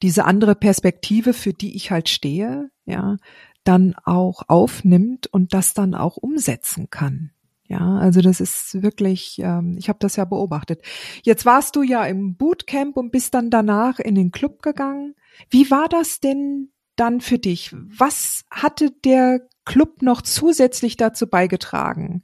diese 0.02 0.24
andere 0.24 0.54
Perspektive, 0.54 1.32
für 1.32 1.52
die 1.52 1.74
ich 1.76 1.90
halt 1.90 2.08
stehe, 2.08 2.70
ja, 2.84 3.16
dann 3.64 3.94
auch 4.04 4.42
aufnimmt 4.48 5.26
und 5.28 5.54
das 5.54 5.74
dann 5.74 5.94
auch 5.94 6.16
umsetzen 6.16 6.90
kann. 6.90 7.30
Ja, 7.68 7.96
also 7.98 8.20
das 8.20 8.40
ist 8.40 8.82
wirklich, 8.82 9.38
ähm, 9.42 9.76
ich 9.78 9.88
habe 9.88 9.98
das 10.00 10.16
ja 10.16 10.24
beobachtet. 10.26 10.82
Jetzt 11.22 11.46
warst 11.46 11.74
du 11.76 11.82
ja 11.82 12.04
im 12.04 12.36
Bootcamp 12.36 12.96
und 12.98 13.12
bist 13.12 13.32
dann 13.34 13.48
danach 13.50 13.98
in 13.98 14.14
den 14.14 14.30
Club 14.30 14.62
gegangen. 14.62 15.14
Wie 15.48 15.70
war 15.70 15.88
das 15.88 16.20
denn 16.20 16.71
dann 17.02 17.20
für 17.20 17.38
dich? 17.38 17.74
Was 17.74 18.44
hatte 18.48 18.92
der 19.04 19.40
Club 19.64 20.02
noch 20.02 20.22
zusätzlich 20.22 20.96
dazu 20.96 21.26
beigetragen? 21.26 22.22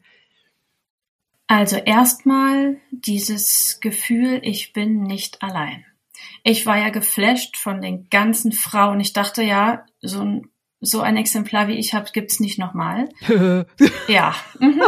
Also 1.48 1.76
erstmal 1.76 2.76
dieses 2.92 3.80
Gefühl, 3.80 4.40
ich 4.44 4.72
bin 4.72 5.02
nicht 5.02 5.42
allein. 5.42 5.84
Ich 6.44 6.64
war 6.64 6.78
ja 6.78 6.90
geflasht 6.90 7.56
von 7.56 7.80
den 7.80 8.08
ganzen 8.08 8.52
Frauen. 8.52 9.00
Ich 9.00 9.14
dachte 9.14 9.42
ja, 9.42 9.84
so 10.00 10.20
ein, 10.20 10.48
so 10.80 11.00
ein 11.00 11.16
Exemplar 11.16 11.66
wie 11.66 11.78
ich 11.78 11.92
habe, 11.92 12.12
gibt's 12.12 12.38
nicht 12.38 12.58
nochmal. 12.58 13.08
Ja. 14.06 14.34
Mhm. 14.60 14.80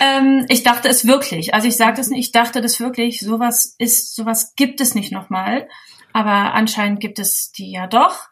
ähm, 0.00 0.46
ich 0.48 0.64
dachte 0.64 0.88
es 0.88 1.06
wirklich. 1.06 1.54
Also 1.54 1.68
ich 1.68 1.76
sage 1.76 1.96
das 1.96 2.10
nicht, 2.10 2.26
ich 2.26 2.32
dachte 2.32 2.60
das 2.60 2.80
wirklich. 2.80 3.20
Sowas 3.20 3.76
ist, 3.78 4.16
sowas 4.16 4.54
gibt 4.56 4.80
es 4.80 4.96
nicht 4.96 5.12
nochmal. 5.12 5.68
Aber 6.12 6.54
anscheinend 6.54 7.00
gibt 7.00 7.18
es 7.18 7.52
die 7.52 7.70
ja 7.70 7.86
doch. 7.86 8.28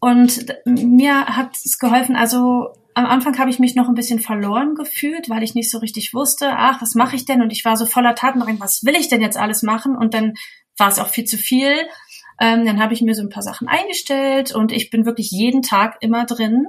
Und 0.00 0.46
mir 0.64 1.26
hat 1.26 1.56
es 1.56 1.78
geholfen, 1.78 2.16
also 2.16 2.74
am 2.94 3.06
Anfang 3.06 3.38
habe 3.38 3.50
ich 3.50 3.58
mich 3.58 3.74
noch 3.74 3.88
ein 3.88 3.94
bisschen 3.94 4.20
verloren 4.20 4.74
gefühlt, 4.74 5.28
weil 5.28 5.42
ich 5.42 5.54
nicht 5.54 5.70
so 5.70 5.78
richtig 5.78 6.14
wusste, 6.14 6.50
ach, 6.50 6.80
was 6.80 6.94
mache 6.94 7.16
ich 7.16 7.26
denn? 7.26 7.42
Und 7.42 7.52
ich 7.52 7.64
war 7.64 7.76
so 7.76 7.84
voller 7.84 8.14
Tatendrang, 8.14 8.58
was 8.58 8.84
will 8.84 8.94
ich 8.96 9.08
denn 9.08 9.20
jetzt 9.20 9.36
alles 9.36 9.62
machen? 9.62 9.96
Und 9.96 10.14
dann 10.14 10.34
war 10.78 10.88
es 10.88 10.98
auch 10.98 11.08
viel 11.08 11.24
zu 11.24 11.36
viel. 11.36 11.76
Ähm, 12.40 12.64
dann 12.64 12.80
habe 12.80 12.94
ich 12.94 13.02
mir 13.02 13.14
so 13.14 13.22
ein 13.22 13.30
paar 13.30 13.42
Sachen 13.42 13.68
eingestellt 13.68 14.54
und 14.54 14.72
ich 14.72 14.90
bin 14.90 15.06
wirklich 15.06 15.30
jeden 15.30 15.62
Tag 15.62 15.98
immer 16.00 16.26
drin. 16.26 16.68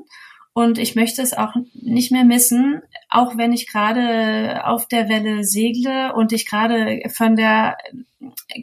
Und 0.54 0.80
ich 0.80 0.96
möchte 0.96 1.22
es 1.22 1.34
auch 1.34 1.54
nicht 1.74 2.12
mehr 2.12 2.24
missen, 2.24 2.82
auch 3.10 3.38
wenn 3.38 3.54
ich 3.54 3.68
gerade 3.68 4.66
auf 4.66 4.88
der 4.88 5.08
Welle 5.08 5.44
segle 5.44 6.14
und 6.16 6.34
ich 6.34 6.48
gerade 6.48 7.02
von 7.14 7.36
der 7.36 7.78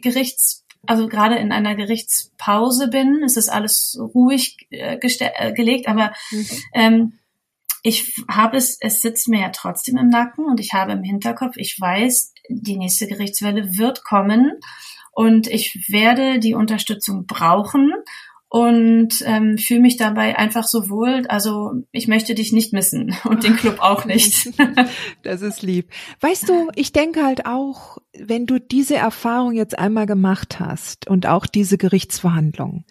Gerichts, 0.01 0.64
also 0.87 1.07
gerade 1.07 1.35
in 1.35 1.51
einer 1.51 1.75
Gerichtspause 1.75 2.89
bin. 2.89 3.23
Es 3.23 3.37
ist 3.37 3.49
alles 3.49 3.97
ruhig 3.99 4.67
äh, 4.69 4.97
äh, 4.97 5.53
gelegt, 5.53 5.87
aber 5.87 6.13
ähm, 6.73 7.19
ich 7.83 8.15
habe 8.27 8.57
es, 8.57 8.77
es 8.81 9.01
sitzt 9.01 9.27
mir 9.27 9.41
ja 9.41 9.49
trotzdem 9.49 9.97
im 9.97 10.09
Nacken 10.09 10.45
und 10.45 10.59
ich 10.59 10.73
habe 10.73 10.93
im 10.93 11.03
Hinterkopf, 11.03 11.55
ich 11.57 11.79
weiß, 11.79 12.33
die 12.49 12.77
nächste 12.77 13.07
Gerichtswelle 13.07 13.77
wird 13.77 14.03
kommen 14.03 14.59
und 15.11 15.47
ich 15.47 15.85
werde 15.87 16.39
die 16.39 16.55
Unterstützung 16.55 17.25
brauchen 17.27 17.93
und 18.55 19.21
ähm, 19.25 19.57
fühle 19.57 19.81
mich 19.81 19.97
dabei 19.97 20.37
einfach 20.37 20.63
so 20.63 20.89
wohl. 20.89 21.25
Also 21.27 21.73
ich 21.91 22.07
möchte 22.07 22.35
dich 22.35 22.53
nicht 22.53 22.71
missen 22.71 23.13
und 23.25 23.43
den 23.43 23.57
Club 23.57 23.79
auch 23.79 24.05
nicht. 24.05 24.49
Das 25.23 25.41
ist 25.41 25.61
lieb. 25.61 25.89
Weißt 26.21 26.47
du, 26.47 26.69
ich 26.75 26.93
denke 26.93 27.23
halt 27.23 27.45
auch, 27.45 27.97
wenn 28.17 28.45
du 28.45 28.59
diese 28.59 28.95
Erfahrung 28.95 29.53
jetzt 29.53 29.77
einmal 29.77 30.05
gemacht 30.05 30.59
hast 30.59 31.07
und 31.07 31.25
auch 31.25 31.47
diese 31.47 31.77
Gerichtsverhandlung 31.77 32.85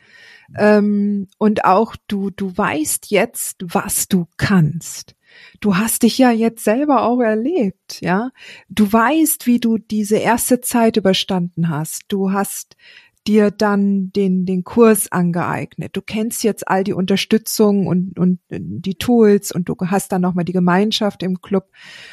ähm, 0.59 1.29
und 1.39 1.65
auch 1.65 1.97
du, 2.09 2.31
du 2.31 2.57
weißt 2.57 3.11
jetzt, 3.11 3.65
was 3.65 4.09
du 4.09 4.27
kannst. 4.37 5.15
Du 5.61 5.77
hast 5.77 6.03
dich 6.03 6.19
ja 6.19 6.31
jetzt 6.31 6.63
selber 6.63 7.03
auch 7.03 7.21
erlebt, 7.21 8.01
ja. 8.01 8.31
Du 8.69 8.93
weißt, 8.93 9.47
wie 9.47 9.59
du 9.59 9.79
diese 9.79 10.17
erste 10.17 10.61
Zeit 10.61 10.97
überstanden 10.97 11.69
hast. 11.69 12.03
Du 12.09 12.33
hast 12.33 12.77
dir 13.27 13.51
dann 13.51 14.13
den, 14.13 14.45
den 14.45 14.65
Kurs 14.65 15.11
angeeignet. 15.11 15.97
Du 15.97 16.03
kennst 16.03 16.45
jetzt 16.45 16.69
all 16.69 16.85
die 16.85 16.93
Unterstützung 16.93 17.87
und, 17.87 18.19
und 18.19 18.41
die 18.51 18.97
Tools 18.97 19.51
und 19.51 19.69
du 19.69 19.77
hast 19.87 20.13
dann 20.13 20.21
nochmal 20.21 20.45
die 20.45 20.53
Gemeinschaft 20.53 21.23
im 21.23 21.41
Club 21.41 21.71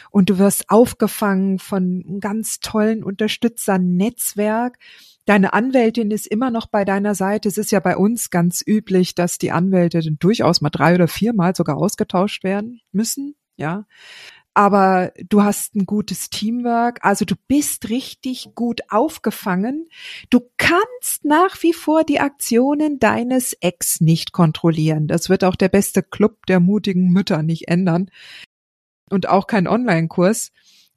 und 0.10 0.30
du 0.30 0.38
wirst 0.38 0.70
aufgefangen 0.70 1.60
von 1.60 2.04
einem 2.08 2.20
ganz 2.20 2.60
tollen 2.60 3.04
Unterstützernetzwerk. 3.04 4.78
Deine 5.26 5.54
Anwältin 5.54 6.12
ist 6.12 6.28
immer 6.28 6.50
noch 6.50 6.68
bei 6.68 6.86
deiner 6.86 7.14
Seite. 7.14 7.50
Es 7.50 7.58
ist 7.58 7.72
ja 7.72 7.80
bei 7.80 7.98
uns 7.98 8.30
ganz 8.30 8.64
üblich, 8.66 9.14
dass 9.14 9.38
die 9.38 9.52
Anwälte 9.52 10.02
dann 10.02 10.18
durchaus 10.20 10.62
mal 10.62 10.70
drei 10.70 10.96
oder 10.96 11.08
viermal 11.08 11.56
sogar 11.56 11.78
ausgetauscht 11.78 12.44
werden 12.44 12.82
müssen. 12.92 13.36
Ja. 13.58 13.86
Aber 14.54 15.14
du 15.30 15.44
hast 15.44 15.76
ein 15.76 15.86
gutes 15.86 16.30
Teamwork, 16.30 17.00
also 17.04 17.24
du 17.24 17.36
bist 17.48 17.90
richtig 17.90 18.50
gut 18.54 18.82
aufgefangen. 18.90 19.88
Du 20.30 20.42
kannst 20.58 21.24
nach 21.24 21.62
wie 21.64 21.74
vor 21.74 22.04
die 22.04 22.20
Aktionen 22.20 23.00
deines 23.00 23.54
Ex 23.62 24.02
nicht 24.02 24.34
kontrollieren. 24.34 25.08
Das 25.08 25.30
wird 25.30 25.44
auch 25.44 25.56
der 25.56 25.70
beste 25.70 26.04
Club 26.04 26.46
der 26.48 26.60
mutigen 26.60 27.12
Mütter 27.12 27.44
nicht 27.44 27.70
ändern 27.70 28.12
und 29.10 29.30
auch 29.30 29.48
kein 29.48 29.68
Online-Kurs. 29.68 30.52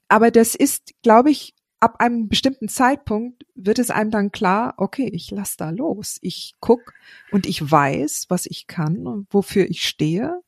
Aber 0.07 0.31
das 0.31 0.55
ist, 0.55 0.93
glaube 1.01 1.31
ich, 1.31 1.55
ab 1.79 1.99
einem 1.99 2.27
bestimmten 2.27 2.67
Zeitpunkt 2.67 3.45
wird 3.55 3.79
es 3.79 3.89
einem 3.89 4.11
dann 4.11 4.31
klar, 4.31 4.73
okay, 4.77 5.09
ich 5.11 5.31
lass 5.31 5.57
da 5.57 5.69
los. 5.69 6.17
Ich 6.21 6.55
guck 6.59 6.93
und 7.31 7.45
ich 7.45 7.69
weiß, 7.69 8.25
was 8.29 8.45
ich 8.45 8.67
kann 8.67 9.07
und 9.07 9.27
wofür 9.31 9.69
ich 9.69 9.83
stehe. 9.83 10.41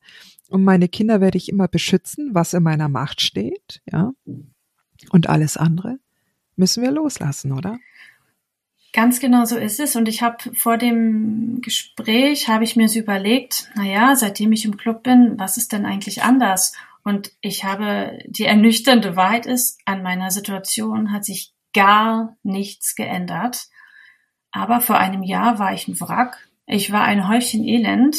Und 0.48 0.64
meine 0.64 0.88
Kinder 0.88 1.20
werde 1.20 1.38
ich 1.38 1.48
immer 1.48 1.68
beschützen, 1.68 2.34
was 2.34 2.54
in 2.54 2.62
meiner 2.62 2.88
Macht 2.88 3.20
steht, 3.20 3.82
ja. 3.90 4.12
Und 5.10 5.28
alles 5.28 5.56
andere 5.56 5.98
müssen 6.56 6.82
wir 6.82 6.90
loslassen, 6.90 7.52
oder? 7.52 7.78
Ganz 8.92 9.20
genau 9.20 9.44
so 9.44 9.56
ist 9.56 9.80
es. 9.80 9.96
Und 9.96 10.08
ich 10.08 10.22
habe 10.22 10.54
vor 10.54 10.76
dem 10.76 11.60
Gespräch, 11.60 12.48
habe 12.48 12.64
ich 12.64 12.74
mir 12.74 12.88
so 12.88 12.98
überlegt, 12.98 13.70
na 13.76 13.84
ja, 13.84 14.16
seitdem 14.16 14.52
ich 14.52 14.64
im 14.64 14.76
Club 14.76 15.02
bin, 15.02 15.34
was 15.38 15.56
ist 15.56 15.72
denn 15.72 15.86
eigentlich 15.86 16.22
anders? 16.22 16.74
Und 17.04 17.32
ich 17.40 17.64
habe, 17.64 18.18
die 18.26 18.44
ernüchternde 18.44 19.14
Wahrheit 19.14 19.46
ist, 19.46 19.78
an 19.84 20.02
meiner 20.02 20.30
Situation 20.30 21.12
hat 21.12 21.24
sich 21.24 21.52
gar 21.72 22.36
nichts 22.42 22.96
geändert. 22.96 23.68
Aber 24.50 24.80
vor 24.80 24.98
einem 24.98 25.22
Jahr 25.22 25.58
war 25.58 25.74
ich 25.74 25.86
ein 25.86 26.00
Wrack. 26.00 26.48
Ich 26.66 26.90
war 26.90 27.04
ein 27.04 27.28
Häufchen 27.28 27.64
Elend. 27.64 28.16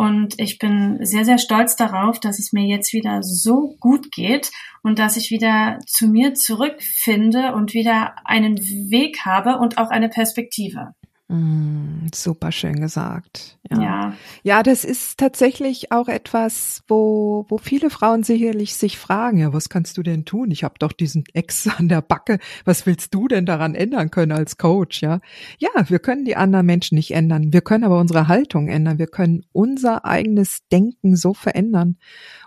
Und 0.00 0.40
ich 0.40 0.56
bin 0.56 0.96
sehr, 1.04 1.26
sehr 1.26 1.36
stolz 1.36 1.76
darauf, 1.76 2.18
dass 2.18 2.38
es 2.38 2.54
mir 2.54 2.64
jetzt 2.64 2.94
wieder 2.94 3.22
so 3.22 3.76
gut 3.80 4.10
geht 4.10 4.50
und 4.82 4.98
dass 4.98 5.18
ich 5.18 5.30
wieder 5.30 5.78
zu 5.86 6.08
mir 6.08 6.32
zurückfinde 6.32 7.52
und 7.52 7.74
wieder 7.74 8.14
einen 8.24 8.56
Weg 8.90 9.26
habe 9.26 9.58
und 9.58 9.76
auch 9.76 9.90
eine 9.90 10.08
Perspektive. 10.08 10.94
Mm, 11.30 12.08
super 12.12 12.50
schön 12.50 12.80
gesagt. 12.80 13.56
Ja. 13.70 13.80
ja. 13.80 14.14
ja. 14.42 14.62
das 14.64 14.84
ist 14.84 15.16
tatsächlich 15.16 15.92
auch 15.92 16.08
etwas, 16.08 16.82
wo, 16.88 17.46
wo 17.48 17.56
viele 17.56 17.88
Frauen 17.88 18.24
sicherlich 18.24 18.74
sich 18.74 18.98
fragen, 18.98 19.38
ja, 19.38 19.52
was 19.52 19.68
kannst 19.68 19.96
du 19.96 20.02
denn 20.02 20.24
tun? 20.24 20.50
Ich 20.50 20.64
habe 20.64 20.74
doch 20.80 20.90
diesen 20.90 21.22
Ex 21.32 21.68
an 21.78 21.88
der 21.88 22.02
Backe. 22.02 22.40
Was 22.64 22.84
willst 22.84 23.14
du 23.14 23.28
denn 23.28 23.46
daran 23.46 23.76
ändern 23.76 24.10
können 24.10 24.32
als 24.32 24.58
Coach? 24.58 25.02
Ja, 25.02 25.20
ja, 25.58 25.70
wir 25.86 26.00
können 26.00 26.24
die 26.24 26.34
anderen 26.34 26.66
Menschen 26.66 26.96
nicht 26.96 27.12
ändern. 27.12 27.52
Wir 27.52 27.60
können 27.60 27.84
aber 27.84 28.00
unsere 28.00 28.26
Haltung 28.26 28.66
ändern. 28.66 28.98
Wir 28.98 29.06
können 29.06 29.44
unser 29.52 30.04
eigenes 30.04 30.66
Denken 30.72 31.14
so 31.14 31.32
verändern. 31.32 31.96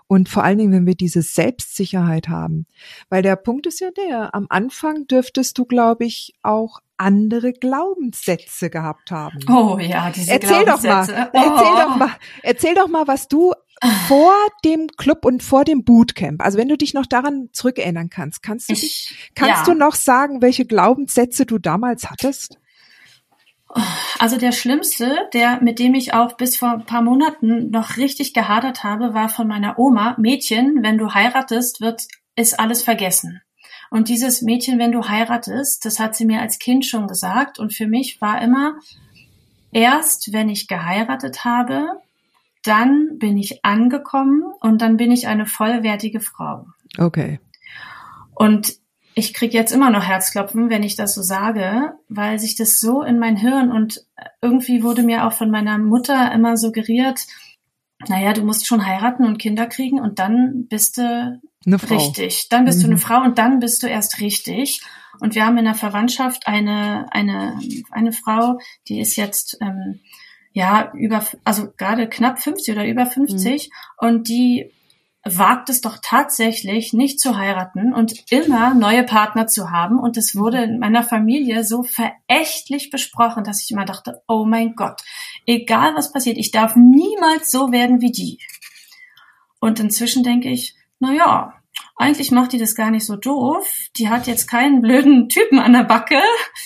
Und 0.07 0.29
vor 0.29 0.43
allen 0.43 0.57
Dingen, 0.57 0.73
wenn 0.73 0.85
wir 0.85 0.95
diese 0.95 1.21
Selbstsicherheit 1.21 2.29
haben. 2.29 2.65
Weil 3.09 3.21
der 3.21 3.35
Punkt 3.35 3.65
ist 3.65 3.79
ja 3.79 3.89
der, 3.91 4.35
am 4.35 4.47
Anfang 4.49 5.07
dürftest 5.07 5.57
du, 5.57 5.65
glaube 5.65 6.05
ich, 6.05 6.33
auch 6.43 6.79
andere 6.97 7.53
Glaubenssätze 7.53 8.69
gehabt 8.69 9.11
haben. 9.11 9.39
Oh 9.49 9.77
ja, 9.79 10.11
diese 10.11 10.31
erzähl 10.31 10.63
Glaubenssätze. 10.63 11.29
Doch 11.33 11.33
mal, 11.33 11.33
oh. 11.33 11.39
Erzähl 11.43 11.85
doch 11.85 11.95
mal, 11.95 12.11
erzähl 12.43 12.75
doch 12.75 12.87
mal, 12.87 13.07
was 13.07 13.27
du 13.27 13.53
vor 14.07 14.33
dem 14.63 14.87
Club 14.97 15.25
und 15.25 15.43
vor 15.43 15.65
dem 15.65 15.83
Bootcamp, 15.83 16.41
also 16.41 16.57
wenn 16.57 16.69
du 16.69 16.77
dich 16.77 16.93
noch 16.93 17.05
daran 17.05 17.49
zurückerinnern 17.51 18.09
kannst, 18.09 18.41
kannst 18.41 18.69
du, 18.69 18.73
dich, 18.73 19.31
kannst 19.35 19.67
ja. 19.67 19.73
du 19.73 19.77
noch 19.77 19.95
sagen, 19.95 20.41
welche 20.41 20.65
Glaubenssätze 20.65 21.45
du 21.45 21.57
damals 21.57 22.09
hattest? 22.09 22.57
Also 24.19 24.37
der 24.37 24.51
schlimmste, 24.51 25.17
der 25.33 25.61
mit 25.61 25.79
dem 25.79 25.95
ich 25.95 26.13
auch 26.13 26.37
bis 26.37 26.55
vor 26.55 26.71
ein 26.71 26.85
paar 26.85 27.01
Monaten 27.01 27.71
noch 27.71 27.97
richtig 27.97 28.33
gehadert 28.33 28.83
habe, 28.83 29.13
war 29.13 29.29
von 29.29 29.47
meiner 29.47 29.79
Oma. 29.79 30.15
Mädchen, 30.17 30.83
wenn 30.83 30.97
du 30.97 31.13
heiratest, 31.13 31.81
wird 31.81 32.03
ist 32.35 32.59
alles 32.59 32.81
vergessen. 32.83 33.41
Und 33.89 34.09
dieses 34.09 34.41
Mädchen, 34.41 34.79
wenn 34.79 34.91
du 34.91 35.07
heiratest, 35.07 35.85
das 35.85 35.99
hat 35.99 36.15
sie 36.15 36.25
mir 36.25 36.41
als 36.41 36.57
Kind 36.57 36.85
schon 36.85 37.07
gesagt. 37.07 37.59
Und 37.59 37.73
für 37.73 37.87
mich 37.87 38.21
war 38.21 38.41
immer, 38.41 38.75
erst 39.71 40.33
wenn 40.33 40.49
ich 40.49 40.67
geheiratet 40.67 41.45
habe, 41.45 41.87
dann 42.63 43.19
bin 43.19 43.37
ich 43.37 43.63
angekommen 43.63 44.43
und 44.61 44.81
dann 44.81 44.97
bin 44.97 45.11
ich 45.11 45.27
eine 45.27 45.45
vollwertige 45.45 46.21
Frau. 46.21 46.65
Okay. 46.97 47.39
Und 48.33 48.77
ich 49.15 49.33
krieg 49.33 49.53
jetzt 49.53 49.71
immer 49.71 49.89
noch 49.89 50.03
Herzklopfen, 50.03 50.69
wenn 50.69 50.83
ich 50.83 50.95
das 50.95 51.13
so 51.13 51.21
sage, 51.21 51.93
weil 52.09 52.39
sich 52.39 52.55
das 52.55 52.79
so 52.79 53.03
in 53.03 53.19
mein 53.19 53.35
Hirn 53.35 53.71
und 53.71 54.05
irgendwie 54.41 54.83
wurde 54.83 55.03
mir 55.03 55.25
auch 55.25 55.33
von 55.33 55.51
meiner 55.51 55.77
Mutter 55.77 56.31
immer 56.31 56.57
suggeriert, 56.57 57.25
naja, 58.07 58.33
du 58.33 58.43
musst 58.43 58.67
schon 58.67 58.85
heiraten 58.85 59.25
und 59.25 59.37
Kinder 59.37 59.67
kriegen 59.67 59.99
und 59.99 60.19
dann 60.19 60.67
bist 60.67 60.97
du 60.97 61.39
richtig. 61.89 62.49
Dann 62.49 62.65
bist 62.65 62.79
mhm. 62.79 62.81
du 62.81 62.87
eine 62.87 62.95
mhm. 62.95 62.99
Frau 62.99 63.21
und 63.21 63.37
dann 63.37 63.59
bist 63.59 63.83
du 63.83 63.87
erst 63.87 64.19
richtig. 64.19 64.81
Und 65.19 65.35
wir 65.35 65.45
haben 65.45 65.57
in 65.57 65.65
der 65.65 65.75
Verwandtschaft 65.75 66.47
eine, 66.47 67.05
eine, 67.11 67.59
eine 67.91 68.11
Frau, 68.11 68.59
die 68.87 68.99
ist 68.99 69.15
jetzt, 69.15 69.57
ähm, 69.61 70.01
ja, 70.51 70.91
über, 70.93 71.23
also 71.43 71.71
gerade 71.77 72.09
knapp 72.09 72.39
50 72.39 72.75
oder 72.75 72.85
über 72.85 73.05
50 73.05 73.69
mhm. 73.69 74.07
und 74.07 74.27
die 74.27 74.71
wagt 75.23 75.69
es 75.69 75.79
doch 75.79 75.97
tatsächlich 76.01 76.91
nicht 76.91 77.19
zu 77.19 77.37
heiraten 77.37 77.93
und 77.93 78.29
immer 78.29 78.73
neue 78.73 79.03
Partner 79.03 79.47
zu 79.47 79.71
haben. 79.71 79.97
Und 79.97 80.17
es 80.17 80.35
wurde 80.35 80.63
in 80.63 80.79
meiner 80.79 81.03
Familie 81.03 81.63
so 81.63 81.83
verächtlich 81.83 82.89
besprochen, 82.89 83.43
dass 83.43 83.63
ich 83.63 83.71
immer 83.71 83.85
dachte, 83.85 84.21
oh 84.27 84.43
mein 84.45 84.75
Gott, 84.75 85.01
egal 85.45 85.95
was 85.95 86.11
passiert, 86.11 86.37
ich 86.37 86.51
darf 86.51 86.75
niemals 86.75 87.51
so 87.51 87.71
werden 87.71 88.01
wie 88.01 88.11
die. 88.11 88.39
Und 89.59 89.79
inzwischen 89.79 90.23
denke 90.23 90.49
ich, 90.49 90.75
na 90.99 91.13
ja, 91.13 91.53
eigentlich 92.03 92.31
macht 92.31 92.51
die 92.51 92.57
das 92.57 92.75
gar 92.75 92.91
nicht 92.91 93.05
so 93.05 93.15
doof. 93.15 93.65
Die 93.95 94.09
hat 94.09 94.27
jetzt 94.27 94.47
keinen 94.47 94.81
blöden 94.81 95.29
Typen 95.29 95.57
an 95.59 95.71
der 95.71 95.85
Backe, 95.85 96.21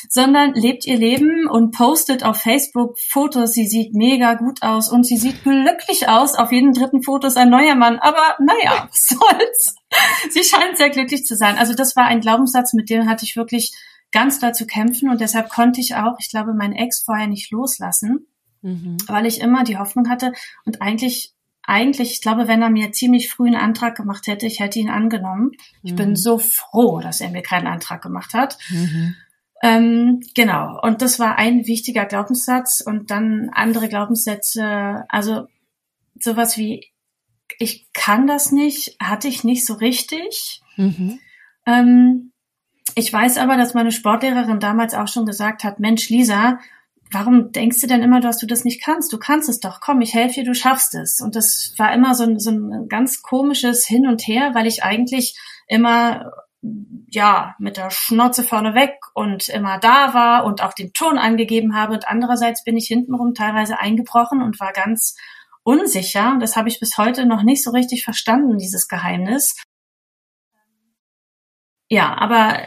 sondern 0.09 0.53
lebt 0.53 0.87
ihr 0.87 0.97
Leben 0.97 1.47
und 1.47 1.71
postet 1.71 2.23
auf 2.23 2.37
Facebook 2.41 2.99
Fotos. 2.99 3.53
Sie 3.53 3.67
sieht 3.67 3.93
mega 3.93 4.33
gut 4.33 4.63
aus 4.63 4.91
und 4.91 5.05
sie 5.05 5.17
sieht 5.17 5.43
glücklich 5.43 6.09
aus. 6.09 6.35
Auf 6.35 6.51
jedem 6.51 6.73
dritten 6.73 7.03
Foto 7.03 7.27
ist 7.27 7.37
ein 7.37 7.51
neuer 7.51 7.75
Mann. 7.75 7.99
Aber 7.99 8.35
naja, 8.39 8.87
was 8.89 9.09
soll's. 9.09 9.75
Sie 10.31 10.43
scheint 10.43 10.75
sehr 10.77 10.89
glücklich 10.89 11.23
zu 11.23 11.35
sein. 11.35 11.57
Also 11.57 11.75
das 11.75 11.95
war 11.95 12.05
ein 12.05 12.21
Glaubenssatz, 12.21 12.73
mit 12.73 12.89
dem 12.89 13.07
hatte 13.07 13.23
ich 13.23 13.35
wirklich 13.35 13.73
ganz 14.11 14.39
da 14.39 14.53
zu 14.53 14.65
kämpfen 14.65 15.09
und 15.09 15.21
deshalb 15.21 15.49
konnte 15.49 15.81
ich 15.81 15.95
auch, 15.95 16.15
ich 16.19 16.29
glaube, 16.29 16.53
meinen 16.53 16.73
Ex 16.73 17.03
vorher 17.03 17.27
nicht 17.27 17.51
loslassen, 17.51 18.27
mhm. 18.61 18.97
weil 19.07 19.25
ich 19.25 19.41
immer 19.41 19.63
die 19.63 19.77
Hoffnung 19.77 20.09
hatte 20.09 20.31
und 20.65 20.81
eigentlich 20.81 21.33
eigentlich, 21.67 22.11
ich 22.11 22.21
glaube, 22.21 22.47
wenn 22.47 22.61
er 22.61 22.69
mir 22.69 22.93
ziemlich 22.93 23.29
früh 23.29 23.47
einen 23.47 23.55
Antrag 23.55 23.95
gemacht 23.95 24.25
hätte, 24.27 24.47
ich 24.47 24.59
hätte 24.59 24.79
ihn 24.79 24.89
angenommen. 24.89 25.51
Ich 25.83 25.91
mhm. 25.91 25.97
bin 25.97 26.15
so 26.15 26.39
froh, 26.39 27.01
dass 27.01 27.21
er 27.21 27.29
mir 27.29 27.43
keinen 27.43 27.67
Antrag 27.67 28.01
gemacht 28.01 28.33
hat. 28.33 28.57
Mhm. 28.69 29.15
Ähm, 29.61 30.21
genau. 30.33 30.79
Und 30.81 31.01
das 31.01 31.19
war 31.19 31.37
ein 31.37 31.67
wichtiger 31.67 32.05
Glaubenssatz 32.05 32.81
und 32.81 33.11
dann 33.11 33.49
andere 33.51 33.89
Glaubenssätze, 33.89 35.03
also 35.09 35.47
sowas 36.17 36.57
wie, 36.57 36.85
ich 37.59 37.91
kann 37.93 38.27
das 38.27 38.53
nicht, 38.53 38.95
hatte 39.01 39.27
ich 39.27 39.43
nicht 39.43 39.65
so 39.65 39.73
richtig. 39.73 40.61
Mhm. 40.77 41.19
Ähm, 41.65 42.31
ich 42.95 43.11
weiß 43.11 43.37
aber, 43.39 43.57
dass 43.57 43.73
meine 43.73 43.91
Sportlehrerin 43.91 44.61
damals 44.61 44.93
auch 44.93 45.09
schon 45.09 45.25
gesagt 45.25 45.65
hat, 45.65 45.79
Mensch, 45.79 46.09
Lisa, 46.09 46.59
warum 47.11 47.51
denkst 47.51 47.81
du 47.81 47.87
denn 47.87 48.01
immer, 48.01 48.19
dass 48.19 48.37
du 48.37 48.47
das 48.47 48.65
nicht 48.65 48.83
kannst? 48.83 49.11
Du 49.13 49.17
kannst 49.17 49.49
es 49.49 49.59
doch, 49.59 49.79
komm, 49.81 50.01
ich 50.01 50.13
helfe 50.13 50.41
dir, 50.41 50.45
du 50.45 50.53
schaffst 50.53 50.95
es. 50.95 51.19
Und 51.21 51.35
das 51.35 51.73
war 51.77 51.93
immer 51.93 52.15
so 52.15 52.23
ein, 52.23 52.39
so 52.39 52.51
ein 52.51 52.87
ganz 52.87 53.21
komisches 53.21 53.85
Hin 53.85 54.07
und 54.07 54.21
Her, 54.27 54.51
weil 54.53 54.67
ich 54.67 54.83
eigentlich 54.83 55.37
immer 55.67 56.31
ja, 57.09 57.55
mit 57.59 57.77
der 57.77 57.89
Schnauze 57.89 58.43
vorne 58.43 58.73
weg 58.73 58.99
und 59.13 59.49
immer 59.49 59.79
da 59.79 60.13
war 60.13 60.45
und 60.45 60.61
auch 60.61 60.73
den 60.73 60.91
Ton 60.93 61.17
angegeben 61.17 61.75
habe. 61.75 61.93
Und 61.93 62.07
andererseits 62.07 62.63
bin 62.63 62.77
ich 62.77 62.87
hintenrum 62.87 63.33
teilweise 63.33 63.79
eingebrochen 63.79 64.41
und 64.41 64.59
war 64.59 64.73
ganz 64.73 65.15
unsicher. 65.63 66.37
Das 66.39 66.55
habe 66.55 66.69
ich 66.69 66.79
bis 66.79 66.97
heute 66.97 67.25
noch 67.25 67.43
nicht 67.43 67.63
so 67.63 67.71
richtig 67.71 68.03
verstanden, 68.03 68.57
dieses 68.57 68.87
Geheimnis. 68.87 69.55
Ja, 71.89 72.17
aber 72.17 72.61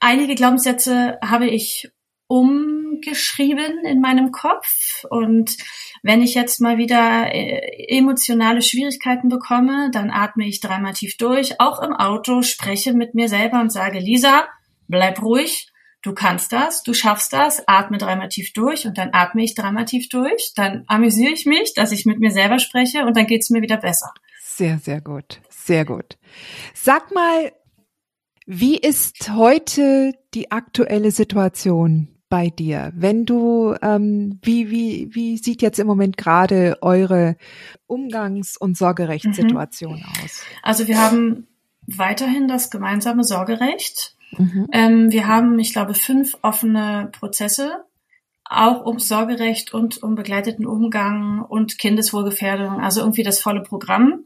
einige 0.00 0.34
Glaubenssätze 0.34 1.18
habe 1.22 1.46
ich 1.46 1.92
umgeschrieben 2.26 3.84
in 3.84 4.00
meinem 4.00 4.32
Kopf. 4.32 5.04
Und 5.10 5.56
wenn 6.02 6.22
ich 6.22 6.34
jetzt 6.34 6.60
mal 6.60 6.78
wieder 6.78 7.32
äh, 7.32 7.86
emotionale 7.88 8.62
Schwierigkeiten 8.62 9.28
bekomme, 9.28 9.90
dann 9.92 10.10
atme 10.10 10.46
ich 10.46 10.60
dreimal 10.60 10.94
tief 10.94 11.16
durch, 11.16 11.60
auch 11.60 11.80
im 11.80 11.92
Auto, 11.92 12.42
spreche 12.42 12.94
mit 12.94 13.14
mir 13.14 13.28
selber 13.28 13.60
und 13.60 13.72
sage, 13.72 13.98
Lisa, 13.98 14.48
bleib 14.88 15.22
ruhig, 15.22 15.68
du 16.02 16.12
kannst 16.12 16.52
das, 16.52 16.82
du 16.82 16.94
schaffst 16.94 17.32
das, 17.32 17.66
atme 17.66 17.98
dreimal 17.98 18.28
tief 18.28 18.52
durch 18.52 18.86
und 18.86 18.98
dann 18.98 19.10
atme 19.12 19.42
ich 19.42 19.54
dreimal 19.54 19.84
tief 19.84 20.08
durch, 20.08 20.52
dann 20.54 20.84
amüsiere 20.86 21.32
ich 21.32 21.46
mich, 21.46 21.74
dass 21.74 21.92
ich 21.92 22.04
mit 22.06 22.20
mir 22.20 22.30
selber 22.30 22.58
spreche 22.58 23.04
und 23.04 23.16
dann 23.16 23.26
geht's 23.26 23.50
mir 23.50 23.62
wieder 23.62 23.78
besser. 23.78 24.12
Sehr, 24.40 24.78
sehr 24.78 25.00
gut, 25.00 25.40
sehr 25.48 25.84
gut. 25.84 26.16
Sag 26.74 27.12
mal, 27.12 27.52
wie 28.46 28.76
ist 28.76 29.30
heute 29.32 30.12
die 30.34 30.50
aktuelle 30.50 31.10
Situation 31.10 32.13
bei 32.34 32.50
dir? 32.50 32.90
Wenn 32.96 33.26
du, 33.26 33.76
ähm, 33.80 34.40
wie, 34.42 34.68
wie, 34.68 35.08
wie 35.12 35.38
sieht 35.38 35.62
jetzt 35.62 35.78
im 35.78 35.86
Moment 35.86 36.16
gerade 36.16 36.78
eure 36.82 37.36
Umgangs- 37.86 38.56
und 38.56 38.76
Sorgerechtssituation 38.76 40.00
mhm. 40.00 40.24
aus? 40.24 40.42
Also 40.60 40.88
wir 40.88 41.00
haben 41.00 41.46
weiterhin 41.86 42.48
das 42.48 42.72
gemeinsame 42.72 43.22
Sorgerecht. 43.22 44.16
Mhm. 44.36 44.66
Ähm, 44.72 45.12
wir 45.12 45.28
haben, 45.28 45.56
ich 45.60 45.72
glaube, 45.72 45.94
fünf 45.94 46.36
offene 46.42 47.08
Prozesse, 47.12 47.84
auch 48.44 48.84
um 48.84 48.98
Sorgerecht 48.98 49.72
und 49.72 50.02
um 50.02 50.16
begleiteten 50.16 50.66
Umgang 50.66 51.40
und 51.40 51.78
Kindeswohlgefährdung, 51.78 52.80
also 52.80 53.00
irgendwie 53.00 53.22
das 53.22 53.38
volle 53.38 53.62
Programm. 53.62 54.24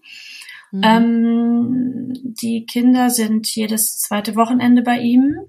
Mhm. 0.73 0.83
Ähm, 0.83 2.13
die 2.41 2.65
Kinder 2.65 3.11
sind 3.11 3.55
jedes 3.55 3.99
zweite 3.99 4.35
Wochenende 4.35 4.81
bei 4.81 4.97
ihm. 4.97 5.41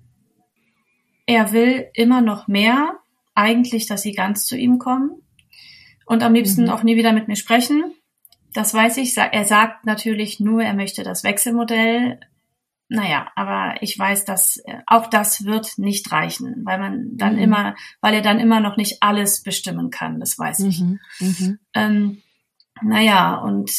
Er 1.29 1.51
will 1.51 1.85
immer 1.93 2.21
noch 2.21 2.47
mehr, 2.47 2.97
eigentlich, 3.35 3.85
dass 3.85 4.01
sie 4.01 4.13
ganz 4.13 4.47
zu 4.47 4.57
ihm 4.57 4.79
kommen 4.79 5.11
und 6.07 6.23
am 6.23 6.33
liebsten 6.33 6.63
mhm. 6.63 6.69
auch 6.71 6.81
nie 6.81 6.95
wieder 6.95 7.13
mit 7.13 7.27
mir 7.27 7.35
sprechen. 7.35 7.93
Das 8.55 8.73
weiß 8.73 8.97
ich. 8.97 9.15
Er 9.15 9.45
sagt 9.45 9.85
natürlich 9.85 10.39
nur, 10.39 10.63
er 10.63 10.73
möchte 10.73 11.03
das 11.03 11.23
Wechselmodell. 11.23 12.19
Naja, 12.87 13.27
aber 13.35 13.75
ich 13.81 13.99
weiß, 13.99 14.25
dass 14.25 14.57
äh, 14.65 14.79
auch 14.87 15.05
das 15.05 15.45
wird 15.45 15.77
nicht 15.77 16.11
reichen, 16.11 16.63
weil 16.65 16.79
man 16.79 17.15
dann 17.15 17.35
mhm. 17.35 17.41
immer, 17.43 17.75
weil 18.01 18.15
er 18.15 18.23
dann 18.23 18.39
immer 18.39 18.59
noch 18.59 18.75
nicht 18.75 19.03
alles 19.03 19.43
bestimmen 19.43 19.91
kann. 19.91 20.19
Das 20.19 20.39
weiß 20.39 20.61
ich. 20.61 20.81
Mhm. 20.81 20.99
mhm. 21.19 21.59
Ähm, 21.75 22.21
naja, 22.81 23.35
und 23.35 23.69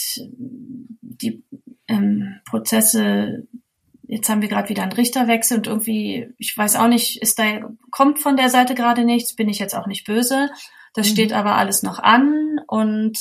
die 1.01 1.43
ähm, 1.89 2.37
Prozesse, 2.45 3.49
jetzt 4.11 4.29
haben 4.29 4.43
wir 4.43 4.49
gerade 4.49 4.69
wieder 4.69 4.83
einen 4.83 4.93
Richterwechsel 4.93 5.59
und 5.59 5.69
irgendwie, 5.69 6.35
ich 6.37 6.57
weiß 6.57 6.77
auch 6.77 6.89
nicht, 6.89 7.23
ist 7.23 7.39
da, 7.39 7.71
kommt 7.93 8.19
von 8.19 8.37
der 8.37 8.49
Seite 8.49 8.75
gerade 8.75 9.05
nichts, 9.05 9.37
bin 9.37 9.49
ich 9.49 9.61
jetzt 9.61 9.75
auch 9.75 9.87
nicht 9.87 10.05
böse. 10.05 10.51
Das 10.95 11.09
mhm. 11.09 11.13
steht 11.13 11.33
aber 11.33 11.55
alles 11.55 11.85
noch 11.85 12.01
an 12.01 12.59
und 12.67 13.19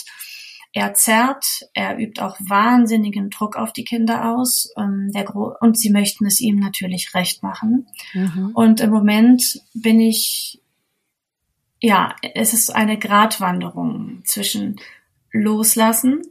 er 0.74 0.96
zerrt, 0.96 1.46
er 1.74 1.98
übt 2.00 2.22
auch 2.22 2.38
wahnsinnigen 2.40 3.30
Druck 3.30 3.56
auf 3.56 3.72
die 3.72 3.84
Kinder 3.84 4.36
aus 4.36 4.72
ähm, 4.78 5.12
der 5.14 5.26
Gro 5.26 5.54
und 5.62 5.78
sie 5.78 5.92
möchten 5.92 6.26
es 6.26 6.40
ihm 6.40 6.58
natürlich 6.58 7.14
recht 7.14 7.44
machen. 7.44 7.88
Mhm. 8.14 8.52
Und 8.56 8.82
im 8.82 8.90
Moment 8.90 9.62
bin 9.76 10.00
ich, 10.00 10.60
ja, 11.80 12.16
es 12.34 12.54
ist 12.54 12.76
eine 12.76 12.98
Gratwanderung 12.98 14.24
zwischen 14.26 14.78
loslassen. 15.32 16.22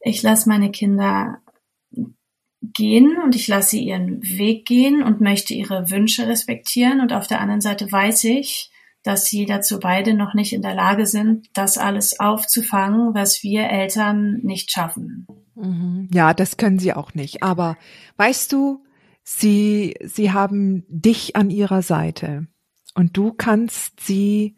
Ich 0.00 0.22
lasse 0.22 0.48
meine 0.48 0.70
Kinder 0.70 1.42
gehen 2.62 3.16
und 3.22 3.34
ich 3.34 3.48
lasse 3.48 3.70
sie 3.70 3.84
ihren 3.84 4.22
Weg 4.22 4.66
gehen 4.66 5.02
und 5.02 5.20
möchte 5.20 5.54
ihre 5.54 5.90
Wünsche 5.90 6.26
respektieren. 6.26 7.00
Und 7.00 7.12
auf 7.12 7.26
der 7.26 7.40
anderen 7.40 7.60
Seite 7.60 7.90
weiß 7.90 8.24
ich, 8.24 8.70
dass 9.02 9.26
sie 9.26 9.46
dazu 9.46 9.80
beide 9.80 10.14
noch 10.14 10.34
nicht 10.34 10.52
in 10.52 10.62
der 10.62 10.74
Lage 10.74 11.06
sind, 11.06 11.48
das 11.54 11.76
alles 11.76 12.20
aufzufangen, 12.20 13.14
was 13.14 13.42
wir 13.42 13.68
Eltern 13.68 14.38
nicht 14.42 14.70
schaffen. 14.70 15.26
Mhm. 15.56 16.08
Ja, 16.12 16.34
das 16.34 16.56
können 16.56 16.78
sie 16.78 16.92
auch 16.94 17.14
nicht. 17.14 17.42
Aber 17.42 17.76
weißt 18.16 18.52
du, 18.52 18.84
sie, 19.24 19.96
sie 20.04 20.30
haben 20.30 20.84
dich 20.88 21.34
an 21.34 21.50
ihrer 21.50 21.82
Seite 21.82 22.46
und 22.94 23.16
du 23.16 23.32
kannst 23.32 24.00
sie 24.00 24.56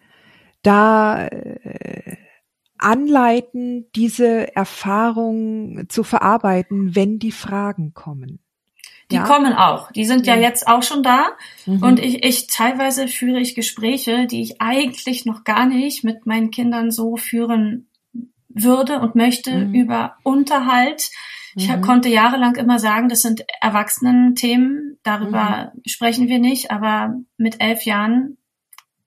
da 0.63 1.27
äh, 1.27 1.59
anleiten, 2.85 3.87
diese 3.95 4.55
Erfahrung 4.55 5.89
zu 5.89 6.05
verarbeiten, 6.05 6.95
wenn 6.95 7.19
die 7.19 7.33
Fragen 7.33 7.95
kommen. 7.95 8.41
Die 9.11 9.17
ja. 9.17 9.25
kommen 9.25 9.53
auch. 9.53 9.93
Die 9.93 10.05
sind 10.05 10.27
ja. 10.27 10.35
ja 10.35 10.43
jetzt 10.43 10.67
auch 10.67 10.83
schon 10.83 11.03
da. 11.03 11.29
Mhm. 11.67 11.83
Und 11.83 11.99
ich, 11.99 12.25
ich 12.25 12.47
teilweise 12.47 13.09
führe 13.09 13.39
ich 13.39 13.55
Gespräche, 13.55 14.27
die 14.27 14.43
ich 14.43 14.61
eigentlich 14.61 15.27
noch 15.27 15.45
gar 15.45 15.67
nicht 15.67 16.05
mit 16.05 16.27
meinen 16.27 16.51
Kindern 16.51 16.91
so 16.91 17.17
führen 17.17 17.89
würde 18.49 19.01
und 19.01 19.15
möchte 19.15 19.67
mhm. 19.67 19.75
über 19.75 20.17
Unterhalt. 20.23 21.11
Ich 21.55 21.69
mhm. 21.69 21.83
konnte 21.83 22.09
jahrelang 22.09 22.57
immer 22.57 22.79
sagen, 22.79 23.09
das 23.09 23.23
sind 23.23 23.45
Erwachsenen-Themen, 23.61 24.99
darüber 25.03 25.73
mhm. 25.75 25.83
sprechen 25.87 26.29
wir 26.29 26.39
nicht, 26.39 26.71
aber 26.71 27.17
mit 27.37 27.61
elf 27.61 27.85
Jahren, 27.85 28.39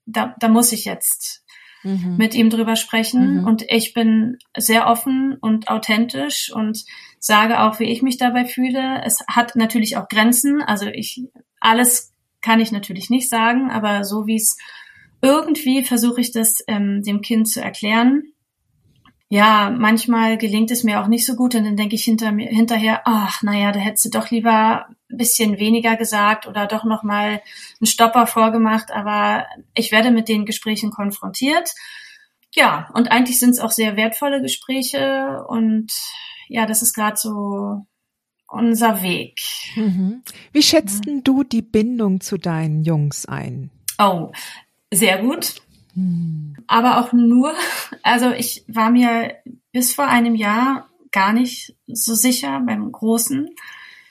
da, 0.06 0.34
da 0.38 0.48
muss 0.48 0.72
ich 0.72 0.84
jetzt 0.84 1.44
mhm. 1.82 2.16
mit 2.16 2.34
ihm 2.34 2.50
drüber 2.50 2.76
sprechen. 2.76 3.40
Mhm. 3.40 3.46
Und 3.46 3.64
ich 3.68 3.94
bin 3.94 4.38
sehr 4.56 4.86
offen 4.86 5.36
und 5.40 5.68
authentisch 5.68 6.52
und 6.52 6.84
sage 7.18 7.60
auch, 7.60 7.80
wie 7.80 7.90
ich 7.90 8.02
mich 8.02 8.18
dabei 8.18 8.44
fühle. 8.44 9.02
Es 9.04 9.24
hat 9.28 9.56
natürlich 9.56 9.96
auch 9.96 10.08
Grenzen. 10.08 10.62
Also 10.62 10.86
ich, 10.86 11.22
alles 11.60 12.12
kann 12.40 12.60
ich 12.60 12.72
natürlich 12.72 13.10
nicht 13.10 13.28
sagen, 13.28 13.70
aber 13.70 14.04
so 14.04 14.26
wie 14.26 14.36
es 14.36 14.56
irgendwie 15.20 15.84
versuche 15.84 16.20
ich 16.20 16.32
das 16.32 16.56
ähm, 16.68 17.02
dem 17.02 17.20
Kind 17.20 17.48
zu 17.48 17.60
erklären. 17.60 18.22
Ja, 19.30 19.70
manchmal 19.76 20.38
gelingt 20.38 20.70
es 20.70 20.84
mir 20.84 21.02
auch 21.02 21.06
nicht 21.06 21.26
so 21.26 21.36
gut 21.36 21.54
und 21.54 21.64
dann 21.64 21.76
denke 21.76 21.94
ich 21.94 22.04
hinter 22.04 22.32
mir, 22.32 22.48
hinterher, 22.48 23.02
ach, 23.04 23.42
naja, 23.42 23.72
da 23.72 23.78
hättest 23.78 24.06
du 24.06 24.10
doch 24.10 24.30
lieber 24.30 24.86
ein 25.10 25.16
bisschen 25.18 25.58
weniger 25.58 25.96
gesagt 25.96 26.46
oder 26.46 26.66
doch 26.66 26.84
nochmal 26.84 27.42
einen 27.78 27.86
Stopper 27.86 28.26
vorgemacht, 28.26 28.90
aber 28.90 29.46
ich 29.74 29.92
werde 29.92 30.10
mit 30.10 30.28
den 30.28 30.46
Gesprächen 30.46 30.90
konfrontiert. 30.90 31.74
Ja, 32.54 32.88
und 32.94 33.10
eigentlich 33.10 33.38
sind 33.38 33.50
es 33.50 33.60
auch 33.60 33.70
sehr 33.70 33.96
wertvolle 33.96 34.40
Gespräche 34.40 35.44
und 35.46 35.92
ja, 36.48 36.64
das 36.64 36.80
ist 36.80 36.94
gerade 36.94 37.18
so 37.18 37.84
unser 38.48 39.02
Weg. 39.02 39.42
Mhm. 39.76 40.22
Wie 40.52 40.62
schätzt 40.62 41.04
ja. 41.06 41.20
du 41.22 41.44
die 41.44 41.60
Bindung 41.60 42.22
zu 42.22 42.38
deinen 42.38 42.82
Jungs 42.82 43.26
ein? 43.26 43.70
Oh, 43.98 44.32
sehr 44.90 45.18
gut. 45.18 45.56
Mhm. 45.98 46.56
Aber 46.66 46.98
auch 46.98 47.12
nur, 47.12 47.54
also 48.02 48.30
ich 48.30 48.64
war 48.68 48.90
mir 48.90 49.36
bis 49.72 49.94
vor 49.94 50.06
einem 50.06 50.34
Jahr 50.34 50.88
gar 51.10 51.32
nicht 51.32 51.74
so 51.86 52.14
sicher 52.14 52.60
beim 52.60 52.92
Großen, 52.92 53.50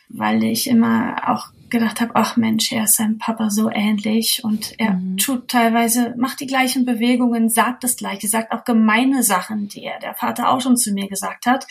weil 0.10 0.44
ich 0.44 0.68
immer 0.68 1.30
auch 1.30 1.48
gedacht 1.70 2.00
habe, 2.00 2.12
ach 2.16 2.38
Mensch, 2.38 2.72
er 2.72 2.86
ist 2.86 2.96
seinem 2.96 3.18
Papa 3.18 3.50
so 3.50 3.70
ähnlich 3.70 4.44
und 4.44 4.74
er 4.80 4.94
mhm. 4.94 5.18
tut 5.18 5.50
teilweise, 5.50 6.16
macht 6.18 6.40
die 6.40 6.48
gleichen 6.48 6.86
Bewegungen, 6.86 7.50
sagt 7.50 7.84
das 7.84 7.98
gleiche, 7.98 8.28
sagt 8.28 8.52
auch 8.52 8.64
gemeine 8.64 9.22
Sachen, 9.22 9.68
die 9.68 9.84
er 9.84 10.00
der 10.00 10.16
Vater 10.16 10.50
auch 10.50 10.62
schon 10.62 10.78
zu 10.78 10.94
mir 10.94 11.08
gesagt 11.08 11.46
hat. 11.46 11.68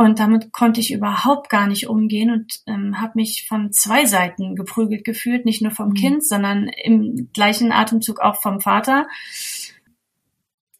Und 0.00 0.20
damit 0.20 0.52
konnte 0.52 0.78
ich 0.78 0.92
überhaupt 0.92 1.50
gar 1.50 1.66
nicht 1.66 1.88
umgehen 1.88 2.30
und 2.30 2.60
ähm, 2.68 3.00
habe 3.00 3.14
mich 3.16 3.48
von 3.48 3.72
zwei 3.72 4.04
Seiten 4.06 4.54
geprügelt 4.54 5.04
gefühlt, 5.04 5.44
nicht 5.44 5.60
nur 5.60 5.72
vom 5.72 5.88
mhm. 5.88 5.94
Kind, 5.94 6.24
sondern 6.24 6.68
im 6.68 7.30
gleichen 7.32 7.72
Atemzug 7.72 8.20
auch 8.20 8.40
vom 8.40 8.60
Vater. 8.60 9.08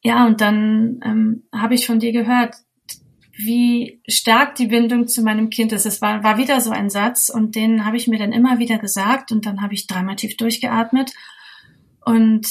Ja, 0.05 0.25
und 0.25 0.41
dann 0.41 1.01
ähm, 1.05 1.43
habe 1.53 1.75
ich 1.75 1.85
von 1.85 1.99
dir 1.99 2.13
gehört, 2.13 2.55
wie 3.37 4.01
stark 4.09 4.55
die 4.55 4.69
Bindung 4.69 5.09
zu 5.09 5.23
meinem 5.23 5.51
Kind 5.51 5.73
ist. 5.73 5.85
Es 5.85 6.01
war, 6.01 6.23
war 6.23 6.39
wieder 6.39 6.61
so 6.61 6.71
ein 6.71 6.89
Satz 6.89 7.29
und 7.29 7.57
den 7.57 7.85
habe 7.85 7.97
ich 7.97 8.07
mir 8.07 8.21
dann 8.21 8.33
immer 8.33 8.61
wieder 8.61 8.79
gesagt 8.79 9.33
und 9.33 9.47
dann 9.47 9.63
habe 9.63 9.75
ich 9.75 9.89
dreimal 9.89 10.15
tief 10.15 10.37
durchgeatmet 10.37 11.13
und 12.05 12.47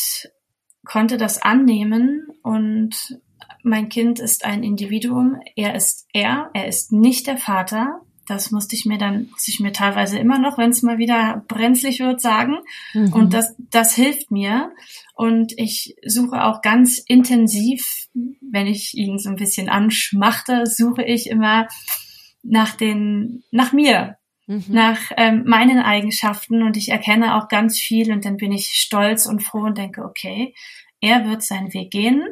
konnte 0.83 1.15
das 1.15 1.41
annehmen 1.41 2.27
und 2.43 3.21
mein 3.67 3.89
Kind 3.89 4.19
ist 4.19 4.45
ein 4.45 4.63
Individuum, 4.63 5.39
er 5.55 5.75
ist 5.75 6.07
er, 6.13 6.49
er 6.53 6.67
ist 6.67 6.91
nicht 6.91 7.27
der 7.27 7.37
Vater. 7.37 8.01
Das 8.27 8.51
musste 8.51 8.75
ich 8.75 8.85
mir 8.85 8.97
dann, 8.97 9.29
muss 9.31 9.47
ich 9.47 9.61
mir 9.61 9.71
teilweise 9.71 10.19
immer 10.19 10.37
noch, 10.37 10.57
wenn 10.57 10.71
es 10.71 10.81
mal 10.81 10.97
wieder 10.97 11.45
brenzlig 11.47 11.99
wird, 11.99 12.19
sagen. 12.19 12.57
Mhm. 12.93 13.13
Und 13.13 13.33
das, 13.33 13.55
das 13.71 13.95
hilft 13.95 14.31
mir. 14.31 14.71
Und 15.15 15.53
ich 15.57 15.95
suche 16.05 16.43
auch 16.43 16.61
ganz 16.61 17.01
intensiv, 17.07 18.07
wenn 18.41 18.67
ich 18.67 18.95
ihn 18.95 19.17
so 19.17 19.29
ein 19.29 19.37
bisschen 19.37 19.69
anschmachte, 19.69 20.65
suche 20.65 21.03
ich 21.03 21.29
immer 21.29 21.67
nach 22.43 22.75
den, 22.75 23.43
nach 23.51 23.71
mir, 23.71 24.17
mhm. 24.45 24.65
nach 24.67 24.99
ähm, 25.15 25.43
meinen 25.45 25.79
Eigenschaften 25.79 26.63
und 26.63 26.75
ich 26.75 26.89
erkenne 26.89 27.35
auch 27.35 27.47
ganz 27.47 27.79
viel 27.79 28.11
und 28.11 28.25
dann 28.25 28.37
bin 28.37 28.51
ich 28.51 28.73
stolz 28.73 29.25
und 29.25 29.41
froh 29.41 29.61
und 29.61 29.77
denke, 29.77 30.03
okay, 30.03 30.53
er 30.99 31.29
wird 31.29 31.43
seinen 31.43 31.73
Weg 31.73 31.91
gehen 31.91 32.23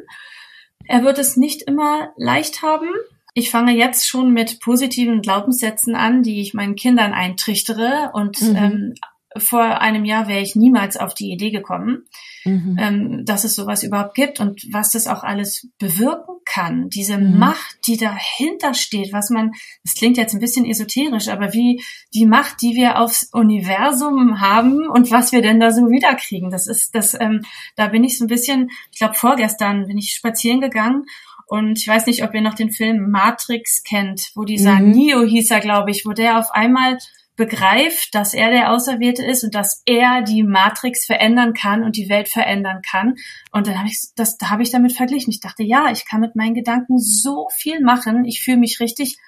er 0.88 1.04
wird 1.04 1.18
es 1.18 1.36
nicht 1.36 1.62
immer 1.62 2.12
leicht 2.16 2.62
haben. 2.62 2.88
Ich 3.34 3.50
fange 3.50 3.72
jetzt 3.72 4.08
schon 4.08 4.32
mit 4.32 4.60
positiven 4.60 5.20
Glaubenssätzen 5.20 5.94
an, 5.94 6.22
die 6.22 6.40
ich 6.40 6.54
meinen 6.54 6.74
Kindern 6.74 7.12
eintrichtere. 7.12 8.10
Und 8.14 8.40
mhm. 8.40 8.56
ähm, 8.56 8.94
vor 9.40 9.80
einem 9.80 10.04
Jahr 10.04 10.28
wäre 10.28 10.40
ich 10.40 10.56
niemals 10.56 10.96
auf 10.96 11.14
die 11.14 11.30
Idee 11.30 11.50
gekommen, 11.50 12.04
mhm. 12.44 12.76
ähm, 12.80 13.24
dass 13.24 13.44
es 13.44 13.54
sowas 13.54 13.82
überhaupt 13.82 14.14
gibt 14.14 14.40
und 14.40 14.66
was 14.72 14.90
das 14.90 15.06
auch 15.06 15.22
alles 15.24 15.68
bewirken 15.78 16.36
kann. 16.44 16.88
Diese 16.88 17.18
mhm. 17.18 17.38
Macht, 17.38 17.78
die 17.86 17.96
dahinter 17.96 18.74
steht, 18.74 19.12
was 19.12 19.30
man, 19.30 19.52
das 19.84 19.94
klingt 19.94 20.16
jetzt 20.16 20.34
ein 20.34 20.40
bisschen 20.40 20.64
esoterisch, 20.64 21.28
aber 21.28 21.52
wie 21.52 21.82
die 22.14 22.26
Macht, 22.26 22.62
die 22.62 22.74
wir 22.74 22.98
aufs 22.98 23.30
Universum 23.32 24.40
haben 24.40 24.88
und 24.88 25.10
was 25.10 25.32
wir 25.32 25.42
denn 25.42 25.60
da 25.60 25.72
so 25.72 25.82
wiederkriegen, 25.90 26.50
das 26.50 26.66
ist, 26.66 26.94
das, 26.94 27.14
ähm, 27.20 27.42
da 27.74 27.88
bin 27.88 28.04
ich 28.04 28.18
so 28.18 28.24
ein 28.24 28.28
bisschen, 28.28 28.70
ich 28.92 28.98
glaube 28.98 29.14
vorgestern 29.14 29.86
bin 29.86 29.98
ich 29.98 30.12
spazieren 30.12 30.60
gegangen 30.60 31.04
und 31.46 31.78
ich 31.78 31.86
weiß 31.86 32.06
nicht, 32.06 32.24
ob 32.24 32.34
ihr 32.34 32.40
noch 32.40 32.54
den 32.54 32.72
Film 32.72 33.10
Matrix 33.10 33.84
kennt, 33.84 34.32
wo 34.34 34.44
dieser 34.44 34.76
mhm. 34.76 34.90
Neo 34.90 35.22
hieß 35.22 35.50
er, 35.50 35.60
glaube 35.60 35.92
ich, 35.92 36.04
wo 36.04 36.12
der 36.12 36.38
auf 36.38 36.50
einmal 36.50 36.98
begreift, 37.36 38.14
dass 38.14 38.34
er 38.34 38.50
der 38.50 38.72
Auserwählte 38.72 39.24
ist 39.24 39.44
und 39.44 39.54
dass 39.54 39.82
er 39.84 40.22
die 40.22 40.42
Matrix 40.42 41.04
verändern 41.04 41.52
kann 41.52 41.84
und 41.84 41.96
die 41.96 42.08
Welt 42.08 42.28
verändern 42.28 42.80
kann. 42.88 43.14
Und 43.52 43.66
dann 43.66 43.78
habe 43.78 43.88
ich 43.88 44.00
das, 44.16 44.38
da 44.38 44.50
habe 44.50 44.62
ich 44.62 44.70
damit 44.70 44.92
verglichen. 44.92 45.30
Ich 45.30 45.40
dachte, 45.40 45.62
ja, 45.62 45.90
ich 45.92 46.06
kann 46.06 46.20
mit 46.20 46.34
meinen 46.34 46.54
Gedanken 46.54 46.98
so 46.98 47.48
viel 47.54 47.80
machen. 47.80 48.24
Ich 48.24 48.42
fühle 48.42 48.58
mich 48.58 48.80
richtig 48.80 49.18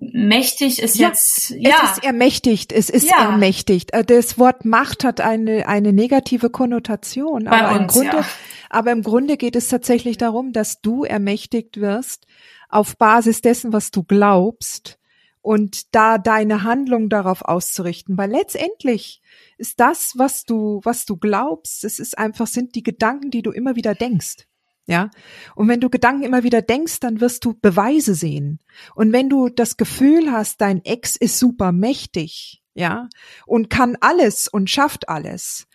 mächtig 0.00 0.80
ist 0.80 0.96
ja, 0.96 1.08
jetzt 1.08 1.50
ja 1.50 1.76
es 1.82 1.96
ist 1.96 2.04
ermächtigt 2.04 2.72
es 2.72 2.88
ist 2.88 3.10
ja. 3.10 3.30
ermächtigt 3.30 3.92
äh, 3.92 4.04
das 4.04 4.38
Wort 4.38 4.64
Macht 4.64 5.02
hat 5.02 5.20
eine 5.20 5.66
eine 5.66 5.92
negative 5.92 6.50
Konnotation 6.50 7.46
Bei 7.46 7.62
aber 7.62 7.80
uns, 7.80 7.80
im 7.80 7.86
Grunde 7.88 8.16
ja. 8.18 8.26
aber 8.70 8.92
im 8.92 9.02
Grunde 9.02 9.36
geht 9.36 9.56
es 9.56 9.66
tatsächlich 9.66 10.16
darum 10.16 10.52
dass 10.52 10.80
du 10.80 11.02
ermächtigt 11.02 11.80
wirst 11.80 12.26
auf 12.68 12.96
Basis 12.96 13.40
dessen 13.40 13.72
was 13.72 13.90
du 13.90 14.04
glaubst 14.04 14.97
und 15.40 15.94
da 15.94 16.18
deine 16.18 16.62
Handlung 16.62 17.08
darauf 17.08 17.42
auszurichten 17.42 18.18
weil 18.18 18.30
letztendlich 18.30 19.22
ist 19.56 19.80
das 19.80 20.14
was 20.16 20.44
du 20.44 20.80
was 20.84 21.04
du 21.04 21.16
glaubst 21.16 21.84
es 21.84 21.98
ist 21.98 22.18
einfach 22.18 22.46
sind 22.46 22.74
die 22.74 22.82
Gedanken 22.82 23.30
die 23.30 23.42
du 23.42 23.50
immer 23.50 23.76
wieder 23.76 23.94
denkst 23.94 24.46
ja. 24.88 25.10
Und 25.54 25.68
wenn 25.68 25.80
du 25.80 25.90
Gedanken 25.90 26.22
immer 26.22 26.44
wieder 26.44 26.62
denkst, 26.62 27.00
dann 27.00 27.20
wirst 27.20 27.44
du 27.44 27.52
Beweise 27.52 28.14
sehen. 28.14 28.58
Und 28.94 29.12
wenn 29.12 29.28
du 29.28 29.50
das 29.50 29.76
Gefühl 29.76 30.32
hast, 30.32 30.62
dein 30.62 30.82
Ex 30.82 31.14
ist 31.14 31.38
super 31.38 31.72
mächtig, 31.72 32.62
ja, 32.74 33.08
und 33.46 33.68
kann 33.68 33.98
alles 34.00 34.48
und 34.48 34.70
schafft 34.70 35.10
alles, 35.10 35.66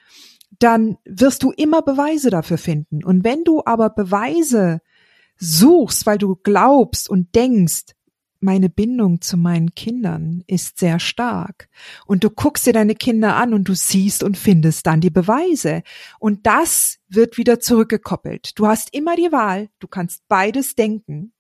dann 0.58 0.98
wirst 1.06 1.44
du 1.44 1.52
immer 1.52 1.84
Beweise 1.84 2.32
dafür 2.32 2.58
finden. 2.58 3.04
Und 3.04 3.24
wenn 3.24 3.44
du 3.44 3.62
aber 3.66 3.92
Beweise 3.92 4.82
suchst, 5.38 6.08
weil 6.08 6.18
du 6.18 6.36
glaubst 6.36 7.08
und 7.08 7.36
denkst, 7.36 7.94
meine 8.44 8.70
Bindung 8.70 9.22
zu 9.22 9.38
meinen 9.38 9.74
Kindern 9.74 10.44
ist 10.48 10.78
sehr 10.78 11.00
stark. 11.00 11.70
Und 12.06 12.24
du 12.24 12.30
guckst 12.30 12.68
dir 12.68 12.74
deine 12.74 12.96
Kinder 12.96 13.36
an 13.36 13.54
und 13.54 13.68
du 13.68 13.74
siehst 13.74 14.24
und 14.24 14.38
findest 14.38 14.86
dann 14.86 15.02
die 15.02 15.10
Beweise. 15.10 15.82
Und 16.20 16.46
das 16.46 17.00
wird 17.08 17.38
wieder 17.38 17.60
zurückgekoppelt. 17.60 18.52
Du 18.60 18.68
hast 18.68 18.94
immer 18.94 19.16
die 19.16 19.32
Wahl, 19.32 19.70
du 19.80 19.88
kannst 19.88 20.28
beides 20.28 20.76
denken. 20.76 21.34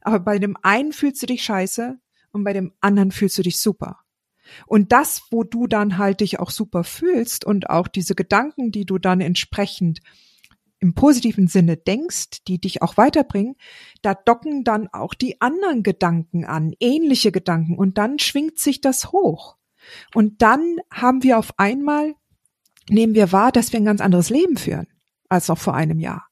Aber 0.00 0.20
bei 0.20 0.38
dem 0.38 0.56
einen 0.62 0.92
fühlst 0.92 1.22
du 1.22 1.26
dich 1.26 1.44
scheiße 1.44 1.98
und 2.32 2.44
bei 2.44 2.52
dem 2.52 2.72
anderen 2.80 3.10
fühlst 3.10 3.38
du 3.38 3.42
dich 3.42 3.60
super. 3.60 4.00
Und 4.66 4.92
das, 4.92 5.22
wo 5.30 5.44
du 5.44 5.66
dann 5.66 5.98
halt 5.98 6.20
dich 6.20 6.40
auch 6.40 6.50
super 6.50 6.84
fühlst 6.84 7.44
und 7.44 7.70
auch 7.70 7.86
diese 7.86 8.14
Gedanken, 8.14 8.72
die 8.72 8.84
du 8.84 8.98
dann 8.98 9.20
entsprechend 9.20 10.00
im 10.80 10.94
positiven 10.94 11.46
Sinne 11.46 11.76
denkst, 11.76 12.44
die 12.48 12.58
dich 12.60 12.82
auch 12.82 12.96
weiterbringen, 12.96 13.56
da 14.02 14.14
docken 14.14 14.64
dann 14.64 14.88
auch 14.88 15.14
die 15.14 15.40
anderen 15.40 15.82
Gedanken 15.82 16.44
an, 16.44 16.72
ähnliche 16.80 17.32
Gedanken, 17.32 17.76
und 17.76 17.98
dann 17.98 18.18
schwingt 18.18 18.58
sich 18.58 18.80
das 18.80 19.12
hoch. 19.12 19.56
Und 20.14 20.42
dann 20.42 20.78
haben 20.92 21.22
wir 21.22 21.38
auf 21.38 21.58
einmal, 21.58 22.14
nehmen 22.88 23.14
wir 23.14 23.32
wahr, 23.32 23.52
dass 23.52 23.72
wir 23.72 23.80
ein 23.80 23.84
ganz 23.84 24.00
anderes 24.00 24.30
Leben 24.30 24.56
führen 24.56 24.86
als 25.28 25.48
noch 25.48 25.58
vor 25.58 25.74
einem 25.74 26.00
Jahr. 26.00 26.26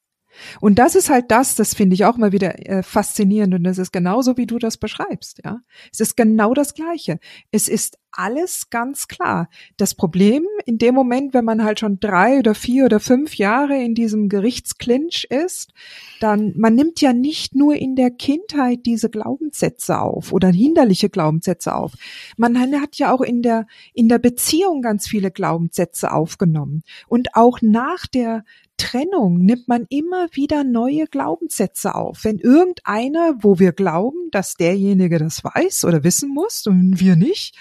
Und 0.59 0.79
das 0.79 0.95
ist 0.95 1.09
halt 1.09 1.31
das, 1.31 1.55
das 1.55 1.73
finde 1.73 1.95
ich 1.95 2.05
auch 2.05 2.17
mal 2.17 2.31
wieder 2.31 2.67
äh, 2.67 2.83
faszinierend 2.83 3.53
und 3.55 3.63
das 3.63 3.77
ist 3.77 3.91
genauso, 3.91 4.37
wie 4.37 4.45
du 4.45 4.57
das 4.57 4.77
beschreibst, 4.77 5.41
ja. 5.43 5.59
Es 5.91 5.99
ist 5.99 6.15
genau 6.15 6.53
das 6.53 6.73
Gleiche. 6.73 7.19
Es 7.51 7.67
ist 7.67 7.97
alles 8.11 8.69
ganz 8.69 9.07
klar. 9.07 9.49
Das 9.77 9.95
Problem 9.95 10.45
in 10.65 10.77
dem 10.77 10.95
Moment, 10.95 11.33
wenn 11.33 11.45
man 11.45 11.63
halt 11.63 11.79
schon 11.79 11.99
drei 11.99 12.39
oder 12.39 12.55
vier 12.55 12.85
oder 12.85 12.99
fünf 12.99 13.35
Jahre 13.35 13.75
in 13.81 13.95
diesem 13.95 14.29
Gerichtsklinch 14.29 15.27
ist, 15.29 15.71
dann, 16.19 16.53
man 16.57 16.75
nimmt 16.75 17.01
ja 17.01 17.13
nicht 17.13 17.55
nur 17.55 17.75
in 17.75 17.95
der 17.95 18.11
Kindheit 18.11 18.85
diese 18.85 19.09
Glaubenssätze 19.09 19.99
auf 19.99 20.31
oder 20.31 20.49
hinderliche 20.49 21.09
Glaubenssätze 21.09 21.75
auf. 21.75 21.93
Man 22.37 22.59
hat 22.59 22.95
ja 22.97 23.13
auch 23.13 23.21
in 23.21 23.41
der, 23.41 23.67
in 23.93 24.09
der 24.09 24.19
Beziehung 24.19 24.81
ganz 24.81 25.07
viele 25.07 25.31
Glaubenssätze 25.31 26.11
aufgenommen. 26.11 26.83
Und 27.07 27.35
auch 27.35 27.59
nach 27.61 28.07
der, 28.07 28.43
Trennung 28.79 29.39
nimmt 29.39 29.67
man 29.67 29.85
immer 29.89 30.29
wieder 30.31 30.63
neue 30.63 31.05
Glaubenssätze 31.05 31.93
auf. 31.93 32.23
Wenn 32.23 32.39
irgendeiner, 32.39 33.35
wo 33.41 33.59
wir 33.59 33.73
glauben, 33.73 34.31
dass 34.31 34.55
derjenige 34.55 35.19
das 35.19 35.43
weiß 35.43 35.83
oder 35.83 36.03
wissen 36.03 36.29
muss 36.29 36.65
und 36.65 36.99
wir 36.99 37.15
nicht, 37.15 37.55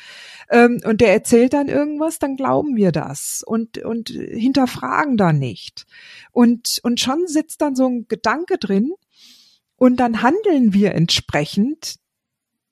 ähm, 0.50 0.80
und 0.84 1.00
der 1.00 1.12
erzählt 1.12 1.52
dann 1.52 1.68
irgendwas, 1.68 2.18
dann 2.18 2.36
glauben 2.36 2.76
wir 2.76 2.92
das 2.92 3.42
und, 3.46 3.78
und 3.78 4.08
hinterfragen 4.08 5.16
da 5.16 5.32
nicht. 5.32 5.86
Und, 6.32 6.80
und 6.82 7.00
schon 7.00 7.26
sitzt 7.26 7.60
dann 7.60 7.76
so 7.76 7.86
ein 7.86 8.06
Gedanke 8.08 8.58
drin 8.58 8.92
und 9.76 9.98
dann 9.98 10.22
handeln 10.22 10.72
wir 10.72 10.94
entsprechend 10.94 11.96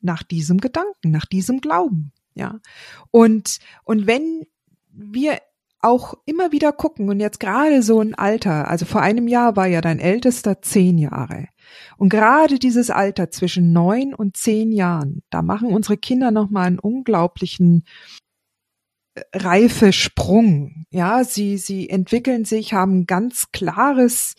nach 0.00 0.22
diesem 0.22 0.58
Gedanken, 0.58 1.10
nach 1.10 1.26
diesem 1.26 1.60
Glauben. 1.60 2.12
Ja. 2.34 2.60
Und, 3.10 3.58
und 3.84 4.06
wenn 4.06 4.46
wir 4.90 5.38
auch 5.80 6.14
immer 6.24 6.52
wieder 6.52 6.72
gucken 6.72 7.08
und 7.08 7.20
jetzt 7.20 7.40
gerade 7.40 7.82
so 7.82 8.00
ein 8.00 8.14
Alter, 8.14 8.68
also 8.68 8.86
vor 8.86 9.02
einem 9.02 9.28
Jahr 9.28 9.56
war 9.56 9.66
ja 9.66 9.80
dein 9.80 10.00
ältester 10.00 10.62
zehn 10.62 10.98
Jahre. 10.98 11.48
Und 11.96 12.08
gerade 12.08 12.58
dieses 12.58 12.90
Alter 12.90 13.30
zwischen 13.30 13.72
neun 13.72 14.14
und 14.14 14.36
zehn 14.36 14.72
Jahren, 14.72 15.22
da 15.30 15.42
machen 15.42 15.72
unsere 15.72 15.96
Kinder 15.96 16.30
nochmal 16.30 16.66
einen 16.66 16.78
unglaublichen 16.78 17.84
äh, 19.14 19.22
reife 19.34 19.92
Sprung. 19.92 20.86
Ja, 20.90 21.24
sie, 21.24 21.58
sie 21.58 21.88
entwickeln 21.88 22.44
sich, 22.44 22.72
haben 22.72 23.06
ganz 23.06 23.52
klares 23.52 24.34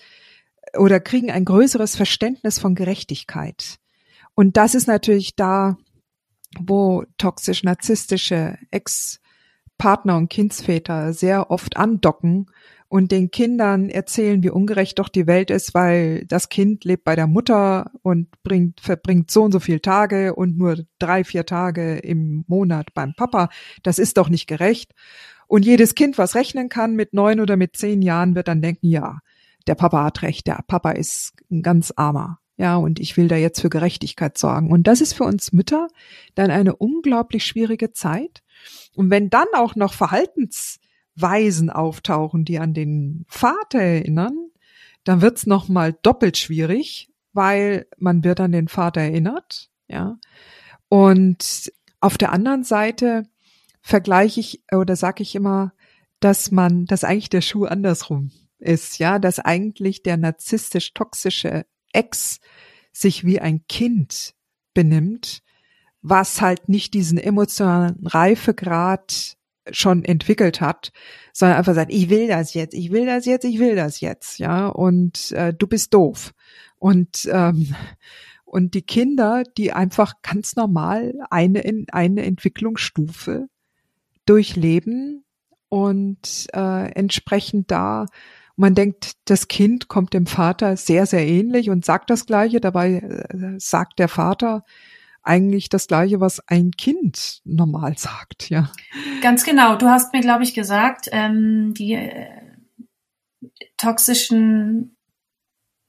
äh, 0.61 0.77
oder 0.77 0.99
kriegen 0.99 1.31
ein 1.31 1.45
größeres 1.45 1.95
Verständnis 1.95 2.59
von 2.59 2.75
Gerechtigkeit. 2.75 3.77
Und 4.35 4.57
das 4.57 4.75
ist 4.75 4.87
natürlich 4.87 5.35
da, 5.35 5.77
wo 6.59 7.03
toxisch-narzisstische 7.17 8.57
Ex- 8.71 9.19
Partner 9.77 10.17
und 10.17 10.29
Kindsväter 10.29 11.13
sehr 11.13 11.51
oft 11.51 11.77
andocken 11.77 12.47
und 12.89 13.11
den 13.11 13.31
Kindern 13.31 13.89
erzählen, 13.89 14.43
wie 14.43 14.49
ungerecht 14.49 14.99
doch 14.99 15.09
die 15.09 15.27
Welt 15.27 15.51
ist, 15.51 15.73
weil 15.73 16.25
das 16.25 16.49
Kind 16.49 16.85
lebt 16.85 17.03
bei 17.03 17.15
der 17.15 17.27
Mutter 17.27 17.91
und 18.01 18.27
bringt, 18.43 18.79
verbringt 18.79 19.29
so 19.29 19.43
und 19.43 19.51
so 19.51 19.59
viele 19.59 19.81
Tage 19.81 20.35
und 20.35 20.57
nur 20.57 20.85
drei, 20.99 21.23
vier 21.23 21.45
Tage 21.45 21.97
im 21.97 22.45
Monat 22.47 22.93
beim 22.93 23.13
Papa. 23.13 23.49
Das 23.83 23.99
ist 23.99 24.17
doch 24.17 24.29
nicht 24.29 24.47
gerecht. 24.47 24.93
Und 25.47 25.65
jedes 25.65 25.95
Kind, 25.95 26.17
was 26.17 26.35
rechnen 26.35 26.69
kann 26.69 26.95
mit 26.95 27.13
neun 27.13 27.39
oder 27.39 27.57
mit 27.57 27.75
zehn 27.75 28.01
Jahren, 28.01 28.35
wird 28.35 28.47
dann 28.47 28.61
denken, 28.61 28.87
ja, 28.87 29.19
der 29.65 29.75
Papa 29.75 30.03
hat 30.03 30.21
recht, 30.21 30.47
der 30.47 30.63
Papa 30.67 30.91
ist 30.91 31.33
ein 31.51 31.61
ganz 31.61 31.93
armer. 31.95 32.39
Ja, 32.57 32.77
und 32.77 32.99
ich 32.99 33.17
will 33.17 33.27
da 33.27 33.35
jetzt 33.35 33.61
für 33.61 33.69
Gerechtigkeit 33.69 34.37
sorgen. 34.37 34.71
Und 34.71 34.87
das 34.87 34.99
ist 34.99 35.13
für 35.13 35.25
uns 35.25 35.53
Mütter 35.53 35.89
dann 36.35 36.49
eine 36.51 36.75
unglaublich 36.75 37.45
schwierige 37.45 37.91
Zeit, 37.91 38.41
und 38.95 39.11
wenn 39.11 39.29
dann 39.29 39.47
auch 39.53 39.75
noch 39.75 39.93
Verhaltensweisen 41.17 41.69
auftauchen, 41.69 42.45
die 42.45 42.59
an 42.59 42.73
den 42.73 43.25
Vater 43.27 43.79
erinnern, 43.79 44.49
dann 45.03 45.21
wird's 45.21 45.45
noch 45.45 45.67
mal 45.67 45.93
doppelt 46.01 46.37
schwierig, 46.37 47.09
weil 47.33 47.87
man 47.97 48.23
wird 48.23 48.39
an 48.39 48.51
den 48.51 48.67
Vater 48.67 49.01
erinnert, 49.01 49.69
ja. 49.87 50.17
Und 50.89 51.71
auf 51.99 52.17
der 52.17 52.31
anderen 52.31 52.63
Seite 52.63 53.23
vergleiche 53.81 54.39
ich 54.39 54.63
oder 54.71 54.95
sage 54.95 55.23
ich 55.23 55.35
immer, 55.35 55.73
dass 56.19 56.51
man, 56.51 56.85
dass 56.85 57.03
eigentlich 57.03 57.29
der 57.29 57.41
Schuh 57.41 57.65
andersrum 57.65 58.31
ist, 58.59 58.97
ja, 58.97 59.19
dass 59.19 59.39
eigentlich 59.39 60.03
der 60.03 60.17
narzisstisch 60.17 60.93
toxische 60.93 61.65
Ex 61.93 62.39
sich 62.91 63.25
wie 63.25 63.39
ein 63.39 63.65
Kind 63.67 64.33
benimmt 64.73 65.43
was 66.01 66.41
halt 66.41 66.69
nicht 66.69 66.93
diesen 66.93 67.17
emotionalen 67.17 68.05
Reifegrad 68.05 69.36
schon 69.71 70.03
entwickelt 70.05 70.61
hat, 70.61 70.91
sondern 71.33 71.57
einfach 71.57 71.75
sagt, 71.75 71.91
ich 71.91 72.09
will 72.09 72.27
das 72.27 72.53
jetzt, 72.53 72.73
ich 72.73 72.91
will 72.91 73.05
das 73.05 73.25
jetzt, 73.25 73.45
ich 73.45 73.59
will 73.59 73.75
das 73.75 74.01
jetzt, 74.01 74.39
ja, 74.39 74.67
und 74.67 75.31
äh, 75.31 75.53
du 75.53 75.67
bist 75.67 75.93
doof. 75.93 76.33
Und 76.77 77.27
ähm, 77.31 77.75
und 78.45 78.75
die 78.75 78.81
Kinder, 78.81 79.43
die 79.57 79.73
einfach 79.73 80.21
ganz 80.21 80.55
normal 80.55 81.13
eine 81.29 81.63
eine 81.91 82.23
Entwicklungsstufe 82.23 83.47
durchleben 84.25 85.25
und 85.69 86.47
äh, 86.53 86.91
entsprechend 86.91 87.71
da 87.71 88.05
man 88.57 88.73
denkt, 88.73 89.13
das 89.25 89.47
Kind 89.47 89.87
kommt 89.87 90.13
dem 90.13 90.25
Vater 90.25 90.75
sehr, 90.77 91.05
sehr 91.05 91.25
ähnlich 91.25 91.69
und 91.69 91.85
sagt 91.85 92.09
das 92.09 92.25
Gleiche. 92.25 92.59
Dabei 92.59 92.95
äh, 92.95 93.59
sagt 93.59 93.99
der 93.99 94.07
Vater, 94.07 94.63
eigentlich 95.27 95.69
das 95.69 95.87
Gleiche, 95.87 96.19
was 96.19 96.39
ein 96.47 96.71
Kind 96.71 97.41
normal 97.43 97.97
sagt, 97.97 98.49
ja. 98.49 98.71
Ganz 99.21 99.43
genau. 99.43 99.75
Du 99.75 99.87
hast 99.87 100.13
mir, 100.13 100.21
glaube 100.21 100.43
ich, 100.43 100.53
gesagt, 100.53 101.09
ähm, 101.11 101.73
die 101.73 101.93
äh, 101.93 102.27
toxischen 103.77 104.97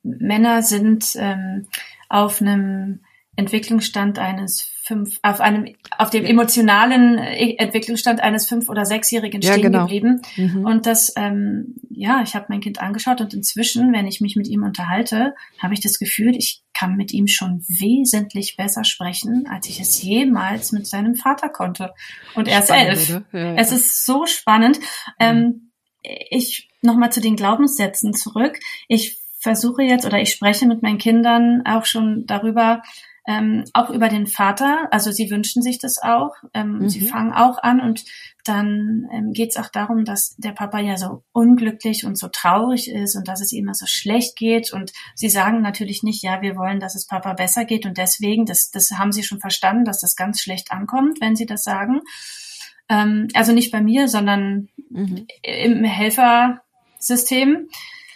Männer 0.02 0.62
sind 0.62 1.14
ähm, 1.16 1.68
auf 2.08 2.40
einem 2.40 3.04
Entwicklungsstand 3.36 4.18
eines 4.18 4.62
fünf, 4.88 5.20
auf 5.22 5.40
einem, 5.40 5.74
auf 5.96 6.10
dem 6.10 6.24
emotionalen 6.24 7.18
äh, 7.18 7.54
Entwicklungsstand 7.58 8.20
eines 8.20 8.46
fünf- 8.46 8.68
oder 8.68 8.84
sechsjährigen 8.86 9.42
stehen 9.42 9.56
ja, 9.56 9.62
genau. 9.62 9.82
geblieben. 9.82 10.22
Mhm. 10.36 10.64
Und 10.64 10.86
das, 10.86 11.12
ähm, 11.16 11.76
ja, 11.90 12.22
ich 12.22 12.34
habe 12.34 12.46
mein 12.48 12.60
Kind 12.60 12.80
angeschaut 12.80 13.20
und 13.20 13.34
inzwischen, 13.34 13.92
wenn 13.92 14.06
ich 14.06 14.20
mich 14.20 14.34
mit 14.34 14.48
ihm 14.48 14.64
unterhalte, 14.64 15.34
habe 15.62 15.74
ich 15.74 15.80
das 15.80 15.98
Gefühl, 15.98 16.34
ich 16.34 16.62
kann 16.72 16.96
mit 16.96 17.12
ihm 17.12 17.26
schon 17.26 17.64
wesentlich 17.68 18.56
besser 18.56 18.84
sprechen, 18.84 19.46
als 19.48 19.68
ich 19.68 19.80
es 19.80 20.02
jemals 20.02 20.72
mit 20.72 20.86
seinem 20.86 21.14
Vater 21.14 21.50
konnte. 21.50 21.92
Und 22.34 22.48
er 22.48 22.60
ist 22.60 22.70
elf. 22.70 23.08
Ja, 23.08 23.22
ja. 23.32 23.54
Es 23.56 23.70
ist 23.70 24.06
so 24.06 24.26
spannend. 24.26 24.78
Mhm. 24.78 24.82
Ähm, 25.20 25.70
ich 26.02 26.70
nochmal 26.80 27.12
zu 27.12 27.20
den 27.20 27.36
Glaubenssätzen 27.36 28.14
zurück. 28.14 28.58
Ich 28.86 29.18
versuche 29.38 29.82
jetzt 29.82 30.06
oder 30.06 30.20
ich 30.20 30.30
spreche 30.30 30.66
mit 30.66 30.82
meinen 30.82 30.98
Kindern 30.98 31.62
auch 31.66 31.84
schon 31.84 32.26
darüber, 32.26 32.82
ähm, 33.28 33.64
auch 33.74 33.90
über 33.90 34.08
den 34.08 34.26
Vater. 34.26 34.88
Also 34.90 35.12
sie 35.12 35.30
wünschen 35.30 35.60
sich 35.60 35.78
das 35.78 35.98
auch. 36.02 36.32
Ähm, 36.54 36.78
mhm. 36.78 36.88
Sie 36.88 37.06
fangen 37.06 37.34
auch 37.34 37.62
an 37.62 37.78
und 37.78 38.06
dann 38.46 39.06
ähm, 39.12 39.34
geht 39.34 39.50
es 39.50 39.58
auch 39.58 39.68
darum, 39.68 40.06
dass 40.06 40.34
der 40.38 40.52
Papa 40.52 40.78
ja 40.80 40.96
so 40.96 41.22
unglücklich 41.32 42.06
und 42.06 42.16
so 42.16 42.28
traurig 42.28 42.90
ist 42.90 43.16
und 43.16 43.28
dass 43.28 43.42
es 43.42 43.52
ihm 43.52 43.64
immer 43.64 43.74
so 43.74 43.84
schlecht 43.84 44.34
geht. 44.36 44.72
Und 44.72 44.94
sie 45.14 45.28
sagen 45.28 45.60
natürlich 45.60 46.02
nicht, 46.02 46.22
ja, 46.22 46.40
wir 46.40 46.56
wollen, 46.56 46.80
dass 46.80 46.94
es 46.94 47.06
Papa 47.06 47.34
besser 47.34 47.66
geht. 47.66 47.84
Und 47.84 47.98
deswegen, 47.98 48.46
das, 48.46 48.70
das 48.70 48.92
haben 48.92 49.12
sie 49.12 49.22
schon 49.22 49.40
verstanden, 49.40 49.84
dass 49.84 50.00
das 50.00 50.16
ganz 50.16 50.40
schlecht 50.40 50.72
ankommt, 50.72 51.20
wenn 51.20 51.36
sie 51.36 51.44
das 51.44 51.64
sagen. 51.64 52.00
Ähm, 52.88 53.28
also 53.34 53.52
nicht 53.52 53.70
bei 53.70 53.82
mir, 53.82 54.08
sondern 54.08 54.70
mhm. 54.88 55.26
im 55.42 55.84
Helfersystem. 55.84 57.68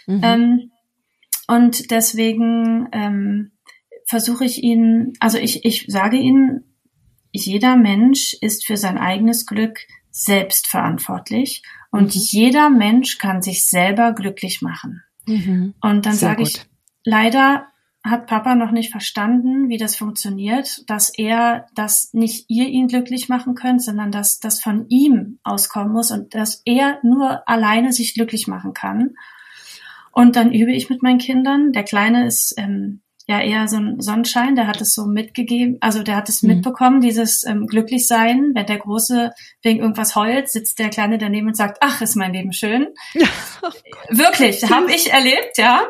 Mhm. 0.07 0.21
Ähm, 0.23 0.71
und 1.47 1.91
deswegen 1.91 2.87
ähm, 2.93 3.51
versuche 4.13 4.45
ich 4.45 4.61
ihnen, 4.61 5.13
also 5.19 5.39
ich, 5.39 5.65
ich 5.65 5.85
sage 5.87 6.17
ihnen, 6.17 6.65
jeder 7.31 7.75
Mensch 7.75 8.35
ist 8.41 8.63
für 8.63 8.77
sein 8.77 8.99
eigenes 8.99 9.47
Glück 9.47 9.79
selbst 10.11 10.67
verantwortlich 10.67 11.63
und 11.89 12.13
mhm. 12.13 12.21
jeder 12.21 12.69
Mensch 12.69 13.17
kann 13.17 13.41
sich 13.41 13.65
selber 13.65 14.13
glücklich 14.13 14.61
machen. 14.61 15.01
Mhm. 15.25 15.73
Und 15.81 16.05
dann 16.05 16.13
sage 16.13 16.43
ich, 16.43 16.61
leider 17.03 17.65
hat 18.03 18.27
Papa 18.27 18.53
noch 18.53 18.69
nicht 18.69 18.91
verstanden, 18.91 19.67
wie 19.69 19.77
das 19.79 19.95
funktioniert, 19.95 20.87
dass 20.87 21.09
er, 21.09 21.65
dass 21.73 22.13
nicht 22.13 22.45
ihr 22.49 22.67
ihn 22.67 22.87
glücklich 22.87 23.29
machen 23.29 23.55
könnt, 23.55 23.81
sondern 23.81 24.11
dass 24.11 24.39
das 24.39 24.59
von 24.59 24.85
ihm 24.89 25.39
auskommen 25.43 25.91
muss 25.91 26.11
und 26.11 26.35
dass 26.35 26.61
er 26.65 26.99
nur 27.01 27.49
alleine 27.49 27.93
sich 27.93 28.13
glücklich 28.13 28.45
machen 28.45 28.75
kann. 28.75 29.15
Und 30.11 30.35
dann 30.35 30.51
übe 30.53 30.71
ich 30.71 30.91
mit 30.91 31.01
meinen 31.01 31.17
Kindern. 31.17 31.71
Der 31.71 31.83
Kleine 31.83 32.27
ist 32.27 32.53
ähm, 32.57 33.01
ja 33.27 33.39
eher 33.39 33.67
so 33.67 33.77
ein 33.77 34.01
Sonnenschein, 34.01 34.55
der 34.55 34.67
hat 34.67 34.81
es 34.81 34.93
so 34.93 35.05
mitgegeben, 35.05 35.77
also 35.81 36.03
der 36.03 36.15
hat 36.15 36.29
es 36.29 36.41
mhm. 36.41 36.49
mitbekommen, 36.49 37.01
dieses 37.01 37.43
ähm, 37.45 37.67
Glücklichsein. 37.67 38.51
Wenn 38.53 38.65
der 38.65 38.79
Große 38.79 39.31
wegen 39.61 39.79
irgendwas 39.79 40.15
heult, 40.15 40.49
sitzt 40.49 40.79
der 40.79 40.89
Kleine 40.89 41.17
daneben 41.17 41.47
und 41.47 41.57
sagt, 41.57 41.77
ach, 41.81 42.01
ist 42.01 42.15
mein 42.15 42.33
Leben 42.33 42.53
schön. 42.53 42.87
Ja. 43.13 43.27
Oh 43.61 43.69
Wirklich, 44.09 44.69
habe 44.69 44.91
ich 44.91 45.11
erlebt, 45.11 45.57
ja. 45.57 45.85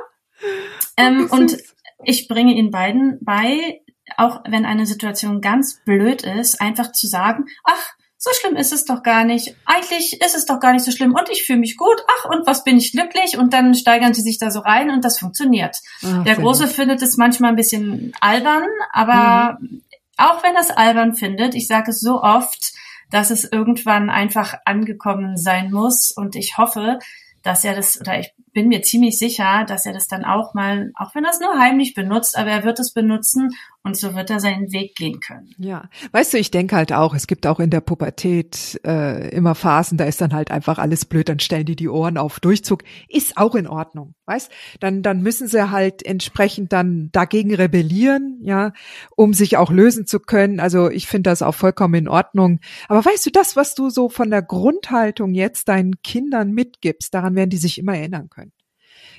Ähm, 0.98 1.28
und 1.32 1.58
ich 2.04 2.28
bringe 2.28 2.54
ihnen 2.54 2.70
beiden 2.70 3.18
bei, 3.22 3.82
auch 4.18 4.42
wenn 4.48 4.66
eine 4.66 4.86
Situation 4.86 5.42
ganz 5.42 5.82
blöd 5.86 6.24
ist, 6.24 6.62
einfach 6.62 6.92
zu 6.92 7.08
sagen, 7.08 7.46
ach, 7.64 7.94
so 8.24 8.32
schlimm 8.40 8.56
ist 8.56 8.72
es 8.72 8.86
doch 8.86 9.04
gar 9.04 9.26
nicht. 9.26 9.54
Eigentlich 9.66 10.22
ist 10.22 10.34
es 10.34 10.46
doch 10.46 10.62
gar 10.62 10.72
nicht 10.72 10.86
so 10.86 10.92
schlimm 10.92 11.14
und 11.14 11.30
ich 11.30 11.46
fühle 11.46 11.60
mich 11.60 11.76
gut. 11.76 12.02
Ach, 12.08 12.30
und 12.30 12.48
was 12.48 12.64
bin 12.64 12.78
ich 12.78 12.94
glücklich? 12.94 13.38
Und 13.38 13.52
dann 13.52 13.74
steigern 13.74 14.14
sie 14.14 14.22
sich 14.22 14.38
da 14.38 14.50
so 14.50 14.62
rein 14.62 14.92
und 14.92 15.04
das 15.04 15.20
funktioniert. 15.20 15.76
Ach, 16.06 16.24
Der 16.24 16.36
Große 16.38 16.70
findet 16.70 17.02
es 17.02 17.18
manchmal 17.18 17.50
ein 17.50 17.58
bisschen 17.58 18.14
albern, 18.22 18.64
aber 18.94 19.58
mhm. 19.60 19.82
auch 20.16 20.42
wenn 20.42 20.56
er 20.56 20.62
es 20.62 20.72
albern 20.72 21.16
findet, 21.16 21.54
ich 21.54 21.68
sage 21.68 21.92
es 21.92 22.00
so 22.00 22.24
oft, 22.24 22.72
dass 23.12 23.30
es 23.30 23.44
irgendwann 23.44 24.10
einfach 24.10 24.54
angekommen 24.64 25.36
sein 25.36 25.70
muss 25.70 26.12
und 26.12 26.38
ich 26.38 26.58
hoffe, 26.58 27.00
dass 27.42 27.66
er 27.66 27.76
das, 27.76 28.00
oder 28.00 28.20
ich 28.20 28.32
bin 28.54 28.70
mir 28.70 28.82
ziemlich 28.82 29.18
sicher, 29.18 29.66
dass 29.68 29.86
er 29.86 29.94
das 29.94 30.08
dann 30.08 30.24
auch 30.24 30.54
mal, 30.54 30.92
auch 30.96 31.14
wenn 31.16 31.26
er 31.26 31.32
es 31.32 31.40
nur 31.40 31.58
heimlich 31.60 31.94
benutzt, 31.94 32.38
aber 32.38 32.52
er 32.52 32.64
wird 32.64 32.80
es 32.80 32.94
benutzen 32.94 33.50
und 33.84 33.98
so 33.98 34.16
wird 34.16 34.30
er 34.30 34.40
seinen 34.40 34.72
Weg 34.72 34.96
gehen 34.96 35.20
können. 35.20 35.50
Ja, 35.58 35.90
weißt 36.12 36.34
du, 36.34 36.38
ich 36.38 36.52
denke 36.52 36.76
halt 36.76 36.94
auch, 36.94 37.14
es 37.14 37.28
gibt 37.28 37.46
auch 37.46 37.60
in 37.60 37.70
der 37.70 37.82
Pubertät 37.82 38.80
äh, 38.86 39.30
immer 39.30 39.56
Phasen, 39.56 39.98
da 39.98 40.06
ist 40.06 40.22
dann 40.22 40.34
halt 40.34 40.52
einfach 40.52 40.78
alles 40.78 41.06
blöd, 41.06 41.28
dann 41.28 41.40
stellen 41.40 41.66
die 41.66 41.76
die 41.76 41.90
Ohren 41.90 42.18
auf 42.18 42.40
Durchzug, 42.40 42.84
ist 43.10 43.38
auch 43.38 43.56
in 43.56 43.68
Ordnung, 43.68 44.16
weißt? 44.26 44.52
Dann 44.80 45.04
dann 45.04 45.22
müssen 45.22 45.48
sie 45.48 45.72
halt 45.72 46.06
entsprechend 46.06 46.72
dann 46.72 47.10
dagegen 47.12 47.54
rebellieren, 47.54 48.40
ja, 48.42 48.72
um 49.16 49.34
sich 49.34 49.58
auch 49.58 49.72
lösen 49.72 50.06
zu 50.06 50.20
können. 50.20 50.60
Also 50.60 50.90
ich 50.90 51.08
finde 51.08 51.30
das 51.30 51.42
auch 51.42 51.56
vollkommen 51.56 51.96
in 51.96 52.08
Ordnung. 52.08 52.60
Aber 52.88 53.04
weißt 53.04 53.26
du, 53.26 53.32
das, 53.32 53.56
was 53.56 53.76
du 53.76 53.90
so 53.90 54.10
von 54.10 54.30
der 54.30 54.42
Grundhaltung 54.42 55.34
jetzt 55.34 55.68
deinen 55.68 56.02
Kindern 56.04 56.52
mitgibst, 56.52 57.14
daran 57.14 57.36
werden 57.36 57.50
die 57.50 57.58
sich 57.58 57.78
immer 57.78 57.96
erinnern 57.98 58.30
können. 58.30 58.43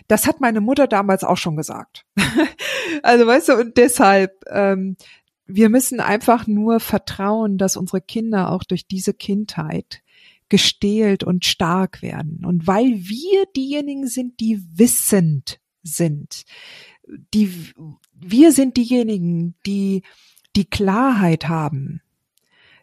Das 0.09 0.27
hat 0.27 0.41
meine 0.41 0.61
Mutter 0.61 0.87
damals 0.87 1.25
auch 1.25 1.37
schon 1.37 1.57
gesagt. 1.57 2.05
also 3.03 3.27
weißt 3.27 3.49
du, 3.49 3.55
und 3.55 3.77
deshalb, 3.77 4.45
ähm, 4.51 4.97
wir 5.47 5.69
müssen 5.69 6.01
einfach 6.01 6.47
nur 6.47 6.81
vertrauen, 6.81 7.59
dass 7.59 7.77
unsere 7.77 8.01
Kinder 8.01 8.51
auch 8.51 8.65
durch 8.65 8.87
diese 8.87 9.15
Kindheit 9.15 10.03
gestählt 10.49 11.25
und 11.25 11.45
stark 11.45 12.03
werden. 12.03 12.45
Und 12.45 12.67
weil 12.67 12.93
wir 12.95 13.47
diejenigen 13.57 14.07
sind, 14.07 14.41
die 14.41 14.63
wissend 14.75 15.59
sind, 15.83 16.45
die, 17.35 17.73
wir 18.13 18.53
sind 18.53 18.77
diejenigen, 18.77 19.55
die 19.67 20.03
die 20.57 20.65
Klarheit 20.65 21.49
haben, 21.49 22.01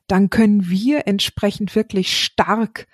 dann 0.07 0.30
können 0.30 0.70
wir 0.70 1.07
entsprechend 1.07 1.76
wirklich 1.76 2.18
stark 2.18 2.88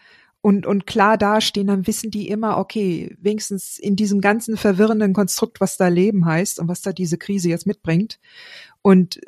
und, 0.48 0.66
und 0.66 0.88
klar 0.88 1.18
dastehen, 1.18 1.68
dann 1.68 1.88
wissen 1.88 2.10
die 2.10 2.30
immer, 2.30 2.58
okay, 2.58 3.14
wenigstens 3.20 3.78
in 3.78 3.98
diesem 3.98 4.22
ganzen 4.22 4.56
verwirrenden 4.56 5.12
Konstrukt, 5.12 5.60
was 5.60 5.76
da 5.76 5.90
Leben 5.90 6.26
heißt 6.26 6.62
und 6.62 6.70
was 6.70 6.82
da 6.82 6.94
diese 6.94 7.18
Krise 7.18 7.50
jetzt 7.50 7.68
mitbringt. 7.68 8.18
Und 8.82 9.20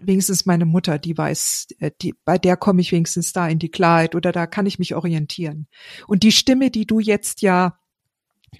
wenigstens 0.00 0.46
meine 0.46 0.66
Mutter, 0.66 1.00
die 1.00 1.18
weiß, 1.18 1.66
äh, 1.80 1.90
die, 2.00 2.14
bei 2.24 2.38
der 2.38 2.56
komme 2.56 2.80
ich 2.80 2.92
wenigstens 2.92 3.32
da 3.32 3.48
in 3.48 3.58
die 3.58 3.72
Klarheit 3.72 4.14
oder 4.14 4.30
da 4.30 4.46
kann 4.46 4.66
ich 4.66 4.78
mich 4.78 4.94
orientieren. 4.94 5.66
Und 6.06 6.22
die 6.22 6.30
Stimme, 6.30 6.70
die 6.70 6.86
du 6.86 7.00
jetzt 7.00 7.42
ja 7.42 7.80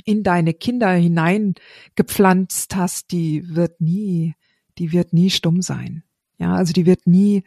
in 0.05 0.25
deine 0.25 0.55
Kinder 0.55 0.91
hineingepflanzt 0.91 2.75
hast, 2.75 3.13
die 3.13 3.49
wird 3.55 3.81
nie, 3.81 4.35
die 4.79 4.91
wird 4.91 5.13
nie 5.13 5.31
stumm 5.31 5.63
sein. 5.63 6.03
Ja, 6.39 6.57
also 6.57 6.73
die 6.73 6.85
wird 6.85 7.07
nie 7.07 7.45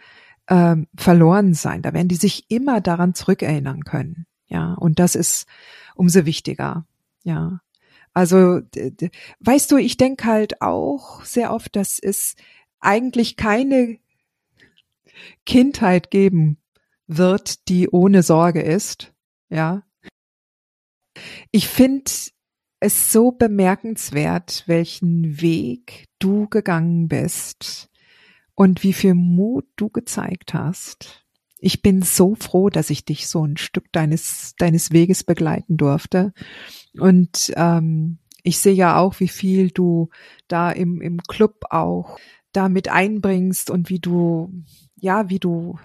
ähm, 0.47 0.88
verloren 0.95 1.55
sein. 1.55 1.82
Da 1.82 1.93
werden 1.93 2.07
die 2.07 2.15
sich 2.15 2.49
immer 2.49 2.80
daran 2.80 3.13
zurückerinnern 3.13 3.84
können. 3.84 4.28
Ja, 4.52 4.74
und 4.74 4.99
das 4.99 5.16
ist 5.16 5.47
umso 5.95 6.26
wichtiger. 6.26 6.86
Ja. 7.24 7.62
Also, 8.14 8.60
weißt 9.39 9.72
du, 9.72 9.78
ich 9.78 9.95
denke 9.95 10.26
halt 10.26 10.62
auch 10.62 11.24
sehr 11.24 11.54
oft, 11.54 11.78
dass 11.78 11.99
es 11.99 12.36
eigentlich 12.82 13.38
keine 13.38 13.97
Kindheit 15.45 16.12
geben 16.12 16.58
wird, 17.08 17.70
die 17.70 17.88
ohne 17.89 18.24
Sorge 18.24 18.62
ist. 18.62 19.14
Ja. 19.49 19.84
Ich 21.52 21.70
finde 21.70 22.12
es 22.82 23.12
so 23.14 23.32
bemerkenswert, 23.32 24.64
welchen 24.66 25.39
Weg 25.39 26.10
du 26.20 26.49
gegangen 26.49 27.08
bist 27.08 27.89
und 28.56 28.84
wie 28.84 28.93
viel 28.93 29.14
Mut 29.14 29.66
du 29.78 29.88
gezeigt 29.88 30.54
hast 30.54 31.20
ich 31.62 31.84
bin 31.84 32.01
so 32.01 32.36
froh, 32.36 32.70
dass 32.70 32.89
ich 32.89 33.05
dich 33.05 33.28
so 33.28 33.45
ein 33.45 33.55
Stück 33.55 33.91
deines, 33.91 34.55
deines 34.57 34.91
Weges 34.91 35.24
begleiten 35.24 35.78
durfte. 35.78 36.34
Und 36.99 37.53
ähm, 37.55 38.18
ich 38.43 38.57
sehe 38.57 38.74
ja 38.74 38.97
auch, 38.97 39.20
wie 39.20 39.28
viel 39.28 39.70
du 39.70 40.09
da 40.47 40.72
im, 40.72 41.01
im 41.01 41.22
Club 41.22 41.66
auch 41.70 42.18
da 42.51 42.68
mit 42.68 42.89
einbringst 42.89 43.70
und 43.70 43.89
wie 43.89 43.99
du, 43.99 44.51
ja, 44.95 45.30
wie 45.30 45.39
du 45.39 45.78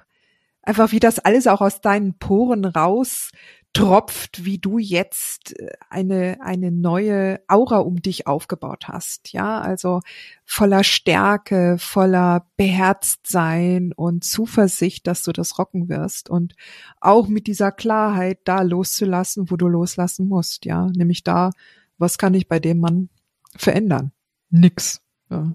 einfach, 0.62 0.92
wie 0.92 0.98
das 0.98 1.18
alles 1.18 1.46
auch 1.46 1.60
aus 1.60 1.82
deinen 1.82 2.18
Poren 2.18 2.64
raus 2.64 3.30
tropft, 3.72 4.44
wie 4.44 4.58
du 4.58 4.78
jetzt 4.78 5.58
äh, 5.58 5.70
eine, 5.90 6.38
eine 6.40 6.72
neue 6.72 7.40
Aura 7.46 7.78
um 7.78 8.00
dich 8.00 8.26
aufgebaut 8.26 8.88
hast. 8.88 9.32
Ja, 9.32 9.60
also 9.60 10.00
voller 10.44 10.84
Stärke, 10.84 11.76
voller 11.78 12.46
Beherztsein 12.56 13.92
und 13.92 14.24
Zuversicht, 14.24 15.06
dass 15.06 15.22
du 15.22 15.32
das 15.32 15.58
rocken 15.58 15.88
wirst 15.88 16.30
und 16.30 16.54
auch 17.00 17.28
mit 17.28 17.46
dieser 17.46 17.72
Klarheit 17.72 18.40
da 18.44 18.62
loszulassen, 18.62 19.50
wo 19.50 19.56
du 19.56 19.68
loslassen 19.68 20.28
musst. 20.28 20.64
Ja, 20.64 20.86
nämlich 20.94 21.22
da, 21.22 21.50
was 21.98 22.18
kann 22.18 22.34
ich 22.34 22.48
bei 22.48 22.60
dem 22.60 22.80
Mann 22.80 23.10
verändern? 23.56 24.12
Nix. 24.50 25.02
Ja. 25.30 25.54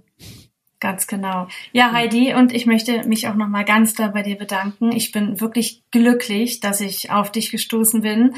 Ganz 0.82 1.06
genau. 1.06 1.48
Ja, 1.74 1.92
Heidi, 1.92 2.34
und 2.34 2.52
ich 2.52 2.66
möchte 2.66 3.08
mich 3.08 3.28
auch 3.28 3.36
nochmal 3.36 3.66
ganz 3.66 3.94
da 3.94 4.08
bei 4.08 4.24
dir 4.24 4.36
bedanken. 4.36 4.92
Ich 4.92 5.12
bin 5.12 5.40
wirklich 5.40 5.84
glücklich, 5.92 6.60
dass 6.60 6.82
ich 6.82 7.12
auf 7.12 7.32
dich 7.32 7.52
gestoßen 7.52 8.02
bin. 8.02 8.34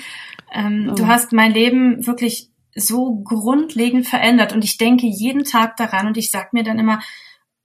Ähm, 0.54 0.90
oh. 0.92 0.96
Du 0.96 1.08
hast 1.08 1.32
mein 1.32 1.54
Leben 1.54 2.06
wirklich 2.06 2.50
so 2.76 3.16
grundlegend 3.24 4.08
verändert 4.08 4.52
und 4.52 4.66
ich 4.66 4.78
denke 4.78 5.08
jeden 5.08 5.46
Tag 5.46 5.78
daran 5.78 6.08
und 6.08 6.18
ich 6.18 6.32
sag 6.32 6.52
mir 6.52 6.64
dann 6.64 6.80
immer, 6.80 7.00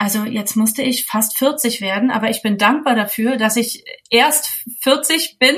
also 0.00 0.22
jetzt 0.24 0.56
musste 0.56 0.82
ich 0.82 1.06
fast 1.06 1.36
40 1.36 1.80
werden, 1.80 2.12
aber 2.12 2.30
ich 2.30 2.40
bin 2.40 2.56
dankbar 2.56 2.94
dafür, 2.94 3.36
dass 3.36 3.56
ich 3.56 3.84
erst 4.10 4.48
40 4.82 5.38
bin 5.40 5.56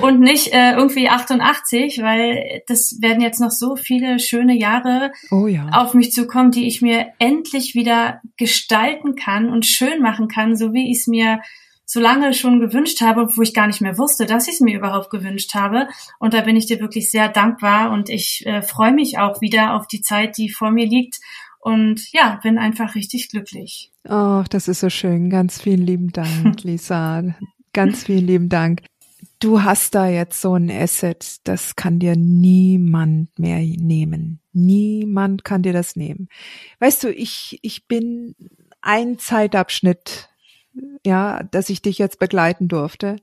und 0.00 0.20
nicht 0.20 0.54
äh, 0.54 0.74
irgendwie 0.74 1.08
88, 1.08 2.00
weil 2.00 2.62
das 2.68 2.98
werden 3.00 3.20
jetzt 3.20 3.40
noch 3.40 3.50
so 3.50 3.74
viele 3.74 4.20
schöne 4.20 4.56
Jahre 4.56 5.10
oh 5.32 5.48
ja. 5.48 5.68
auf 5.72 5.94
mich 5.94 6.12
zukommen, 6.12 6.52
die 6.52 6.68
ich 6.68 6.80
mir 6.82 7.08
endlich 7.18 7.74
wieder 7.74 8.20
gestalten 8.36 9.16
kann 9.16 9.50
und 9.50 9.66
schön 9.66 10.00
machen 10.00 10.28
kann, 10.28 10.54
so 10.54 10.72
wie 10.72 10.92
ich 10.92 11.00
es 11.00 11.06
mir 11.08 11.40
so 11.84 11.98
lange 11.98 12.32
schon 12.32 12.60
gewünscht 12.60 13.00
habe, 13.00 13.26
wo 13.36 13.42
ich 13.42 13.52
gar 13.52 13.66
nicht 13.66 13.80
mehr 13.80 13.98
wusste, 13.98 14.24
dass 14.24 14.46
ich 14.46 14.54
es 14.54 14.60
mir 14.60 14.78
überhaupt 14.78 15.10
gewünscht 15.10 15.56
habe. 15.56 15.88
Und 16.20 16.32
da 16.32 16.42
bin 16.42 16.54
ich 16.54 16.66
dir 16.66 16.78
wirklich 16.78 17.10
sehr 17.10 17.28
dankbar 17.28 17.90
und 17.90 18.08
ich 18.08 18.46
äh, 18.46 18.62
freue 18.62 18.92
mich 18.92 19.18
auch 19.18 19.40
wieder 19.40 19.74
auf 19.74 19.88
die 19.88 20.00
Zeit, 20.00 20.38
die 20.38 20.48
vor 20.48 20.70
mir 20.70 20.86
liegt 20.86 21.16
und 21.60 22.12
ja, 22.12 22.40
bin 22.42 22.58
einfach 22.58 22.94
richtig 22.94 23.28
glücklich. 23.28 23.92
Ach, 24.08 24.48
das 24.48 24.66
ist 24.66 24.80
so 24.80 24.90
schön. 24.90 25.30
Ganz 25.30 25.60
vielen 25.60 25.82
lieben 25.86 26.10
Dank, 26.10 26.62
Lisa. 26.64 27.34
Ganz 27.72 28.04
vielen 28.04 28.26
lieben 28.26 28.48
Dank. 28.48 28.82
Du 29.38 29.62
hast 29.62 29.94
da 29.94 30.08
jetzt 30.08 30.40
so 30.40 30.54
ein 30.54 30.70
Asset, 30.70 31.36
das 31.44 31.76
kann 31.76 31.98
dir 31.98 32.16
niemand 32.16 33.38
mehr 33.38 33.58
nehmen. 33.60 34.40
Niemand 34.52 35.44
kann 35.44 35.62
dir 35.62 35.72
das 35.72 35.96
nehmen. 35.96 36.28
Weißt 36.78 37.04
du, 37.04 37.12
ich, 37.12 37.58
ich 37.62 37.86
bin 37.86 38.34
ein 38.80 39.18
Zeitabschnitt, 39.18 40.28
ja, 41.06 41.42
dass 41.42 41.68
ich 41.70 41.82
dich 41.82 41.98
jetzt 41.98 42.18
begleiten 42.18 42.68
durfte. 42.68 43.16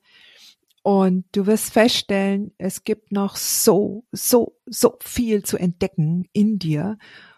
Und 0.83 1.25
du 1.33 1.45
wirst 1.47 1.73
feststellen, 1.73 2.53
es 2.57 2.83
gibt 2.83 3.11
noch 3.11 3.35
so, 3.35 4.05
so, 4.11 4.57
so 4.65 4.97
viel 5.01 5.43
zu 5.43 5.57
entdecken 5.57 6.29
in 6.31 6.59
dir. 6.59 6.97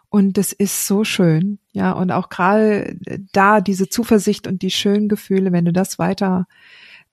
Und 0.09 0.37
es 0.39 0.53
ist 0.53 0.87
so 0.87 1.03
schön, 1.03 1.59
ja, 1.71 1.91
und 1.91 2.11
auch 2.11 2.29
gerade 2.29 2.97
da 3.31 3.61
diese 3.61 3.89
Zuversicht 3.89 4.47
und 4.47 4.63
die 4.63 4.71
schönen 4.71 5.07
Gefühle, 5.07 5.51
wenn 5.51 5.65
du 5.65 5.71
das 5.71 5.99
weiter 5.99 6.47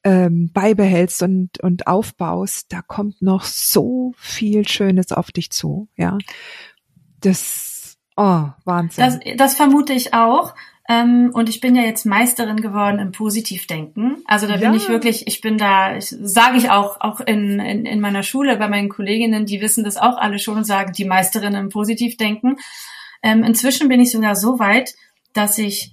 ähm, 0.02 0.50
beibehältst 0.52 1.22
und, 1.22 1.60
und 1.60 1.86
aufbaust, 1.86 2.72
da 2.72 2.80
kommt 2.80 3.20
noch 3.20 3.44
so 3.44 4.14
viel 4.16 4.66
Schönes 4.66 5.12
auf 5.12 5.30
dich 5.30 5.50
zu, 5.50 5.88
ja. 5.96 6.16
Das, 7.20 7.98
oh, 8.16 8.48
Wahnsinn. 8.64 9.04
Das, 9.04 9.18
das 9.36 9.56
vermute 9.56 9.92
ich 9.92 10.14
auch. 10.14 10.54
Ähm, 10.88 11.30
und 11.32 11.48
ich 11.48 11.60
bin 11.60 11.74
ja 11.74 11.82
jetzt 11.82 12.06
Meisterin 12.06 12.60
geworden 12.60 13.00
im 13.00 13.10
Positivdenken. 13.10 14.22
Also 14.26 14.46
da 14.46 14.54
ja. 14.54 14.70
bin 14.70 14.74
ich 14.74 14.88
wirklich, 14.88 15.26
ich 15.26 15.40
bin 15.40 15.58
da, 15.58 16.00
sage 16.00 16.58
ich 16.58 16.70
auch, 16.70 17.00
auch 17.00 17.20
in, 17.20 17.58
in, 17.58 17.86
in 17.86 18.00
meiner 18.00 18.22
Schule 18.22 18.56
bei 18.56 18.68
meinen 18.68 18.88
Kolleginnen, 18.88 19.46
die 19.46 19.60
wissen 19.60 19.82
das 19.82 19.96
auch 19.96 20.16
alle 20.16 20.38
schon 20.38 20.58
und 20.58 20.64
sagen, 20.64 20.92
die 20.92 21.04
Meisterin 21.04 21.54
im 21.54 21.70
Positivdenken. 21.70 22.58
Ähm, 23.22 23.42
inzwischen 23.42 23.88
bin 23.88 24.00
ich 24.00 24.12
sogar 24.12 24.36
so 24.36 24.60
weit, 24.60 24.94
dass 25.32 25.58
ich 25.58 25.92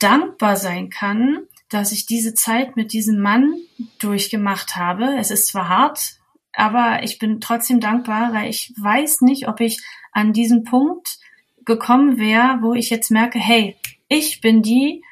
dankbar 0.00 0.56
sein 0.56 0.90
kann, 0.90 1.38
dass 1.68 1.92
ich 1.92 2.06
diese 2.06 2.34
Zeit 2.34 2.76
mit 2.76 2.92
diesem 2.92 3.20
Mann 3.20 3.54
durchgemacht 4.00 4.74
habe. 4.74 5.16
Es 5.18 5.30
ist 5.30 5.48
zwar 5.48 5.68
hart, 5.68 6.16
aber 6.52 7.04
ich 7.04 7.18
bin 7.18 7.40
trotzdem 7.40 7.78
dankbar, 7.78 8.32
weil 8.32 8.50
ich 8.50 8.72
weiß 8.80 9.20
nicht, 9.20 9.48
ob 9.48 9.60
ich 9.60 9.80
an 10.12 10.32
diesen 10.32 10.64
Punkt 10.64 11.18
gekommen 11.64 12.18
wäre, 12.18 12.58
wo 12.62 12.74
ich 12.74 12.90
jetzt 12.90 13.10
merke, 13.10 13.38
hey, 13.38 13.76
ich 14.08 14.40
bin 14.40 14.62
die, 14.62 15.02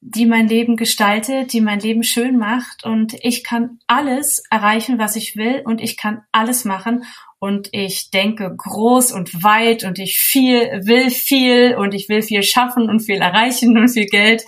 die 0.00 0.26
mein 0.26 0.46
Leben 0.46 0.76
gestaltet, 0.76 1.52
die 1.52 1.60
mein 1.60 1.80
Leben 1.80 2.04
schön 2.04 2.38
macht 2.38 2.84
und 2.84 3.16
ich 3.22 3.42
kann 3.42 3.80
alles 3.86 4.42
erreichen, 4.50 4.98
was 4.98 5.16
ich 5.16 5.36
will 5.36 5.62
und 5.64 5.80
ich 5.80 5.96
kann 5.96 6.22
alles 6.32 6.64
machen 6.64 7.04
und 7.38 7.68
ich 7.72 8.10
denke 8.10 8.54
groß 8.56 9.12
und 9.12 9.42
weit 9.42 9.84
und 9.84 9.98
ich 9.98 10.18
viel 10.18 10.60
will 10.84 11.10
viel 11.10 11.74
und 11.76 11.92
ich 11.92 12.08
will 12.08 12.22
viel 12.22 12.42
schaffen 12.42 12.88
und 12.88 13.00
viel 13.00 13.16
erreichen 13.16 13.76
und 13.76 13.88
viel 13.88 14.06
Geld 14.06 14.44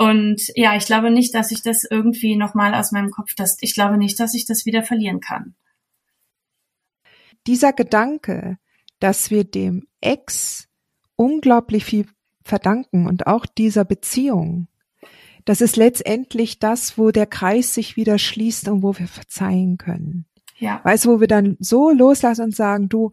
und 0.00 0.40
ja, 0.54 0.76
ich 0.76 0.86
glaube 0.86 1.10
nicht, 1.10 1.34
dass 1.34 1.50
ich 1.50 1.62
das 1.62 1.84
irgendwie 1.84 2.34
nochmal 2.34 2.74
aus 2.74 2.90
meinem 2.90 3.10
Kopf, 3.10 3.34
das, 3.36 3.58
ich 3.60 3.74
glaube 3.74 3.98
nicht, 3.98 4.18
dass 4.18 4.32
ich 4.32 4.46
das 4.46 4.64
wieder 4.64 4.82
verlieren 4.82 5.20
kann. 5.20 5.54
Dieser 7.46 7.74
Gedanke, 7.74 8.58
dass 8.98 9.30
wir 9.30 9.44
dem 9.44 9.86
Ex 10.00 10.68
unglaublich 11.16 11.84
viel 11.84 12.06
verdanken 12.42 13.06
und 13.06 13.26
auch 13.26 13.46
dieser 13.46 13.84
Beziehung. 13.84 14.68
Das 15.44 15.60
ist 15.60 15.76
letztendlich 15.76 16.58
das, 16.58 16.98
wo 16.98 17.10
der 17.10 17.26
Kreis 17.26 17.74
sich 17.74 17.96
wieder 17.96 18.18
schließt 18.18 18.68
und 18.68 18.82
wo 18.82 18.96
wir 18.98 19.08
verzeihen 19.08 19.78
können. 19.78 20.26
Ja. 20.58 20.80
Weißt 20.84 21.06
du, 21.06 21.10
wo 21.10 21.20
wir 21.20 21.28
dann 21.28 21.56
so 21.58 21.90
loslassen 21.90 22.42
und 22.42 22.54
sagen, 22.54 22.88
du, 22.88 23.12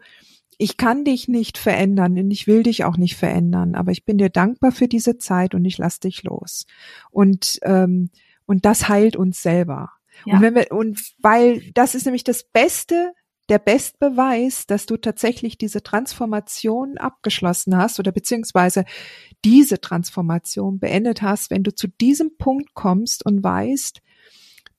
ich 0.57 0.77
kann 0.77 1.05
dich 1.05 1.27
nicht 1.27 1.57
verändern 1.57 2.17
und 2.17 2.31
ich 2.31 2.47
will 2.47 2.63
dich 2.63 2.83
auch 2.83 2.97
nicht 2.97 3.15
verändern, 3.15 3.75
aber 3.75 3.91
ich 3.91 4.05
bin 4.05 4.17
dir 4.17 4.29
dankbar 4.29 4.71
für 4.71 4.87
diese 4.87 5.17
Zeit 5.17 5.55
und 5.55 5.63
ich 5.65 5.77
lass 5.77 5.99
dich 5.99 6.23
los. 6.23 6.65
Und, 7.11 7.59
ähm, 7.63 8.09
und 8.45 8.65
das 8.65 8.89
heilt 8.89 9.15
uns 9.15 9.41
selber. 9.41 9.91
Ja. 10.25 10.35
Und 10.35 10.41
wenn 10.41 10.55
wir, 10.55 10.71
und 10.71 10.99
weil 11.21 11.61
das 11.73 11.95
ist 11.95 12.05
nämlich 12.05 12.23
das 12.23 12.43
Beste, 12.43 13.13
der 13.49 13.59
Bestbeweis, 13.59 14.67
dass 14.67 14.85
du 14.85 14.97
tatsächlich 14.97 15.57
diese 15.57 15.81
Transformation 15.81 16.97
abgeschlossen 16.97 17.77
hast 17.77 17.99
oder 17.99 18.11
beziehungsweise 18.11 18.85
diese 19.45 19.79
Transformation 19.79 20.79
beendet 20.79 21.21
hast, 21.21 21.49
wenn 21.49 21.63
du 21.63 21.73
zu 21.73 21.87
diesem 21.87 22.37
Punkt 22.37 22.73
kommst 22.73 23.25
und 23.25 23.43
weißt, 23.43 24.01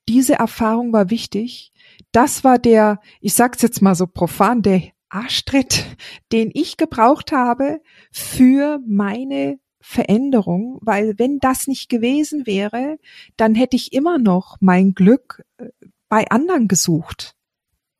diese 0.08 0.34
Erfahrung 0.34 0.92
war 0.92 1.10
wichtig. 1.10 1.72
Das 2.12 2.44
war 2.44 2.58
der, 2.58 3.00
ich 3.20 3.34
sag's 3.34 3.62
jetzt 3.62 3.82
mal 3.82 3.94
so 3.94 4.06
profan, 4.06 4.62
der 4.62 4.82
Arschtritt, 5.08 5.84
den 6.32 6.50
ich 6.52 6.76
gebraucht 6.76 7.32
habe 7.32 7.80
für 8.10 8.80
meine 8.86 9.58
Veränderung, 9.80 10.78
weil 10.82 11.18
wenn 11.18 11.38
das 11.38 11.66
nicht 11.66 11.88
gewesen 11.88 12.46
wäre, 12.46 12.98
dann 13.36 13.54
hätte 13.54 13.76
ich 13.76 13.92
immer 13.92 14.18
noch 14.18 14.56
mein 14.60 14.92
Glück 14.92 15.44
äh, 15.56 15.68
bei 16.08 16.28
anderen 16.30 16.68
gesucht. 16.68 17.34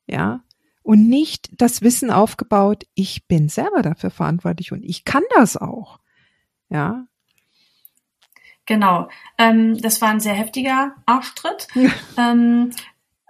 Ja, 0.07 0.43
und 0.89 1.07
nicht 1.07 1.51
das 1.53 1.82
Wissen 1.82 2.11
aufgebaut, 2.11 2.84
ich 2.95 3.26
bin 3.26 3.51
selber 3.51 3.82
dafür 3.82 4.09
verantwortlich 4.09 4.72
und 4.72 4.82
ich 4.82 5.05
kann 5.05 5.22
das 5.34 5.59
auch. 5.59 5.99
Ja. 6.70 7.07
Genau. 8.64 9.11
Ähm, 9.36 9.78
das 9.82 10.01
war 10.01 10.09
ein 10.09 10.20
sehr 10.20 10.32
heftiger 10.32 10.95
Arschtritt. 11.05 11.68
ähm, 12.16 12.70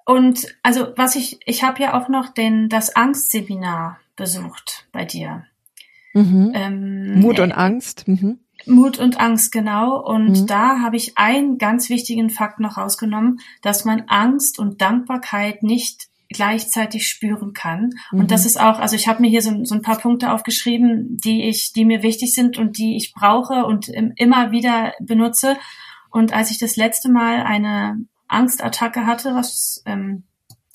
und 0.04 0.46
also 0.62 0.92
was 0.94 1.16
ich, 1.16 1.40
ich 1.46 1.64
habe 1.64 1.82
ja 1.82 2.00
auch 2.00 2.08
noch 2.08 2.28
den 2.32 2.68
das 2.68 2.94
Angstseminar 2.94 3.98
besucht 4.14 4.86
bei 4.92 5.04
dir. 5.04 5.44
Mhm. 6.14 6.52
Ähm, 6.54 7.18
Mut 7.18 7.40
und 7.40 7.50
Angst. 7.50 8.06
Mhm. 8.06 8.38
Mut 8.66 9.00
und 9.00 9.18
Angst, 9.18 9.50
genau. 9.50 10.00
Und 10.00 10.42
mhm. 10.42 10.46
da 10.46 10.78
habe 10.78 10.94
ich 10.94 11.18
einen 11.18 11.58
ganz 11.58 11.88
wichtigen 11.88 12.30
Fakt 12.30 12.60
noch 12.60 12.76
rausgenommen, 12.76 13.40
dass 13.62 13.84
man 13.84 14.04
Angst 14.06 14.60
und 14.60 14.80
Dankbarkeit 14.80 15.64
nicht 15.64 16.08
gleichzeitig 16.28 17.08
spüren 17.08 17.52
kann. 17.52 17.90
Mhm. 18.12 18.20
Und 18.20 18.30
das 18.30 18.44
ist 18.44 18.60
auch, 18.60 18.78
also 18.78 18.96
ich 18.96 19.08
habe 19.08 19.20
mir 19.20 19.30
hier 19.30 19.42
so, 19.42 19.64
so, 19.64 19.74
ein 19.74 19.82
paar 19.82 19.98
Punkte 19.98 20.32
aufgeschrieben, 20.32 21.18
die 21.24 21.48
ich, 21.48 21.72
die 21.72 21.84
mir 21.84 22.02
wichtig 22.02 22.34
sind 22.34 22.58
und 22.58 22.78
die 22.78 22.96
ich 22.96 23.12
brauche 23.14 23.64
und 23.64 23.88
immer 23.88 24.50
wieder 24.50 24.92
benutze. 25.00 25.56
Und 26.10 26.32
als 26.32 26.50
ich 26.50 26.58
das 26.58 26.76
letzte 26.76 27.10
Mal 27.10 27.42
eine 27.42 27.98
Angstattacke 28.28 29.06
hatte, 29.06 29.34
was 29.34 29.82
ähm, 29.86 30.24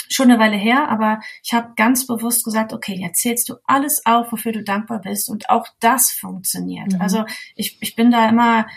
schon 0.10 0.30
eine 0.30 0.40
Weile 0.40 0.58
her, 0.58 0.90
aber 0.90 1.20
ich 1.44 1.54
habe 1.54 1.74
ganz 1.76 2.06
bewusst 2.06 2.44
gesagt, 2.44 2.74
okay, 2.74 2.96
jetzt 3.00 3.22
zählst 3.22 3.50
du 3.50 3.56
alles 3.66 4.06
auf, 4.06 4.32
wofür 4.32 4.52
du 4.52 4.64
dankbar 4.64 5.02
bist 5.02 5.30
und 5.30 5.50
auch 5.50 5.68
das 5.80 6.12
funktioniert. 6.12 6.94
Mhm. 6.94 7.02
Also 7.02 7.26
ich, 7.56 7.78
ich 7.82 7.96
bin 7.96 8.12
da 8.12 8.30
immer 8.30 8.68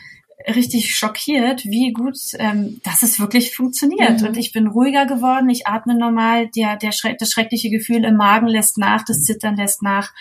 richtig 0.46 0.94
schockiert, 0.94 1.64
wie 1.64 1.92
gut 1.92 2.16
ähm, 2.38 2.80
dass 2.84 3.02
es 3.02 3.18
wirklich 3.18 3.54
funktioniert. 3.54 4.20
Mhm. 4.20 4.28
Und 4.28 4.36
ich 4.36 4.52
bin 4.52 4.68
ruhiger 4.68 5.06
geworden, 5.06 5.48
ich 5.50 5.66
atme 5.66 5.96
normal, 5.98 6.48
der, 6.54 6.76
der 6.76 6.92
Schre 6.92 7.16
das 7.18 7.30
schreckliche 7.30 7.70
Gefühl 7.70 8.04
im 8.04 8.16
Magen 8.16 8.46
lässt 8.46 8.78
nach, 8.78 9.04
das 9.04 9.22
Zittern 9.22 9.56
lässt 9.56 9.82
nach. 9.82 10.12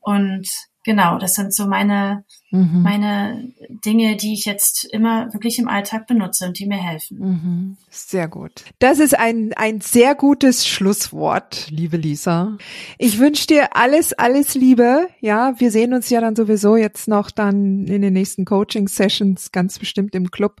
Und 0.00 0.48
genau, 0.84 1.18
das 1.18 1.34
sind 1.34 1.54
so 1.54 1.66
meine, 1.66 2.24
mhm. 2.50 2.82
meine 2.82 3.52
Dinge, 3.84 4.16
die 4.16 4.34
ich 4.34 4.44
jetzt 4.44 4.84
immer 4.84 5.32
wirklich 5.32 5.58
im 5.58 5.68
Alltag 5.68 6.06
benutze 6.06 6.46
und 6.46 6.58
die 6.58 6.66
mir 6.66 6.76
helfen. 6.76 7.18
Mhm. 7.18 7.76
Sehr 7.90 8.28
gut. 8.28 8.64
Das 8.78 8.98
ist 8.98 9.18
ein, 9.18 9.52
ein 9.56 9.80
sehr 9.80 10.14
gutes 10.14 10.66
Schlusswort, 10.66 11.68
liebe 11.70 11.96
Lisa. 11.96 12.56
Ich 12.98 13.18
wünsche 13.18 13.46
dir 13.46 13.76
alles, 13.76 14.12
alles 14.12 14.54
Liebe. 14.54 15.08
Ja, 15.20 15.54
wir 15.58 15.70
sehen 15.70 15.94
uns 15.94 16.10
ja 16.10 16.20
dann 16.20 16.36
sowieso 16.36 16.76
jetzt 16.76 17.08
noch 17.08 17.30
dann 17.30 17.86
in 17.86 18.02
den 18.02 18.12
nächsten 18.12 18.44
Coaching-Sessions, 18.44 19.50
ganz 19.50 19.78
bestimmt 19.78 20.14
im 20.14 20.30
Club. 20.30 20.60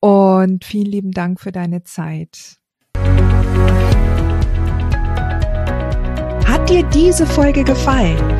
Und 0.00 0.64
vielen 0.64 0.90
lieben 0.90 1.12
Dank 1.12 1.40
für 1.40 1.52
deine 1.52 1.84
Zeit. 1.84 2.56
Hat 6.46 6.68
dir 6.70 6.82
diese 6.84 7.26
Folge 7.26 7.62
gefallen? 7.64 8.39